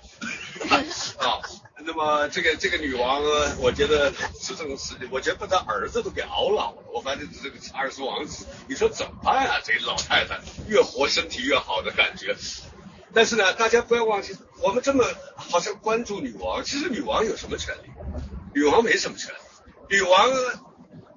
[1.18, 1.42] 啊。
[1.84, 3.20] 那么这个这个女王，
[3.58, 6.84] 我觉得是这种事情，我觉得把她儿子都给熬老了。
[6.94, 9.60] 我反正这个查尔斯王子，你说怎么办啊？
[9.64, 12.36] 这老太太越活身体越好的感觉。
[13.12, 17.90] 但是呢，大家不要忘记，我们这么好像关注女王，其实女王有什么权利？
[18.54, 19.96] 女王没什么权利。
[19.96, 20.30] 女王。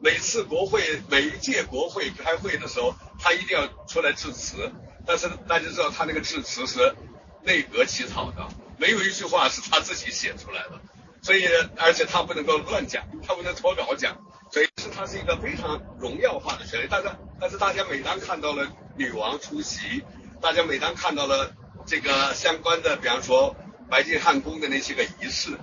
[0.06, 4.72] 每次国会每一届国会开会的时候，他一定要出来致辞。
[5.04, 6.94] 但是大家知道，他那个致辞是
[7.42, 10.80] 内阁起草的，没有一句话是他自己写出来的。
[11.24, 14.16] 所以，而且他不能够乱讲，他不能脱稿讲。
[14.52, 16.88] 所以，是他是一个非常荣耀化的权利。
[16.88, 17.10] 但是，
[17.42, 20.04] 但是大家每当看到了女王出席，
[20.40, 21.52] 大家每当看到了
[21.88, 23.56] 这个相关的，比方说
[23.90, 25.58] 白金汉宫的那些个仪式，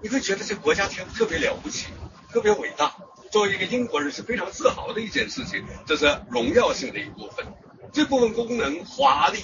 [0.00, 1.86] 你会觉得这国家特特别了不起，
[2.30, 2.94] 特别伟大。
[3.30, 7.46] 作为一个英国人是非常自豪的一件事情，这是荣耀性的一部分。
[7.92, 9.42] 这部分功能华丽，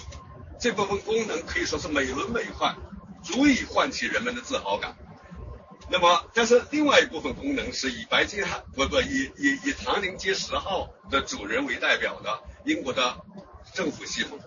[0.58, 2.74] 这部分功能可以说是美轮美奂，
[3.22, 4.96] 足以唤起人们的自豪感。
[5.90, 13.16] 那么，但是另外一部分功能是以白金汉不不以以以唐宁街十号的主人为代表的英国的
[13.74, 14.38] 政府系统。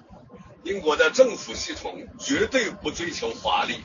[0.64, 3.84] 英国的政府系统绝对不追求华丽。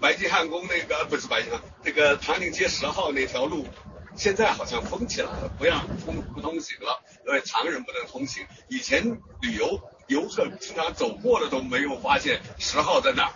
[0.00, 3.66] 白金汉宫那个不是白金汉，这个唐宁街十号那条路。
[4.16, 8.46] 现在好像封起来了，不让通不通行了，因为常人不能通行。
[8.68, 13.32] 以前旅游游客经常走过了都没有发现十号在哪儿，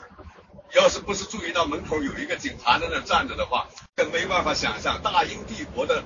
[0.74, 6.02] 要是不是注意到门口有一个警察在那站着的话，更没办法想象大英帝国的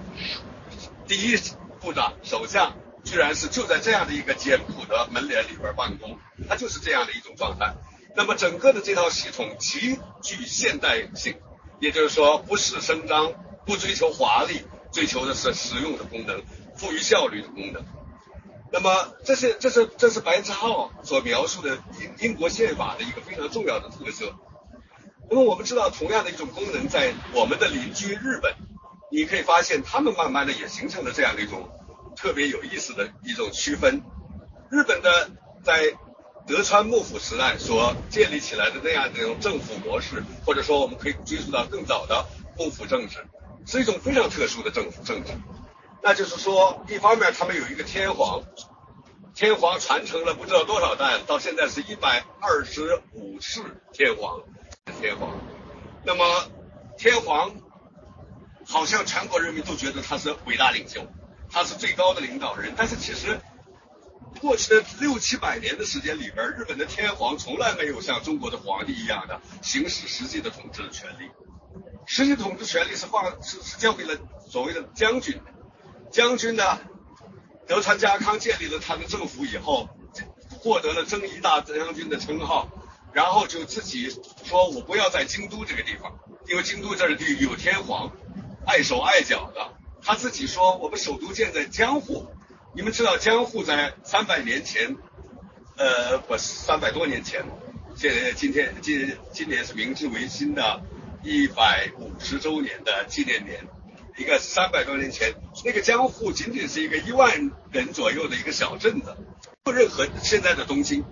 [1.07, 1.37] 第一
[1.81, 6.19] 部长首相居然是就在这样的一个简朴的门脸里边办公，
[6.49, 7.75] 他就是这样的一种状态。
[8.15, 11.41] 那么整个的这套系统极具现代性，
[11.81, 13.33] 也就是说不是声张。
[13.69, 16.43] 不追求华丽，追求的是实用的功能，
[16.75, 17.85] 富于效率的功能。
[18.73, 24.33] 那么，这是这是这是白之浩所描述的英英国宪法的一个非常重要的特色。
[25.29, 28.55] 那么，我们知道同样的一种功能在我们的邻居日本，
[29.13, 31.69] 你可以发现他们慢慢的也形成了这样的一种
[32.17, 34.01] 特别有意思的一种区分。
[34.71, 35.31] 日本的
[35.63, 35.95] 在
[36.47, 42.25] 德川幕府时代所建立起来的那样的一种政府模式，或者说我们可以追溯到更早的
[42.57, 43.27] 幕府政治。
[43.71, 45.33] 是一种非常特殊的政府政治，
[46.03, 48.43] 那就是说，一方面他们有一个天皇，
[49.35, 53.61] 天皇传承了不知道多少代，到现在是一百二十五世
[53.93, 54.41] 天皇，
[54.99, 55.39] 天皇。
[56.03, 56.47] 那么
[56.97, 57.57] 天皇
[58.65, 61.07] 好像全国人民都觉得他是伟大领袖，
[61.51, 63.39] 他是最高的领导人，但是其实
[64.41, 71.29] 过去的六七百年的时间里边，日本的天皇从来没有像中国的皇帝一样的行使实际的统治的权利。
[72.11, 74.19] 实际统治权力是放是是交给了
[74.49, 75.39] 所谓的将军，
[76.11, 76.81] 将军呢，
[77.67, 79.91] 德川家康建立了他的政府以后，
[80.59, 82.67] 获得了征夷大将军的称号，
[83.13, 84.09] 然后就自己
[84.43, 88.11] 说：“我不要在京都这个地方，因为京都这里有天皇，
[88.67, 92.27] 碍手碍脚的。”他自己说：“我们首都建在江户。”
[92.75, 94.97] 你们知道江户在三百年前，
[95.77, 97.45] 呃，不，三百多年前，
[97.95, 100.81] 现今天今今年是明治维新的
[101.29, 103.69] 一百五十周年的纪念年。
[104.17, 109.15] 一个三百多年前，那个江户仅仅是一个一万人左右的一个小镇子，
[109.65, 111.05] 没有任何现在的东京。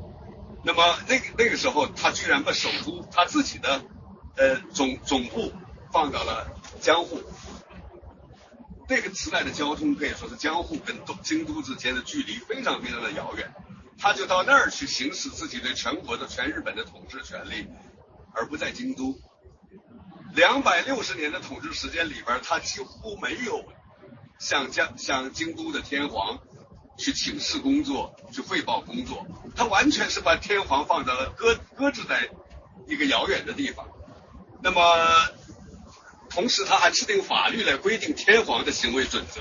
[0.64, 3.82] 那么那那个时候，他居然把首都他自己的
[4.36, 5.52] 呃总总部
[5.92, 6.48] 放到了
[6.80, 7.22] 江户。
[8.88, 13.54] 那个时代的交通可以说是江户跟东京都之间的距离非常非常的遥远，
[13.98, 17.68] 他就到那儿去行使自己对全国的全日本的统治权利，
[18.32, 19.14] 而不在京都。
[20.36, 23.64] 两百六十年的统治时间里边，他几乎没有
[24.38, 26.38] 向江向京都的天皇
[26.98, 29.26] 去请示工作、去汇报工作，
[29.56, 32.28] 他完全是把天皇放在了搁搁置在
[32.86, 33.88] 一个遥远的地方。
[34.62, 34.82] 那么，
[36.28, 39.40] 同时他还制定法律来规定天皇的行为准则。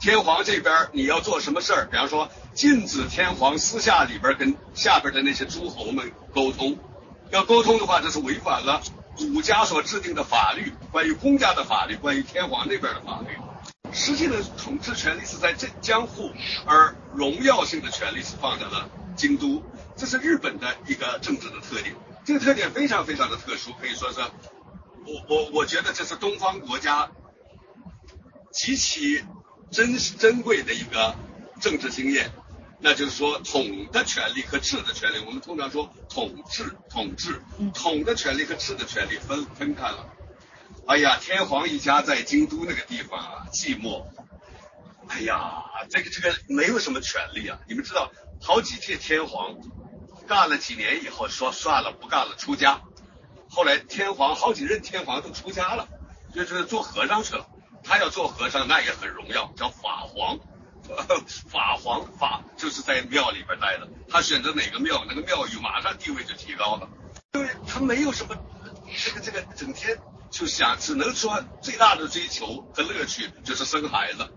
[0.00, 6.76] 天皇这边你要做什么事儿，比方说禁止天皇私下里边跟下边的那些诸侯们沟通，
[7.30, 8.82] 要沟通的话，这是违反了。
[9.18, 13.28] 儒家所制定的法律，关于公家的法律，关于天皇那边的法律，
[13.92, 16.30] 实际的统治权力是在这江户，
[16.66, 19.62] 而荣耀性的权力是放在了京都。
[19.96, 21.94] 这是日本的一个政治的特点，
[22.24, 27.10] 这个特点非常非常的特殊，可以说是，我我我觉得这是东方国家
[28.52, 29.24] 极其
[29.70, 31.14] 珍珍贵的一个
[31.60, 32.30] 政治经验。
[32.78, 37.40] 那就是说，统的权利和治的权利，我们通常说统治、统治，
[37.72, 40.12] 统的权利和治的权利分分开了。
[40.86, 44.04] 哎呀，天皇一家在京都那个地方啊，寂寞。
[45.08, 47.58] 哎呀，这个这个没有什么权利啊。
[47.66, 48.12] 你们知道，
[48.42, 49.56] 好几届天皇
[50.26, 52.82] 干了几年以后，说算了，不干了，出家。
[53.48, 55.88] 后来天皇好几任天皇都出家了，
[56.34, 57.46] 就是做和尚去了。
[57.82, 60.38] 他要做和尚，那也很荣耀，叫法皇。
[61.50, 66.88] 法皇法就是在庙里边待的，他选择哪个庙，那个庙宇马上地位就提高了，
[67.34, 68.36] 因为他没有什么
[69.04, 69.98] 这个这个整天
[70.30, 74.28] 就想，只能说最大的追求和乐趣就是生孩子，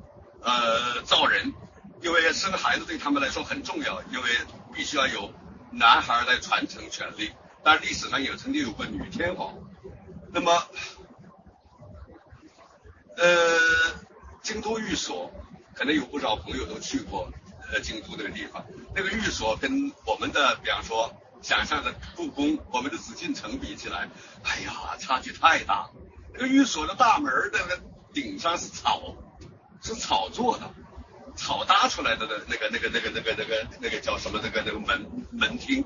[0.41, 1.53] 呃造人，
[2.01, 4.29] 因为生孩子对他们来说很重要，因为
[4.73, 5.33] 必须要有
[5.71, 7.31] 男孩来传承权力。
[7.63, 9.53] 但是历史上也曾经有过女天皇，
[10.31, 10.63] 那么
[13.17, 13.59] 呃
[14.41, 15.31] 京都御所。
[15.79, 17.31] 可能有不少朋友都去过
[17.71, 21.09] 呃京都那个地方，那个寓所跟我们的比方说
[21.41, 24.09] 想象的故宫、我们的紫禁城比起来，
[24.43, 25.89] 哎呀，差距太大。
[26.33, 27.81] 那个寓所的大门的那个
[28.13, 29.15] 顶上是草，
[29.81, 30.69] 是草做的，
[31.37, 34.41] 草搭出来的那个那个那个那个那个那个叫什么？
[34.43, 35.85] 那个那个门门厅。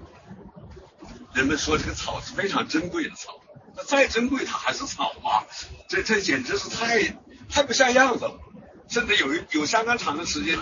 [1.35, 3.39] 人们说这个草是非常珍贵的草，
[3.75, 5.43] 那再珍贵它还是草嘛？
[5.87, 7.15] 这这简直是太
[7.47, 8.39] 太不像样子了。
[8.87, 10.57] 甚至有一有相当长的时间，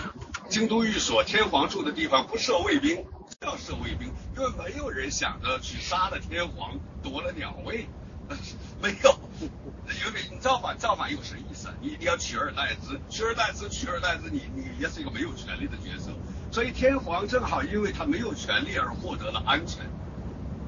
[0.48, 3.04] 京都御所天皇住的地方不设卫兵，
[3.42, 7.86] 要设卫兵，因为没有人想着去杀了天皇夺了鸟位，
[8.80, 11.68] 没有，因为你造反造反有什么意思？
[11.80, 16.10] 你你要取而代之，取而代之，取而代之，你你也是一个没有权利的角色。
[16.50, 19.84] 所以天皇正好因为他没有权利而获得了安全，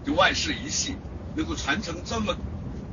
[0.05, 0.97] 就万世一系，
[1.35, 2.37] 能够传承这么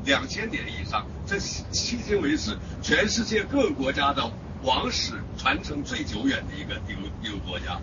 [0.06, 4.32] 两千年以上，这迄今为止全世界各国家的。
[4.64, 7.82] 王室传承最久远的一个一个一个国家，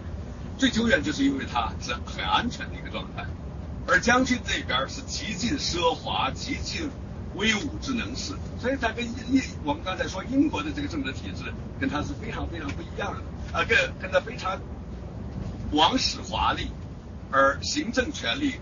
[0.56, 3.26] 最久远就是因为它是很安全的一个状态，
[3.86, 6.88] 而将军这边是极尽奢华、极尽
[7.34, 14.60] 威武之能事，所以它跟英我们刚才说英国的这个政治体制跟它是非常非常不一样的，啊，跟跟它非常
[15.72, 16.70] 王室华丽，
[17.32, 18.52] 而行政权力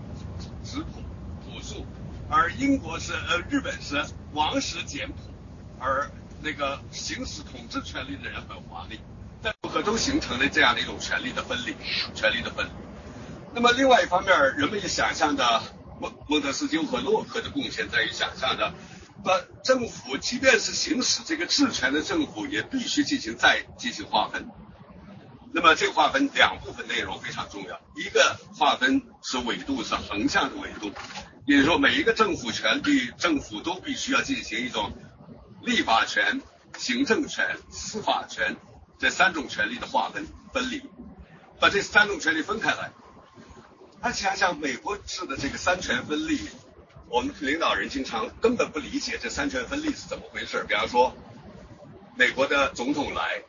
[0.63, 1.03] 质朴
[1.45, 1.85] 朴素，
[2.29, 4.03] 而英国是呃日本是
[4.33, 5.15] 王室简朴，
[5.79, 6.09] 而。
[6.47, 9.01] 那个行使统治权力的人很华丽，
[9.43, 11.75] 但可都形成了这样的一种权力的分离，
[12.15, 12.69] 权力的分离。
[13.53, 15.61] 那么另外一方面，人们也想象的
[15.99, 18.73] 孟孟德斯鸠和洛克的贡献在于想象的，
[19.25, 24.47] 把政府即便是行使这个治权的政府，也必须进行再进行划分。
[25.51, 30.93] 那么这划分两部分内容非常重要，一个划分是纬度是横向的纬度，
[31.45, 34.93] 也就是说每一个政府权力政府都必须要进行一种。
[35.67, 36.41] 立法权、
[36.77, 38.55] 行政权、司法权
[38.97, 40.81] 这三种权力的划分分离，
[41.59, 42.91] 把这三种权力分开来。
[44.01, 46.39] 他想想美国式的这个三权分立，
[47.09, 50.63] 我们领导人经常根本不理解这三权分立是怎么回事。
[50.65, 51.13] 比方说，
[52.15, 53.43] 美国的总统来，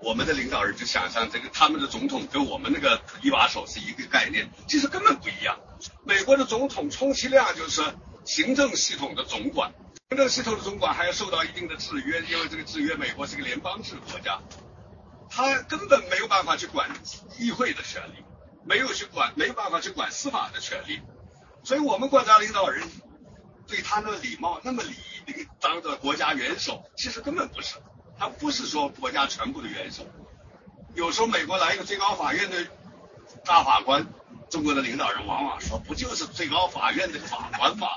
[0.00, 5.58] 我们的领导人就想象这个他们的总统跟我们那个一把手是一个概念，其实根本不一样。
[6.04, 7.82] 美国的总统充其量就是
[8.24, 9.72] 行政系统的总管，
[10.10, 14.40] 行政系统的总管还要受到一定的制约，因为这个制约，美国是个联邦制国家，
[15.28, 16.88] 他根本没有办法去管
[17.38, 18.24] 议会的权利，
[18.64, 21.02] 没有去管，没有办法去管司法的权利，
[21.62, 22.88] 所以我们国家领导人
[23.66, 24.94] 对他那礼貌那么礼
[25.26, 27.76] 仪，当着国家元首，其实根本不是。
[28.18, 30.06] 他不是说国家全部的元首，
[30.94, 32.66] 有时候美国来一个最高法院的
[33.44, 34.06] 大法官，
[34.48, 37.88] 中国的领导人往往说不就是最高法院的法官吗？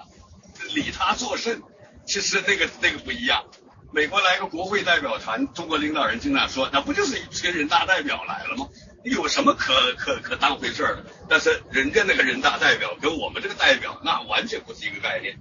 [0.75, 1.63] 理他作甚？
[2.05, 3.45] 其实那个那个不一样。
[3.93, 8.69] 美国来个国会代表团，中国领导人经常说那不就是一群人大代表来了吗？
[9.03, 11.05] 你有什么可可可当回事的？
[11.27, 15.39] 但是人家那个人大代表跟我们这个代表那完全不是一个概念。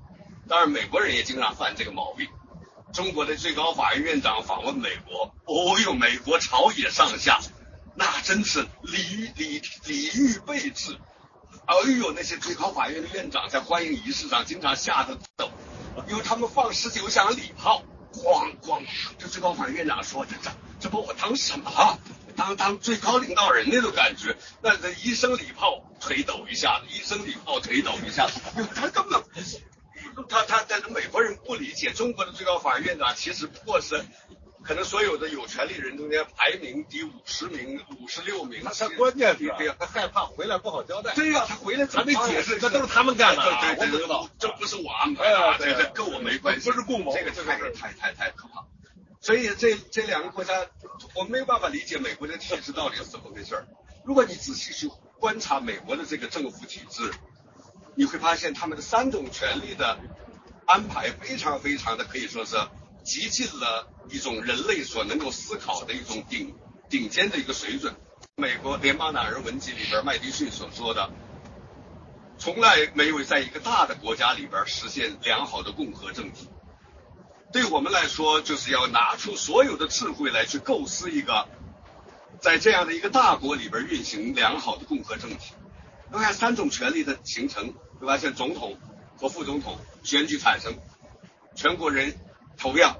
[0.49, 2.27] 当然美国人也经常犯这个毛病。
[2.93, 7.39] 中国的最高法院院长访问美国，哦呦，美国朝野上下，
[7.95, 10.97] 那真是礼礼礼遇备至。
[11.66, 15.53] 哎呦，那些最高法院的院长在欢迎仪式上经常吓得抖，
[16.09, 18.83] 因为他们放十九响礼炮，咣咣。
[19.19, 20.51] 这最高法院院长说：“这这
[20.81, 21.99] 这把我当什么了？
[22.37, 24.37] 当当最高领导人那种感觉？
[24.62, 28.29] 那这一声礼炮，腿抖一下；一声礼炮，腿抖一下。
[28.75, 29.23] 他根本。”
[30.29, 34.05] 他他但是美国人不理解中国的最高法院院长，其实不过是
[34.62, 38.62] 可能所有的有权利人中间排名第五十名、五十六名。
[38.65, 41.15] 他关键是，他害怕回来不好交代。
[41.15, 48.65] 对呀，他回来还没解释，这都是他们干的，对对对，这不是我安排的，这这跟我没关系，不是共谋，这个太太太太可怕。
[49.20, 50.66] 所以这这两个国家，
[51.15, 53.66] 我没有办法理解美国的体制到底是怎么回事儿。
[54.05, 57.12] 如果你仔细去观察美国的这个政府体制。
[57.97, 59.99] 你会发现他们的三种权利的
[60.65, 62.57] 安排非常非常的可以说是
[63.05, 66.55] 极尽了一种人类所能够思考的一种顶
[66.89, 67.95] 顶尖的一个水准。
[68.37, 71.11] 美国联邦党人文集里边麦迪逊所说的，
[72.39, 76.49] 从来没有在一个大的国家里边实现良好的共和政体。
[77.53, 81.49] 对我们来说，就是要拿出所有的智慧来去构思一个
[82.41, 85.53] 在这样的一个大国里边运行良好的共和政体。
[86.13, 88.17] 你看三种权力的形成，对吧？
[88.19, 88.79] 像总统
[89.17, 90.75] 和副总统选举产生，
[91.55, 92.17] 全国人
[92.61, 92.99] 投票，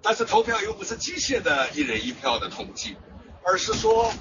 [0.00, 2.96] 但是投票又不是机械的一人一票的统计，
[3.44, 4.12] 而是说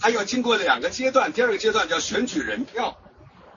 [0.00, 1.30] 它要经过两个阶段。
[1.30, 2.96] 第二个阶段叫选举人票，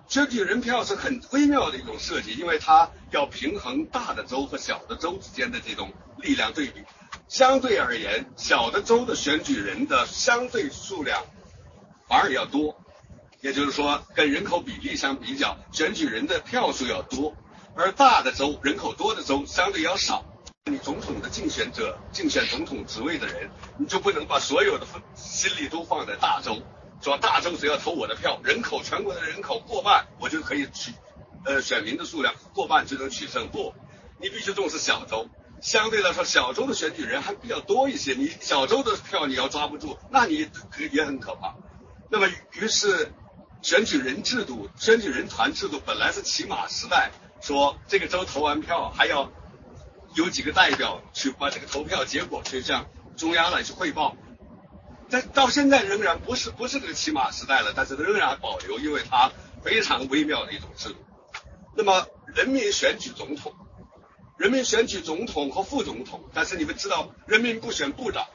[0.09, 6.83] 选举人票是很微妙的一种设计，因为它要平衡大的州和小的州之间的这种力量对比。
[7.29, 11.23] 相对而言，小的州的选举人的相对数量
[12.09, 12.77] 反而要多。
[13.39, 17.33] 也就是说，跟人口比例相比较，选举人的票数要多，
[17.75, 20.25] 而大的州、人口多的州相对要少。
[20.67, 24.85] 你总统的竞选者、竞选总统职位的人，你就不能把所有的
[25.15, 26.61] 心力都放在大州，
[27.01, 30.91] 说大州只要投我的票，人口全国的人口过半，我就可以取，
[31.45, 33.49] 呃，选民的数量过半就能取胜。
[33.49, 33.73] 不，
[34.21, 35.29] 你必须重视小州。
[35.61, 41.55] 相对来说，小州的选举人还比较多一些，你小州的票你要抓不住，那你可也很可怕。
[42.09, 43.11] 那么，于是。
[43.63, 47.11] 选举人制度、选举人团制度本来是骑马时代，
[47.41, 49.31] 说这个州投完票还要
[50.17, 54.17] 有几个代表去把这个投票结果去向中央来去汇报，
[55.11, 59.31] 但到现在仍然不是不是这个骑马时代了，但是仍然保留，因为它
[59.63, 60.95] 非常微妙的一种制度。
[61.75, 63.53] 那么人民选举总统，
[64.37, 68.25] 人民选举总统和副总统，但是你们知道人民不选部长。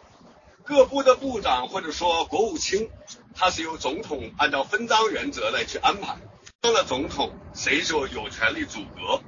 [0.65, 2.89] 各部的部长或者说国务卿，
[3.35, 6.17] 他是由总统按照分赃原则来去安排。
[6.63, 9.21] 当了总统，谁就有权利组阁。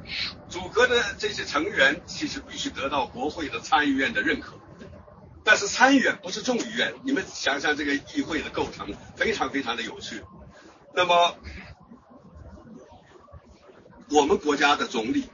[0.48, 4.54] 组阁的这些成员其实必须得到国会的参议院的认可。
[5.42, 10.22] 但是参议院不是众议院，你们想想这个议会的构成非常非常的有趣。
[10.94, 11.36] 那么
[14.10, 15.28] 我们国家的总理、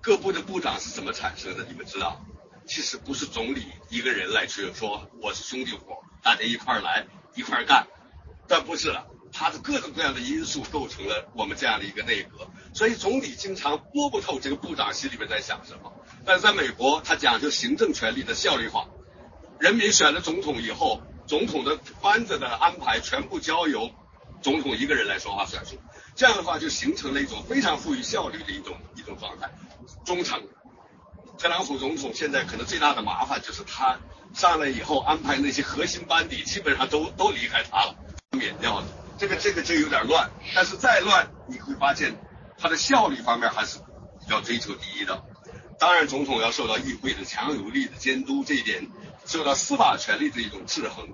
[0.00, 1.64] 各部的部长是怎么产生的？
[1.70, 2.20] 你们知道？
[2.66, 7.86] 其实不是总理一个人来去说我是兄弟伙，大家一块来一块干，
[8.48, 15.92] 但不是了，他的各种各样的因素构成了我们这样的一个内阁，所以总理经常摸不透这个部长心里面在想什么。
[16.24, 18.86] 但是在美国，他讲究行政权力的效率化，
[19.58, 23.90] 人民选了总统以后，总统的班子的安排全部交由
[24.42, 25.78] 总统一个人来说话算数，
[26.14, 29.50] 这样的话就形成了一种非常富于效率的一种一种状态，
[30.04, 30.42] 忠诚。
[31.38, 33.98] 特朗普总统现在可能最大的麻烦就是他
[34.34, 37.96] 上来以后安排那些核心班底基本上都都离开他了，
[38.32, 38.86] 免掉了。
[39.22, 42.16] 这个这个就有点乱，但是再乱你会发现
[42.58, 43.78] 它的效率方面还是
[44.28, 45.22] 要追求第一的。
[45.78, 48.88] 当然，总统要受到议会的强有力的监督，这一点
[49.24, 51.08] 受到司法权力的一种制衡。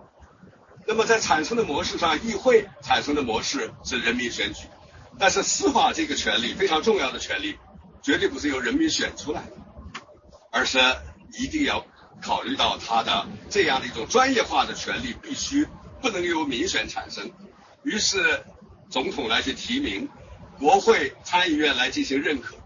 [0.86, 4.64] 那么在产生的模式上，议会产生的模式是人民选举，
[5.18, 7.59] 但是司法这个权利非常重要的权利，
[8.01, 9.52] 绝对不是由人民选出来的，
[10.51, 10.78] 而是
[11.39, 11.85] 一定要
[12.22, 15.68] 考虑到它的这样的一种专业化的权利，必须
[16.01, 17.30] 不能由民选产生。
[17.82, 18.44] 于是
[18.90, 20.09] 总统来去提名，
[20.59, 22.56] 国会参议院来进行认可，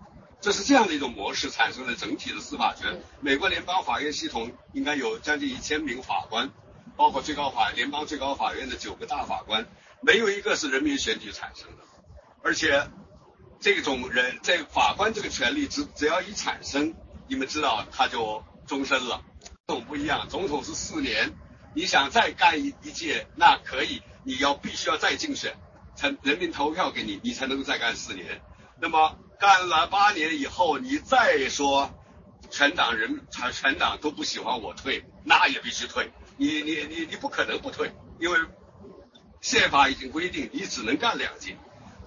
[0.41, 3.01] 这是这样的一种模式产生了整体的司法权。
[3.21, 6.51] 美国联邦法院系统应该有将近一千名法官。
[6.95, 9.67] 包括最高法联邦最高法院的九个大法官，
[10.03, 11.85] 没有一个是人民选举产生的，
[12.43, 12.87] 而且
[13.61, 16.95] 这种人在法官这个权利只只要一产生，
[17.29, 19.23] 你们知道他就终身了。
[19.67, 21.33] 总统不一样，总统是四年，
[21.75, 25.57] 你想再干一一届那可以，你要必须要再竞选，
[25.97, 28.41] 才人民投票给你，你才能够再干四年。
[28.81, 31.91] 那么干了八年以后，你再说
[32.51, 36.11] 全党人全全党都不喜欢我退，那也必须退。
[36.37, 38.39] 你你你你不可能不退，因为
[39.41, 41.57] 宪法已经规定你只能干两届，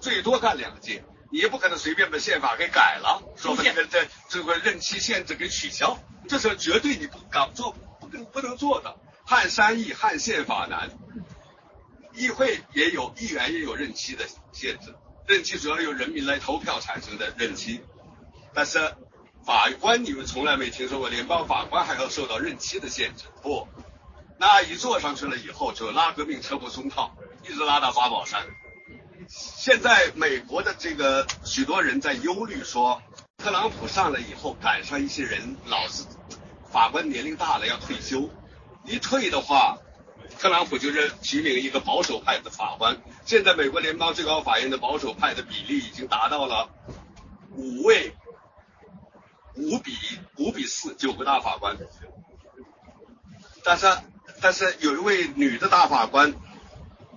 [0.00, 5.98] 最多干两届，你也不可能随便把宪法给改了，说把这个这这个任期限制给取消，
[6.28, 8.96] 这是绝对你不敢做不能不能做的。
[9.24, 10.90] 汉三易，汉宪法难。
[12.16, 14.94] 议会也有议员也有任期的限制，
[15.26, 17.82] 任期主要由人民来投票产生的任期，
[18.54, 18.94] 但是
[19.44, 23.68] 法官你们从来没听说过联邦法官还要受到任期的限制，不。
[24.38, 28.46] 那一坐上去了以后，就拉革命车不松套，一直拉到八宝山。
[29.28, 33.02] 现在美国的这个许多人在忧虑说，
[33.38, 36.04] 特朗普上来以后赶上一些人老是
[36.70, 38.28] 法官年龄大了要退休，
[38.84, 39.78] 一退的话，
[40.38, 42.98] 特朗普就任提名一个保守派的法官。
[43.24, 46.70] 现在美国联邦最高法院的保守派的比例已经达到了
[47.54, 48.14] 五位，
[49.54, 49.92] 五比
[50.36, 51.76] 五比四，九个大法官，
[53.64, 53.86] 但是。
[54.38, 56.34] 但是有一位女的大法官，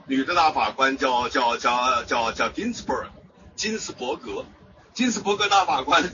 [0.08, 3.10] 女的大法官叫叫叫叫叫金斯伯格，
[3.58, 4.46] 金斯伯格，
[4.94, 6.14] 金斯伯格大法官，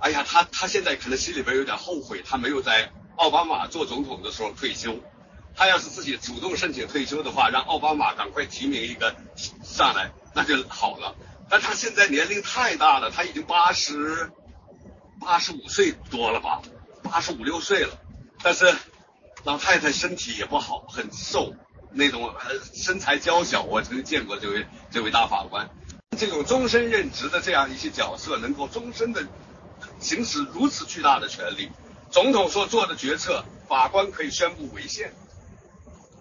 [0.00, 4.98] 哎呀，他他现在可能心里边有点后悔，他没有在奥巴马做总统的时候退休。
[5.56, 9.14] 他要是自己主动申请退休的话，让奥巴马赶快提名一个
[9.62, 11.14] 上来，那就好了。
[11.48, 14.30] 但他现在年龄太大了，他已经八十
[15.20, 16.62] 八十五岁多了吧，
[17.02, 17.98] 八十五六岁了，
[18.42, 18.74] 但是。
[19.42, 21.54] 老太太身体也不好，很瘦，
[21.92, 23.62] 那种呃身材娇小。
[23.62, 25.70] 我曾经见过这位这位大法官，
[26.18, 29.26] 这种终身任职的这样一些角色，能够终身的
[29.98, 31.70] 行使如此巨大的权利。
[32.10, 35.08] 总统所做的决策，法官可以宣布违宪；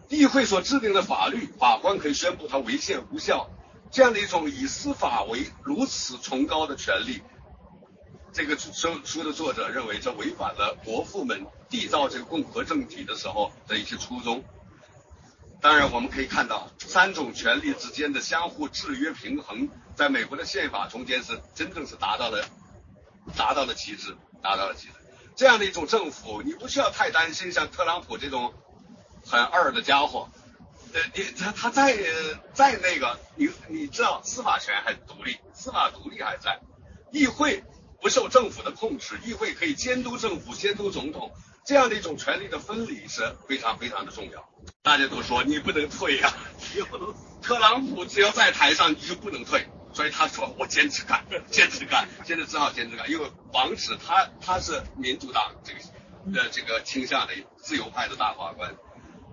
[0.10, 3.50] 议会所制定的法律，法官可以宣布它违宪无效。
[3.92, 7.22] 这样的一种以司法为如此崇高的权利。
[8.34, 14.44] 这个书书的作者认为，这违反了国父们缔造这个共和政体的时候的一些初衷。
[15.62, 22.46] 当然，我们可以看到三种权力之间的相互制约平衡，在美国的宪法中间是真正是达到了
[23.36, 24.94] 达到了极致，达到了极致。
[25.36, 28.54] 这样的一种政府，你不需要太担心像特朗普这种
[29.26, 30.30] 很二的家伙。
[30.94, 31.96] 呃，你他他再
[32.54, 36.60] 再那个，你你知道司法权还独立，司法独立还在，
[37.12, 37.64] 议会。
[38.02, 41.34] 不受政府的控制，议会可以监督政府、监督总统，
[41.66, 44.50] 这样的一种权力的分离是非常非常的重要。
[44.84, 46.34] 大家都说你不能退呀，
[47.42, 55.80] 特朗普只要在台上你就不能退，所以他说我坚持干，坚持干，现在只好坚持干，因为防止他他是民主党这个
[56.40, 58.74] 呃这个倾向的自由派的大法官。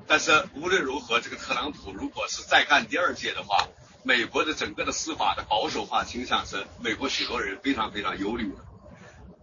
[0.08, 3.68] 但是无论如何，这个特朗普如果是再干第二届的话，
[4.02, 8.58] 美国的整个的司法的保守化倾向是美国许多人非常非常忧虑的。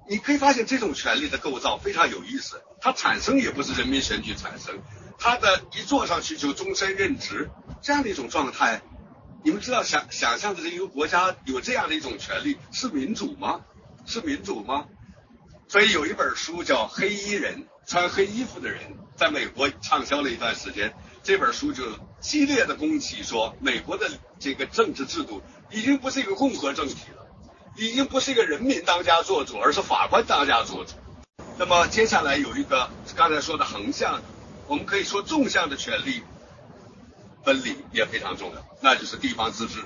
[0.09, 4.81] 你可以发现这种权力的构造非常有意思，它产生也不是人民选举产生，
[5.17, 7.49] 它的一坐上去就终身任职
[7.81, 8.81] 这样的一种状态，
[9.43, 13.61] 你们知道想想象的这一个国家有这样的一种权利是民主吗？
[14.05, 14.87] 是民主吗？
[15.69, 18.81] 所以有一本书叫《黑衣人》，穿黑衣服的人
[19.15, 20.93] 在美国畅销了一段时间。
[21.23, 21.83] 这本书就
[22.19, 25.41] 激烈的攻击说，美国的这个政治制度
[25.71, 27.25] 已经不是一个共和政体了，
[27.77, 30.93] 已经不是一个人民当家作主，而是法官当家作主。
[31.57, 34.21] 那么接下来有一个刚才说的横向，
[34.67, 36.23] 我们可以说纵向的权利
[37.43, 39.81] 分离也非常重要，那就是地方自治，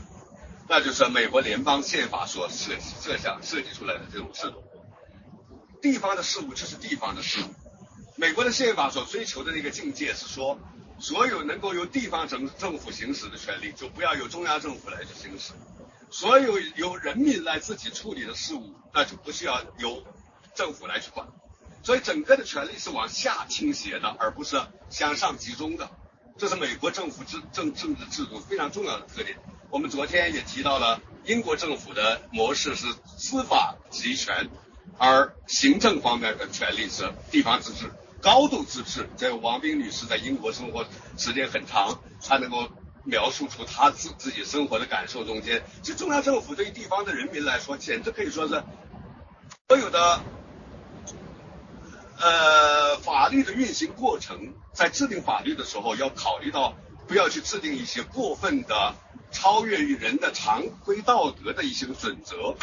[0.68, 4.64] 那就是美国联邦宪法所设设想设计出来的这种制度。
[5.84, 7.54] 地方的事务就是地方的事务，
[8.18, 10.60] 美国的宪法所追求的那个境界是说。
[11.00, 15.54] 所有能够由地方政政府行使的权利，就不要由中央政府来去行使；
[16.10, 20.04] 所有由人民来自己处理的事务，那就不需要由
[20.56, 21.28] 政府来去管。
[21.84, 25.88] 所以整个的权力是往下倾斜的，而不是向上集中的。
[26.40, 29.38] 这是美国政府制政政治制度非常重要的特点。
[29.70, 32.88] 我们昨天也提到了英国政府的模式是
[33.20, 34.50] 司法集权，
[34.98, 37.92] 而行政方面的权力是地方自治，
[38.22, 39.08] 高度自治。
[39.18, 40.86] 这王斌女士在英国生活
[41.18, 42.70] 时间很长，她能够
[43.04, 48.64] 描述出她自自己生活的感受中间，其实中央政府对于地方的人民来说，简直可以说是
[49.68, 50.22] 所有的。
[52.20, 56.74] 呃，法律的运行过程，在制定法律的时候，要考虑到
[57.08, 58.96] 不要去制定一些过分的
[59.30, 62.56] 超越于人的常规道德的一些准则。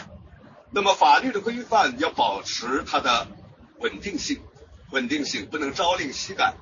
[0.72, 3.28] 那么，法律的规范要保持它的
[3.78, 4.40] 稳定性，
[4.94, 6.54] 稳定性不能朝令夕改。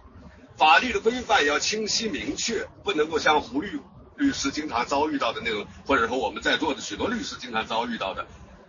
[0.56, 3.78] 法律的规范要清晰明确，不能够像胡律
[4.16, 8.26] 律师经常遭遇到的那种，或者说我们在座的许多律师经常遭遇到的，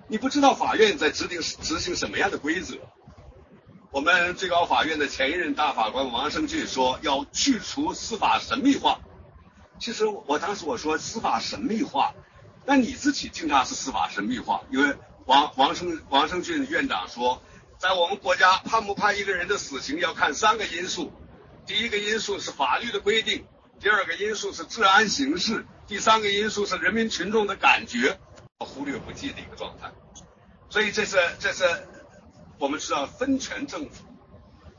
[0.09, 2.75] 你不知道法院在制定执行什么样的规则。
[3.91, 8.99] 我们最高法院的前一任大法官王胜俊说要去除司法神秘化。
[9.79, 12.13] 其实我当时我说司法神秘化，
[12.65, 14.95] 那你自己经常是司法神秘化，因为
[15.25, 17.41] 王王胜王胜俊院长说，
[17.83, 21.11] 在我们国家判不判一个人的死刑要看三个因素，
[21.65, 23.45] 第一个因素是法律的规定，
[23.77, 28.17] 第二个因素是治安形势，第三个因素是人民群众的感觉，
[28.59, 29.91] 忽略不计的一个状态。
[30.69, 31.65] 所以这是这是。
[32.57, 34.05] 我们知道分权政府，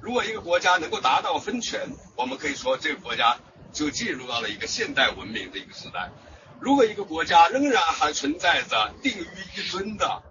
[0.01, 1.87] 如果一个国家能够达到分权，
[2.17, 3.37] 我们可以说这个国家
[3.71, 6.11] 就进入到了一个现代文明的一个时代。
[6.59, 10.23] 如果一个国家仍然还存在着定于一尊的、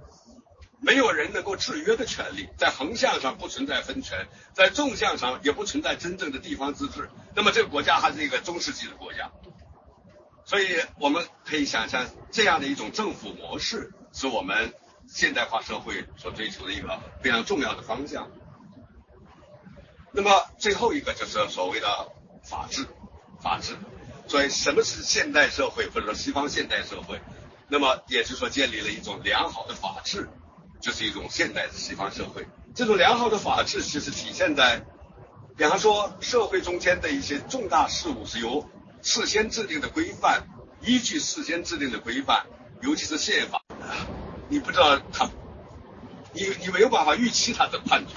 [0.83, 9.31] 没有人能够制约的权利，在横向上不存在分权，在纵向上也不存在真正的地方自治，那么这个国家还是一个中世纪的国家。
[10.45, 14.73] 所以我们可以想象，这样的一种政府模式是我们。
[15.05, 18.31] 现代化社会所追求的一个非常重要的方向。
[20.13, 22.07] 那么最后一个就是所谓的
[22.41, 22.87] 法治，
[23.41, 23.75] 法治。
[24.29, 27.19] 所以什么是现代社会或者说西方现代社会？
[27.67, 30.29] 那么也就是说建立了一种良好的法治，
[30.83, 32.45] 就是一种现代的西方社会。
[32.75, 34.83] 这种良好的法治其实体现在，
[35.55, 38.69] 比方说社会中间的一些重大事务是由
[39.01, 40.43] 事先制定的规范，
[40.81, 42.45] 依据事先制定的规范，
[42.81, 43.61] 尤其是宪法。
[44.49, 45.29] 你不知道他，
[46.33, 48.15] 你你没有办法预期他的判决。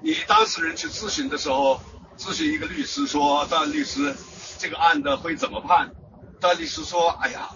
[0.00, 1.80] 你当事人去咨询的时候，
[2.16, 4.14] 咨询一个律师说：“段律师，
[4.58, 5.90] 这个案子会怎么判？”
[6.40, 7.50] 段律师说：“哎呀，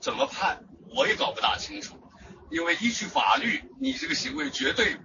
[0.00, 1.94] 怎么判我也搞不大清楚，
[2.50, 4.96] 因为依据法律，你这个行为绝对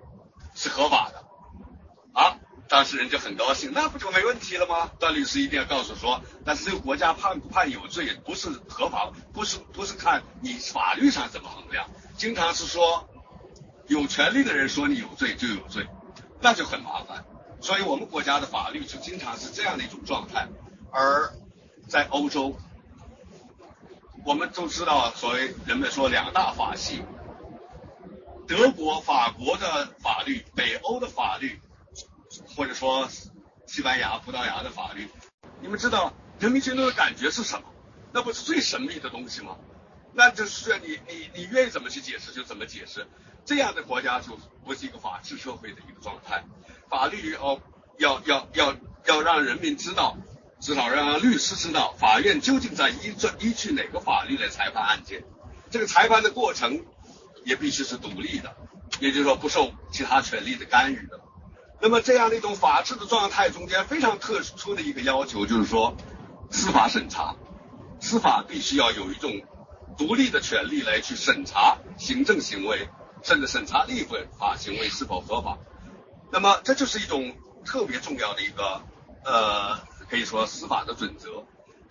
[0.55, 1.25] 是合法的。”
[2.13, 2.37] 啊，
[2.67, 4.91] 当事人就很高兴，那不就没问题了吗？
[4.99, 13.09] 段律师一定要告诉说：“但是这个国家判不判有罪，不是合法，不是不是看你法律上怎么衡量。”经常是说，
[13.87, 15.87] 有权利的人说你有罪就有罪，
[16.41, 17.23] 那就很麻烦。
[17.61, 20.47] 所以我们国家的法律就经常是这样的一种状态。
[20.91, 21.31] 而
[21.87, 22.57] 在欧洲，
[24.25, 27.03] 我们都知道，所谓人们说两大法系，
[28.51, 31.61] 德国、法国的法律，北欧的法律，
[32.53, 33.07] 或者说
[33.65, 35.07] 西班牙、葡萄牙的法律，
[35.61, 37.63] 你们知道人民群众的感觉是什么？
[38.11, 39.55] 那不是最神秘的东西吗？
[40.13, 43.07] 那就是你你你愿意怎么去解释就怎么解释，
[43.45, 46.43] 这样的国家就不是一个法治社会的一个状态。
[46.89, 47.57] 法律要
[47.99, 48.75] 要要要
[49.05, 50.17] 要让人民知道，
[50.59, 55.23] 至少让律师知道，法院究竟在依这依据哪个法律来裁判案件。
[55.69, 56.85] 这个裁判的过程
[57.43, 58.55] 也必须是独立的，
[58.99, 61.19] 也就是说不受其他权利的干预的。
[61.81, 65.95] 那么这样的一种法治的状态中间非常特殊的一个要求就是说，
[66.49, 67.35] 司法审查，
[67.99, 69.31] 司法必须要有一种。
[69.97, 72.87] 独立的权利来去审查行政行为，
[73.21, 74.07] 甚至审查立
[74.39, 75.57] 法行为是否合法。
[76.31, 77.35] 那么这就是一种
[77.65, 78.81] 特别重要的一个
[79.25, 79.77] 呃，
[80.09, 81.43] 可以说司法的准则。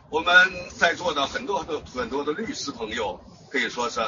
[0.08, 0.34] 我们
[0.70, 3.20] 在座的很多的很多的律师朋友，
[3.52, 4.00] 可以说是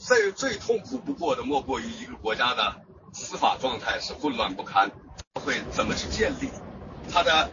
[0.00, 2.82] 最最痛苦不过的，莫过于一个国家的
[3.12, 4.90] 司法状态是混乱不堪，
[5.34, 6.50] 会怎么去建立？
[7.12, 7.50] 他的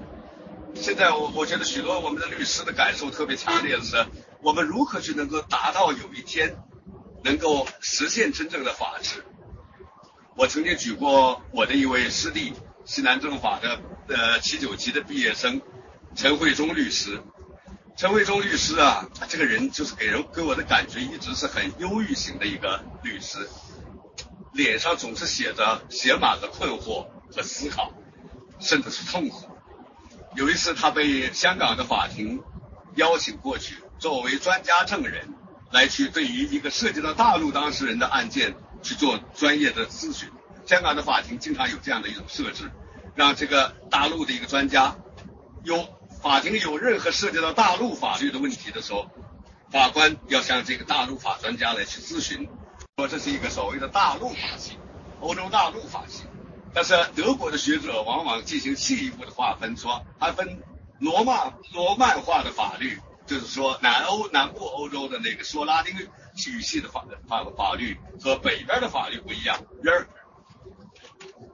[0.74, 4.06] 现在我我觉得许多我们的律师的感受特别强烈的是。
[4.40, 6.58] 我们如何去能够达到有一天
[7.24, 9.26] 能够实现真正的法治？
[10.36, 12.54] 我曾经举过我的一位师弟，
[12.86, 15.60] 西南政法的呃七九级的毕业生
[16.16, 17.20] 陈慧忠律师。
[17.98, 23.50] 陈慧忠律师啊，他这个人就是给人给我的感觉一直是很忧郁型的一个律师，
[24.54, 27.92] 脸上总是写着写满了困惑和思考，
[28.60, 29.50] 甚至是痛苦。
[30.36, 32.40] 有一次他被香港的法庭
[32.96, 33.78] 邀请过去。
[33.98, 35.34] 作为专家证人
[35.72, 38.54] 来去对于一个涉及到大陆当事人的案件
[38.84, 40.30] 去做专业的咨询，
[40.68, 42.70] 香港的法庭经常有这样的一种设置，
[43.16, 44.96] 让这个大陆的一个专家
[45.64, 45.84] 有
[46.22, 49.10] 法庭有任何涉及到大陆法律的问题的时候，
[49.72, 52.48] 法官要向这个大陆法专家来去咨询，
[52.98, 54.78] 说这是一个所谓的大陆法系，
[55.20, 56.24] 欧洲大陆法系。
[56.74, 60.62] 但是德国的学者往往进行进一步的划分，说还分
[61.00, 70.08] 罗曼罗曼化的法律，就是说南欧南部欧洲的那个说拉丁语系的法法法律和北边的法律不一样，而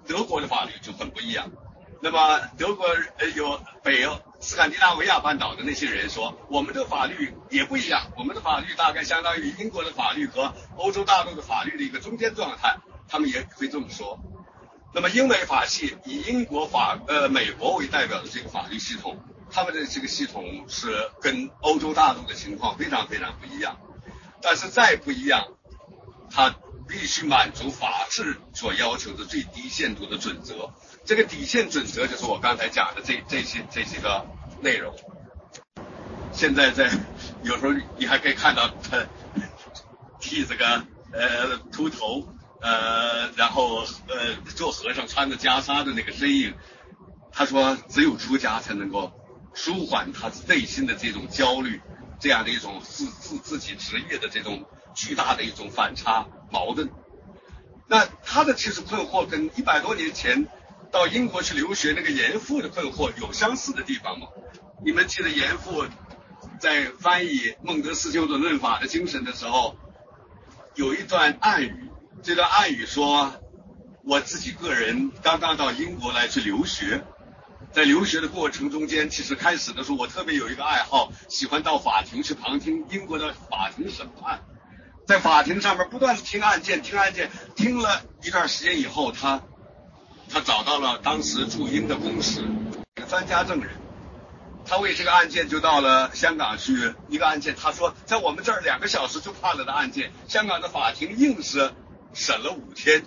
[0.06, 1.50] 德国的法律就很不一样。
[2.02, 2.86] 那么德国
[3.18, 14.20] 呃有北欧斯堪的纳维亚半岛的那些人说，我们的法律也不一样，我们的法律大概相当于英国的法律和欧洲大陆的法律的一个中间状态，他们也会这么说。
[14.94, 19.18] 那么英美法系以英国法呃美国为代表的这个法律系统，
[19.50, 23.78] 他们的这个系统是跟欧洲大陆的情况非常非常不一样。
[24.42, 25.48] 但是再不一样，
[26.30, 26.54] 它
[26.86, 30.74] 必须满足法治所要求的最低限度的准则。
[31.06, 34.26] 这个底线准则就是我刚才讲的这这些这些个
[34.62, 34.96] 内容。
[36.32, 36.90] 现在在
[37.44, 39.06] 有时候你还可以看到他
[40.20, 42.28] 剃这个呃秃头。
[42.66, 46.54] 呃，然后呃，做和尚穿着袈裟的那个身影，
[47.30, 49.12] 他说，只有出家才能够
[49.54, 51.82] 舒缓他内心的这种焦虑，
[52.22, 54.64] 这样的一种自自自己职业的这种
[54.96, 56.90] 巨大的一种反差矛盾。
[57.90, 60.48] 那他的其实困惑跟一百多年前
[60.94, 64.28] 到英国去留学那个严复的困惑有相似的地方吗？
[64.86, 65.88] 你们记得严复
[66.60, 69.76] 在翻译孟德斯鸠的《论法的精神》的时候，
[70.76, 71.90] 有一段暗语。
[72.22, 73.34] 这段暗语说，
[74.04, 77.04] 我自己个人刚刚到英国来去留学，
[77.72, 84.42] 在留学的过程中间，其实开始的时候我特别有一个爱好，喜欢到法庭去旁听英国的法庭审判，
[85.08, 89.42] 在法庭上面不断的听案件，听案件，听了一段时间以后，他
[90.34, 92.44] 他找到了当时驻英的公使，
[93.08, 93.70] 专家证人，
[94.66, 101.72] 他为这个案件就到了香港去，一个案件，他说在我们这儿两个小时就判了的案件，香港的法庭硬是。
[102.16, 103.04] 审了五天，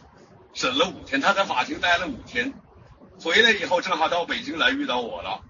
[0.53, 2.53] 审了五天，他在法庭待了五天，
[3.23, 5.43] 回来以后正好到北京来遇到我了，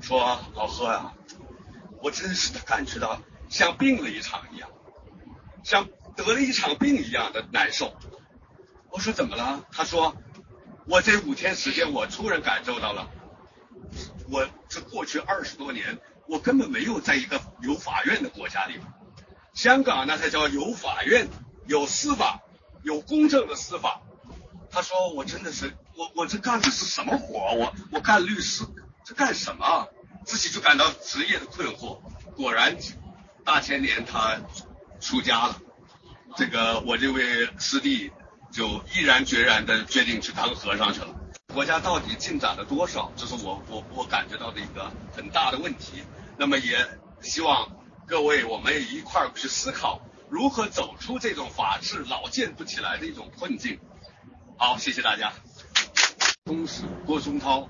[0.00, 1.12] 说老贺呀，
[2.02, 4.68] 我真是的感觉到像病了一场一样，
[5.62, 5.86] 像
[6.16, 7.94] 得了一场病一样的难受。
[8.90, 9.64] 我说怎么了？
[9.70, 10.16] 他说
[10.88, 13.08] 我这五天时间，我突然感受到了，
[14.30, 18.80] 我这过去二十多年，我根本没有在一个有法院的国家里，
[19.52, 21.28] 香港那才叫有法院，
[21.66, 22.40] 有司法。
[22.84, 24.02] 有公正的司法，
[24.70, 27.52] 他说我真的是我我这干的是什么活？
[27.54, 28.64] 我我干律师
[29.04, 29.88] 这干什么？
[30.24, 31.98] 自己就感到职业的困惑。
[32.36, 32.78] 果然，
[33.44, 34.38] 大前年他
[35.00, 35.60] 出家了。
[36.36, 38.12] 这个我这位师弟
[38.58, 41.14] 就毅然决然的决定去当和尚去了。
[41.54, 43.12] 国家到底进展了多少？
[43.14, 46.02] 这是我我我感觉到的一个很大的问题。
[46.36, 46.84] 那么也
[47.20, 47.70] 希望
[48.04, 50.00] 各位我们也一块儿去思考。
[50.28, 53.78] 如何走出这种法治老建不起来的一种困境？
[54.56, 55.32] 好，谢谢大家。
[56.44, 57.68] 公使郭松涛，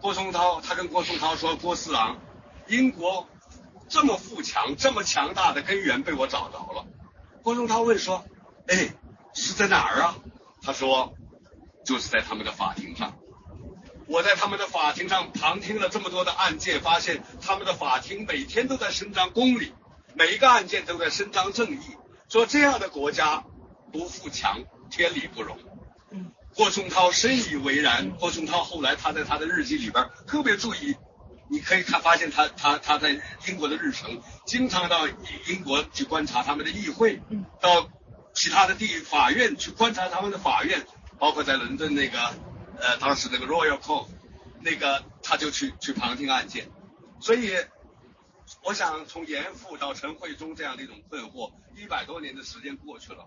[0.00, 2.16] 郭松涛他跟郭松涛说：“郭四郎，
[2.68, 3.28] 英国
[3.88, 6.86] 这么富强、这么强大的根源被我找着了。”
[7.42, 8.24] 郭松涛问说
[8.68, 8.94] ：“哎，
[9.34, 10.16] 是在哪儿啊？”
[10.62, 11.14] 他说
[11.84, 13.16] ：“就是在他们的法庭上。
[14.06, 19.72] 我在他们的法庭上旁听了这么多的案件，发现他们的法庭每天都在伸张公理。”
[20.14, 21.80] 每一个案件都在伸张正义，
[22.28, 23.44] 说这样的国家
[23.90, 25.56] 不富强，天理不容。
[26.54, 28.10] 霍松涛深以为然。
[28.20, 30.96] 霍松涛后来他在他的日记里边特别注意，
[31.48, 33.18] 你可以看发现他他他在
[33.48, 37.22] 英国的日程，经常到英国去观察他们的议会，
[37.62, 37.88] 到
[38.34, 40.86] 其他的地法院去观察他们的法院，
[41.18, 42.18] 包括在伦敦那个
[42.78, 44.08] 呃当时那个 Royal Court，
[44.60, 46.70] 那个他就去去旁听案件，
[47.20, 47.54] 所以。
[48.64, 53.26] 我想从严复到陈慧忠这样的一种困惑，一百多年的时间过去了。